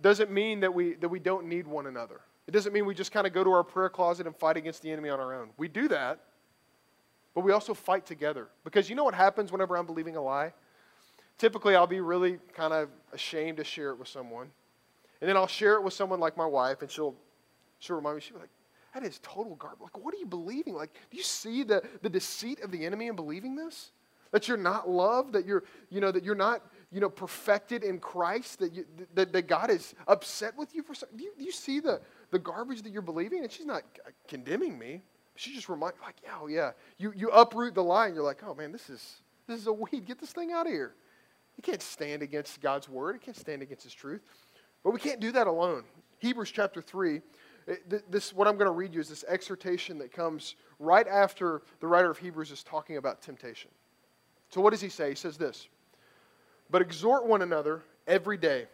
doesn't 0.00 0.30
mean 0.30 0.60
that 0.60 0.74
we, 0.74 0.94
that 0.94 1.08
we 1.08 1.18
don't 1.18 1.46
need 1.46 1.66
one 1.66 1.86
another. 1.86 2.20
It 2.46 2.50
doesn't 2.50 2.72
mean 2.72 2.84
we 2.84 2.94
just 2.94 3.12
kind 3.12 3.26
of 3.26 3.32
go 3.32 3.42
to 3.42 3.50
our 3.50 3.64
prayer 3.64 3.88
closet 3.88 4.26
and 4.26 4.36
fight 4.36 4.56
against 4.56 4.82
the 4.82 4.90
enemy 4.90 5.08
on 5.08 5.20
our 5.20 5.34
own. 5.34 5.50
We 5.56 5.68
do 5.68 5.88
that, 5.88 6.20
but 7.34 7.40
we 7.42 7.52
also 7.52 7.72
fight 7.74 8.04
together. 8.04 8.48
Because 8.64 8.90
you 8.90 8.96
know 8.96 9.04
what 9.04 9.14
happens 9.14 9.50
whenever 9.50 9.76
I'm 9.76 9.86
believing 9.86 10.16
a 10.16 10.22
lie? 10.22 10.52
typically 11.38 11.74
I'll 11.74 11.86
be 11.86 12.00
really 12.00 12.38
kind 12.54 12.72
of 12.72 12.88
ashamed 13.12 13.58
to 13.58 13.64
share 13.64 13.90
it 13.90 13.98
with 13.98 14.08
someone. 14.08 14.50
And 15.20 15.28
then 15.28 15.36
I'll 15.36 15.46
share 15.46 15.74
it 15.74 15.82
with 15.82 15.94
someone 15.94 16.20
like 16.20 16.36
my 16.36 16.46
wife, 16.46 16.82
and 16.82 16.90
she'll, 16.90 17.14
she'll 17.78 17.96
remind 17.96 18.16
me, 18.16 18.20
she'll 18.20 18.36
be 18.36 18.42
like, 18.42 18.50
that 18.92 19.02
is 19.02 19.18
total 19.22 19.56
garbage. 19.56 19.80
Like, 19.80 20.04
what 20.04 20.14
are 20.14 20.18
you 20.18 20.26
believing? 20.26 20.74
Like, 20.74 20.92
do 21.10 21.16
you 21.16 21.22
see 21.22 21.62
the, 21.62 21.82
the 22.02 22.08
deceit 22.08 22.60
of 22.60 22.70
the 22.70 22.84
enemy 22.84 23.08
in 23.08 23.16
believing 23.16 23.56
this? 23.56 23.90
That 24.30 24.48
you're 24.48 24.56
not 24.56 24.88
loved, 24.88 25.32
that 25.32 25.46
you're, 25.46 25.64
you 25.90 26.00
know, 26.00 26.12
that 26.12 26.24
you're 26.24 26.34
not, 26.34 26.62
you 26.94 27.00
know, 27.00 27.10
perfected 27.10 27.82
in 27.82 27.98
Christ, 27.98 28.60
that, 28.60 28.72
you, 28.72 28.84
that, 29.14 29.32
that 29.32 29.48
God 29.48 29.68
is 29.68 29.96
upset 30.06 30.56
with 30.56 30.72
you 30.76 30.84
for 30.84 30.94
something. 30.94 31.18
Do 31.18 31.24
you, 31.24 31.32
do 31.36 31.42
you 31.42 31.50
see 31.50 31.80
the, 31.80 32.00
the 32.30 32.38
garbage 32.38 32.82
that 32.82 32.92
you're 32.92 33.02
believing? 33.02 33.42
And 33.42 33.50
she's 33.50 33.66
not 33.66 33.82
condemning 34.28 34.78
me. 34.78 35.02
She 35.34 35.52
just 35.52 35.68
reminds, 35.68 35.96
like, 36.00 36.14
yeah, 36.22 36.36
oh, 36.40 36.46
yeah. 36.46 36.70
You, 36.96 37.12
you 37.16 37.30
uproot 37.30 37.74
the 37.74 37.82
lie, 37.82 38.06
and 38.06 38.14
you're 38.14 38.24
like, 38.24 38.44
oh, 38.46 38.54
man, 38.54 38.70
this 38.70 38.88
is, 38.88 39.22
this 39.48 39.58
is 39.58 39.66
a 39.66 39.72
weed. 39.72 40.06
Get 40.06 40.20
this 40.20 40.30
thing 40.30 40.52
out 40.52 40.66
of 40.66 40.72
here. 40.72 40.94
You 41.56 41.62
can't 41.62 41.82
stand 41.82 42.22
against 42.22 42.60
God's 42.60 42.88
word. 42.88 43.16
You 43.16 43.20
can't 43.20 43.36
stand 43.36 43.60
against 43.60 43.82
his 43.82 43.92
truth. 43.92 44.22
But 44.84 44.92
we 44.92 45.00
can't 45.00 45.18
do 45.18 45.32
that 45.32 45.48
alone. 45.48 45.82
Hebrews 46.20 46.52
chapter 46.52 46.80
3, 46.80 47.20
eh, 47.66 47.74
this, 48.08 48.32
what 48.32 48.46
I'm 48.46 48.54
going 48.54 48.70
to 48.70 48.72
read 48.72 48.94
you 48.94 49.00
is 49.00 49.08
this 49.08 49.24
exhortation 49.26 49.98
that 49.98 50.12
comes 50.12 50.54
right 50.78 51.08
after 51.08 51.62
the 51.80 51.88
writer 51.88 52.12
of 52.12 52.18
Hebrews 52.18 52.52
is 52.52 52.62
talking 52.62 52.98
about 52.98 53.20
temptation. 53.20 53.72
So, 54.50 54.60
what 54.60 54.70
does 54.70 54.80
he 54.80 54.88
say? 54.88 55.08
He 55.08 55.16
says 55.16 55.36
this 55.36 55.66
But 56.74 56.82
exhort 56.82 57.24
one 57.24 57.40
another 57.40 57.82
every 58.04 58.36
day, 58.36 58.66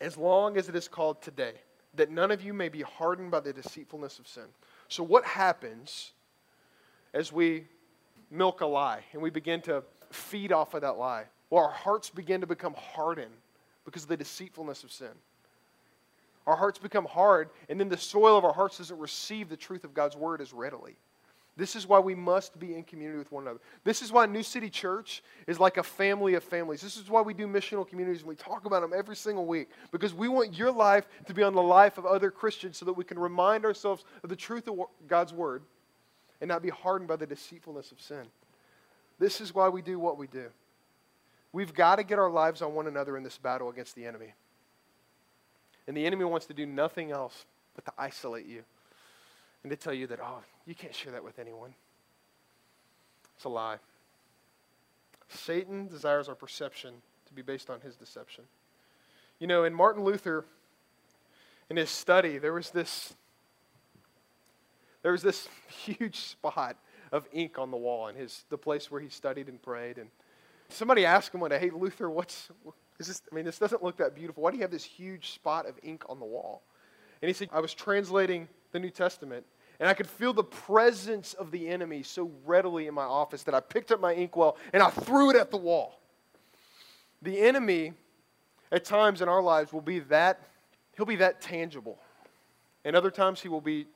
as 0.00 0.16
long 0.16 0.56
as 0.56 0.68
it 0.68 0.76
is 0.76 0.86
called 0.86 1.20
today, 1.20 1.54
that 1.94 2.08
none 2.08 2.30
of 2.30 2.40
you 2.40 2.54
may 2.54 2.68
be 2.68 2.82
hardened 2.82 3.32
by 3.32 3.40
the 3.40 3.52
deceitfulness 3.52 4.20
of 4.20 4.28
sin. 4.28 4.44
So, 4.86 5.02
what 5.02 5.24
happens 5.24 6.12
as 7.12 7.32
we 7.32 7.64
milk 8.30 8.60
a 8.60 8.66
lie 8.66 9.00
and 9.12 9.20
we 9.20 9.28
begin 9.28 9.60
to 9.62 9.82
feed 10.12 10.52
off 10.52 10.74
of 10.74 10.82
that 10.82 10.98
lie? 10.98 11.24
Well, 11.50 11.64
our 11.64 11.72
hearts 11.72 12.10
begin 12.10 12.42
to 12.42 12.46
become 12.46 12.74
hardened 12.74 13.34
because 13.84 14.04
of 14.04 14.08
the 14.08 14.16
deceitfulness 14.16 14.84
of 14.84 14.92
sin. 14.92 15.10
Our 16.46 16.54
hearts 16.54 16.78
become 16.78 17.06
hard, 17.06 17.50
and 17.68 17.80
then 17.80 17.88
the 17.88 17.96
soil 17.96 18.38
of 18.38 18.44
our 18.44 18.52
hearts 18.52 18.78
doesn't 18.78 19.00
receive 19.00 19.48
the 19.48 19.56
truth 19.56 19.82
of 19.82 19.94
God's 19.94 20.14
word 20.14 20.40
as 20.40 20.52
readily. 20.52 20.94
This 21.56 21.76
is 21.76 21.86
why 21.86 21.98
we 21.98 22.14
must 22.14 22.58
be 22.58 22.74
in 22.74 22.84
community 22.84 23.18
with 23.18 23.32
one 23.32 23.44
another. 23.44 23.60
This 23.84 24.02
is 24.02 24.12
why 24.12 24.26
New 24.26 24.42
City 24.42 24.70
Church 24.70 25.22
is 25.46 25.58
like 25.60 25.76
a 25.76 25.82
family 25.82 26.34
of 26.34 26.44
families. 26.44 26.80
This 26.80 26.96
is 26.96 27.10
why 27.10 27.20
we 27.20 27.34
do 27.34 27.46
missional 27.46 27.86
communities 27.86 28.20
and 28.20 28.28
we 28.28 28.36
talk 28.36 28.64
about 28.64 28.80
them 28.82 28.92
every 28.96 29.16
single 29.16 29.44
week 29.44 29.68
because 29.90 30.14
we 30.14 30.28
want 30.28 30.54
your 30.54 30.70
life 30.70 31.06
to 31.26 31.34
be 31.34 31.42
on 31.42 31.54
the 31.54 31.62
life 31.62 31.98
of 31.98 32.06
other 32.06 32.30
Christians 32.30 32.78
so 32.78 32.86
that 32.86 32.92
we 32.92 33.04
can 33.04 33.18
remind 33.18 33.64
ourselves 33.64 34.04
of 34.22 34.30
the 34.30 34.36
truth 34.36 34.68
of 34.68 34.78
God's 35.06 35.32
word 35.32 35.62
and 36.40 36.48
not 36.48 36.62
be 36.62 36.70
hardened 36.70 37.08
by 37.08 37.16
the 37.16 37.26
deceitfulness 37.26 37.92
of 37.92 38.00
sin. 38.00 38.24
This 39.18 39.40
is 39.40 39.54
why 39.54 39.68
we 39.68 39.82
do 39.82 39.98
what 39.98 40.16
we 40.16 40.26
do. 40.26 40.46
We've 41.52 41.74
got 41.74 41.96
to 41.96 42.04
get 42.04 42.18
our 42.18 42.30
lives 42.30 42.62
on 42.62 42.74
one 42.74 42.86
another 42.86 43.16
in 43.16 43.22
this 43.22 43.36
battle 43.36 43.68
against 43.68 43.96
the 43.96 44.06
enemy. 44.06 44.34
And 45.86 45.96
the 45.96 46.06
enemy 46.06 46.24
wants 46.24 46.46
to 46.46 46.54
do 46.54 46.64
nothing 46.64 47.10
else 47.10 47.44
but 47.74 47.84
to 47.84 47.92
isolate 47.98 48.46
you 48.46 48.62
and 49.62 49.70
to 49.70 49.76
tell 49.76 49.92
you 49.92 50.06
that, 50.06 50.20
oh, 50.22 50.42
you 50.70 50.76
can't 50.76 50.94
share 50.94 51.12
that 51.12 51.24
with 51.24 51.38
anyone. 51.38 51.74
It's 53.34 53.44
a 53.44 53.48
lie. 53.48 53.78
Satan 55.28 55.88
desires 55.88 56.28
our 56.28 56.34
perception 56.34 56.94
to 57.26 57.34
be 57.34 57.42
based 57.42 57.70
on 57.70 57.80
his 57.80 57.96
deception. 57.96 58.44
You 59.38 59.46
know, 59.46 59.64
in 59.64 59.74
Martin 59.74 60.04
Luther, 60.04 60.44
in 61.68 61.76
his 61.76 61.90
study, 61.90 62.38
there 62.38 62.52
was 62.52 62.70
this 62.70 63.14
there 65.02 65.12
was 65.12 65.22
this 65.22 65.48
huge 65.68 66.20
spot 66.20 66.76
of 67.10 67.26
ink 67.32 67.58
on 67.58 67.70
the 67.70 67.76
wall 67.76 68.08
in 68.08 68.14
his 68.14 68.44
the 68.48 68.58
place 68.58 68.90
where 68.90 69.00
he 69.00 69.08
studied 69.08 69.48
and 69.48 69.60
prayed 69.60 69.98
and 69.98 70.08
Somebody 70.70 71.04
asked 71.04 71.34
him 71.34 71.40
one 71.40 71.50
day, 71.50 71.58
hey, 71.58 71.70
Luther, 71.70 72.08
what's, 72.08 72.48
is 72.98 73.08
this, 73.08 73.22
I 73.30 73.34
mean, 73.34 73.44
this 73.44 73.58
doesn't 73.58 73.82
look 73.82 73.96
that 73.96 74.14
beautiful. 74.14 74.42
Why 74.42 74.50
do 74.50 74.56
you 74.56 74.62
have 74.62 74.70
this 74.70 74.84
huge 74.84 75.32
spot 75.32 75.66
of 75.66 75.74
ink 75.82 76.04
on 76.08 76.20
the 76.20 76.24
wall? 76.24 76.62
And 77.20 77.28
he 77.28 77.32
said, 77.32 77.48
I 77.52 77.60
was 77.60 77.74
translating 77.74 78.48
the 78.72 78.78
New 78.78 78.90
Testament, 78.90 79.44
and 79.80 79.88
I 79.88 79.94
could 79.94 80.06
feel 80.06 80.32
the 80.32 80.44
presence 80.44 81.34
of 81.34 81.50
the 81.50 81.68
enemy 81.68 82.02
so 82.02 82.30
readily 82.44 82.86
in 82.86 82.94
my 82.94 83.04
office 83.04 83.42
that 83.44 83.54
I 83.54 83.60
picked 83.60 83.90
up 83.90 84.00
my 84.00 84.12
inkwell 84.12 84.56
and 84.72 84.82
I 84.82 84.90
threw 84.90 85.30
it 85.30 85.36
at 85.36 85.50
the 85.50 85.56
wall. 85.56 85.98
The 87.22 87.40
enemy, 87.40 87.94
at 88.70 88.84
times 88.84 89.22
in 89.22 89.28
our 89.28 89.42
lives, 89.42 89.72
will 89.72 89.80
be 89.80 89.98
that, 90.00 90.40
he'll 90.96 91.06
be 91.06 91.16
that 91.16 91.40
tangible. 91.40 91.98
And 92.84 92.94
other 92.94 93.10
times 93.10 93.40
he 93.40 93.48
will 93.48 93.60
be, 93.60 93.86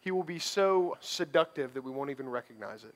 he 0.00 0.10
will 0.10 0.24
be 0.24 0.38
so 0.38 0.96
seductive 1.00 1.74
that 1.74 1.84
we 1.84 1.92
won't 1.92 2.10
even 2.10 2.28
recognize 2.28 2.82
it 2.82 2.94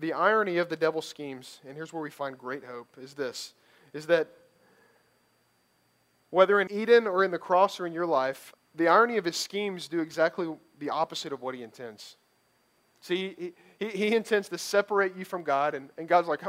the 0.00 0.12
irony 0.12 0.58
of 0.58 0.68
the 0.68 0.76
devil's 0.76 1.06
schemes, 1.06 1.60
and 1.66 1.74
here's 1.74 1.92
where 1.92 2.02
we 2.02 2.10
find 2.10 2.38
great 2.38 2.64
hope, 2.64 2.86
is 3.00 3.14
this 3.14 3.54
is 3.92 4.06
that 4.06 4.28
whether 6.30 6.60
in 6.60 6.70
Eden 6.70 7.06
or 7.06 7.24
in 7.24 7.30
the 7.30 7.38
cross 7.38 7.80
or 7.80 7.86
in 7.86 7.92
your 7.92 8.06
life, 8.06 8.52
the 8.78 8.88
irony 8.88 9.16
of 9.16 9.24
his 9.24 9.36
schemes 9.36 9.88
do 9.88 10.00
exactly 10.00 10.48
the 10.78 10.90
opposite 10.90 11.32
of 11.32 11.42
what 11.42 11.54
he 11.54 11.62
intends. 11.62 12.16
See, 13.00 13.34
he, 13.38 13.52
he, 13.78 13.96
he 14.08 14.16
intends 14.16 14.48
to 14.48 14.58
separate 14.58 15.16
you 15.16 15.24
from 15.24 15.42
God, 15.42 15.74
and, 15.74 15.90
and 15.98 16.08
God's 16.08 16.28
like, 16.28 16.40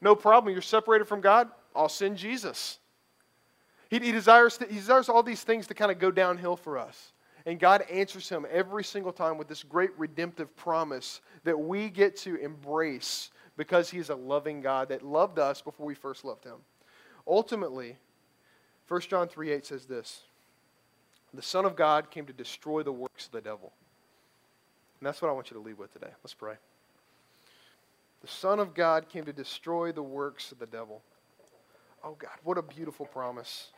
no 0.00 0.14
problem, 0.14 0.52
you're 0.52 0.62
separated 0.62 1.06
from 1.06 1.20
God, 1.20 1.48
I'll 1.74 1.88
send 1.88 2.18
Jesus. 2.18 2.78
He, 3.88 3.98
he, 3.98 4.12
desires 4.12 4.58
to, 4.58 4.66
he 4.66 4.74
desires 4.74 5.08
all 5.08 5.22
these 5.22 5.42
things 5.42 5.66
to 5.68 5.74
kind 5.74 5.90
of 5.90 5.98
go 5.98 6.10
downhill 6.10 6.56
for 6.56 6.78
us. 6.78 7.12
And 7.44 7.58
God 7.58 7.82
answers 7.90 8.28
him 8.28 8.46
every 8.50 8.84
single 8.84 9.12
time 9.12 9.36
with 9.36 9.48
this 9.48 9.64
great 9.64 9.90
redemptive 9.98 10.54
promise 10.56 11.20
that 11.44 11.58
we 11.58 11.88
get 11.88 12.16
to 12.18 12.36
embrace 12.36 13.30
because 13.56 13.90
He's 13.90 14.10
a 14.10 14.14
loving 14.14 14.60
God 14.60 14.88
that 14.88 15.02
loved 15.02 15.38
us 15.38 15.60
before 15.60 15.86
we 15.86 15.94
first 15.94 16.24
loved 16.24 16.44
Him. 16.44 16.56
Ultimately, 17.26 17.96
1 18.88 19.00
John 19.02 19.28
3 19.28 19.52
8 19.52 19.66
says 19.66 19.86
this 19.86 20.22
The 21.34 21.42
Son 21.42 21.64
of 21.64 21.76
God 21.76 22.10
came 22.10 22.26
to 22.26 22.32
destroy 22.32 22.82
the 22.82 22.92
works 22.92 23.26
of 23.26 23.32
the 23.32 23.40
devil. 23.40 23.72
And 25.00 25.06
that's 25.06 25.22
what 25.22 25.28
I 25.28 25.32
want 25.32 25.50
you 25.50 25.56
to 25.56 25.62
leave 25.62 25.78
with 25.78 25.92
today. 25.92 26.10
Let's 26.22 26.34
pray. 26.34 26.54
The 28.20 28.28
Son 28.28 28.60
of 28.60 28.74
God 28.74 29.08
came 29.08 29.24
to 29.24 29.32
destroy 29.32 29.92
the 29.92 30.02
works 30.02 30.52
of 30.52 30.58
the 30.58 30.66
devil. 30.66 31.02
Oh, 32.04 32.16
God, 32.18 32.30
what 32.44 32.58
a 32.58 32.62
beautiful 32.62 33.06
promise. 33.06 33.68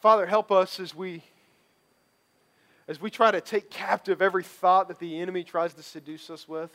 Father, 0.00 0.26
help 0.26 0.52
us 0.52 0.80
as 0.80 0.94
we 0.94 1.22
as 2.86 3.00
we 3.00 3.08
try 3.08 3.30
to 3.30 3.40
take 3.40 3.70
captive 3.70 4.20
every 4.20 4.42
thought 4.42 4.88
that 4.88 4.98
the 4.98 5.18
enemy 5.20 5.42
tries 5.42 5.72
to 5.72 5.82
seduce 5.82 6.28
us 6.28 6.46
with, 6.46 6.70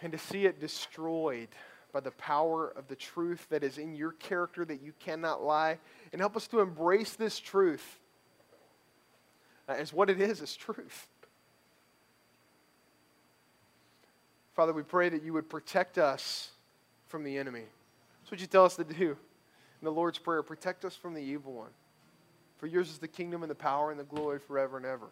and 0.00 0.12
to 0.12 0.16
see 0.16 0.46
it 0.46 0.58
destroyed 0.58 1.48
by 1.92 2.00
the 2.00 2.10
power 2.12 2.68
of 2.76 2.88
the 2.88 2.96
truth 2.96 3.46
that 3.50 3.64
is 3.64 3.78
in 3.78 3.94
your 3.94 4.12
character 4.12 4.64
that 4.64 4.82
you 4.82 4.92
cannot 5.00 5.42
lie, 5.42 5.78
and 6.12 6.20
help 6.20 6.36
us 6.36 6.46
to 6.48 6.60
embrace 6.60 7.14
this 7.14 7.38
truth 7.38 7.98
uh, 9.68 9.72
as 9.72 9.92
what 9.92 10.10
it 10.10 10.20
is, 10.20 10.40
as 10.40 10.54
truth. 10.54 11.08
Father, 14.54 14.72
we 14.72 14.82
pray 14.82 15.08
that 15.08 15.22
you 15.22 15.32
would 15.32 15.48
protect 15.48 15.98
us 15.98 16.50
from 17.06 17.24
the 17.24 17.38
enemy. 17.38 17.64
That's 18.20 18.30
what 18.30 18.40
you 18.40 18.46
tell 18.46 18.64
us 18.64 18.76
to 18.76 18.84
do 18.84 19.16
in 19.80 19.84
the 19.84 19.92
Lord's 19.92 20.18
Prayer 20.18 20.42
protect 20.42 20.84
us 20.84 20.96
from 20.96 21.14
the 21.14 21.20
evil 21.20 21.52
one. 21.52 21.70
For 22.58 22.66
yours 22.66 22.90
is 22.90 22.98
the 22.98 23.08
kingdom 23.08 23.42
and 23.42 23.50
the 23.50 23.54
power 23.54 23.90
and 23.90 24.00
the 24.00 24.04
glory 24.04 24.40
forever 24.40 24.76
and 24.76 24.84
ever. 24.84 25.06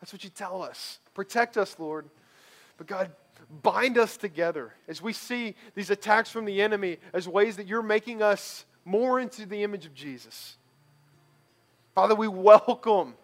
That's 0.00 0.12
what 0.12 0.22
you 0.22 0.30
tell 0.30 0.62
us. 0.62 0.98
Protect 1.14 1.56
us, 1.56 1.76
Lord. 1.78 2.06
But 2.76 2.86
God, 2.86 3.12
bind 3.62 3.98
us 3.98 4.16
together 4.16 4.74
as 4.88 5.00
we 5.00 5.12
see 5.12 5.54
these 5.74 5.90
attacks 5.90 6.30
from 6.30 6.44
the 6.44 6.60
enemy 6.60 6.98
as 7.12 7.28
ways 7.28 7.56
that 7.56 7.66
you're 7.66 7.82
making 7.82 8.22
us 8.22 8.64
more 8.84 9.20
into 9.20 9.46
the 9.46 9.62
image 9.62 9.86
of 9.86 9.94
Jesus. 9.94 10.56
Father, 11.94 12.14
we 12.14 12.28
welcome. 12.28 13.14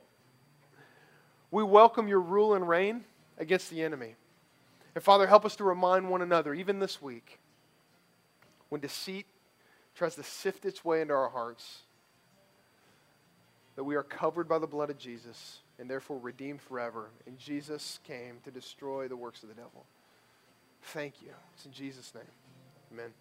We 1.50 1.62
welcome 1.62 2.06
your 2.06 2.20
rule 2.20 2.54
and 2.54 2.68
reign 2.68 3.04
against 3.38 3.70
the 3.70 3.82
enemy. 3.82 4.14
And 4.94 5.02
Father, 5.02 5.26
help 5.26 5.44
us 5.44 5.56
to 5.56 5.64
remind 5.64 6.08
one 6.08 6.22
another, 6.22 6.54
even 6.54 6.78
this 6.78 7.02
week, 7.02 7.38
when 8.68 8.80
deceit 8.80 9.26
tries 9.94 10.14
to 10.14 10.22
sift 10.22 10.64
its 10.64 10.84
way 10.84 11.00
into 11.00 11.14
our 11.14 11.28
hearts 11.28 11.80
that 13.76 13.84
we 13.84 13.96
are 13.96 14.02
covered 14.02 14.48
by 14.48 14.58
the 14.58 14.66
blood 14.66 14.90
of 14.90 14.98
Jesus 14.98 15.58
and 15.80 15.90
therefore 15.90 16.18
redeemed 16.18 16.60
forever. 16.60 17.08
And 17.26 17.38
Jesus 17.38 17.98
came 18.06 18.36
to 18.44 18.50
destroy 18.50 19.08
the 19.08 19.16
works 19.16 19.42
of 19.42 19.48
the 19.48 19.54
devil. 19.54 19.86
Thank 20.82 21.22
you. 21.22 21.32
It's 21.54 21.64
in 21.64 21.72
Jesus' 21.72 22.14
name. 22.14 22.24
Amen. 22.92 23.12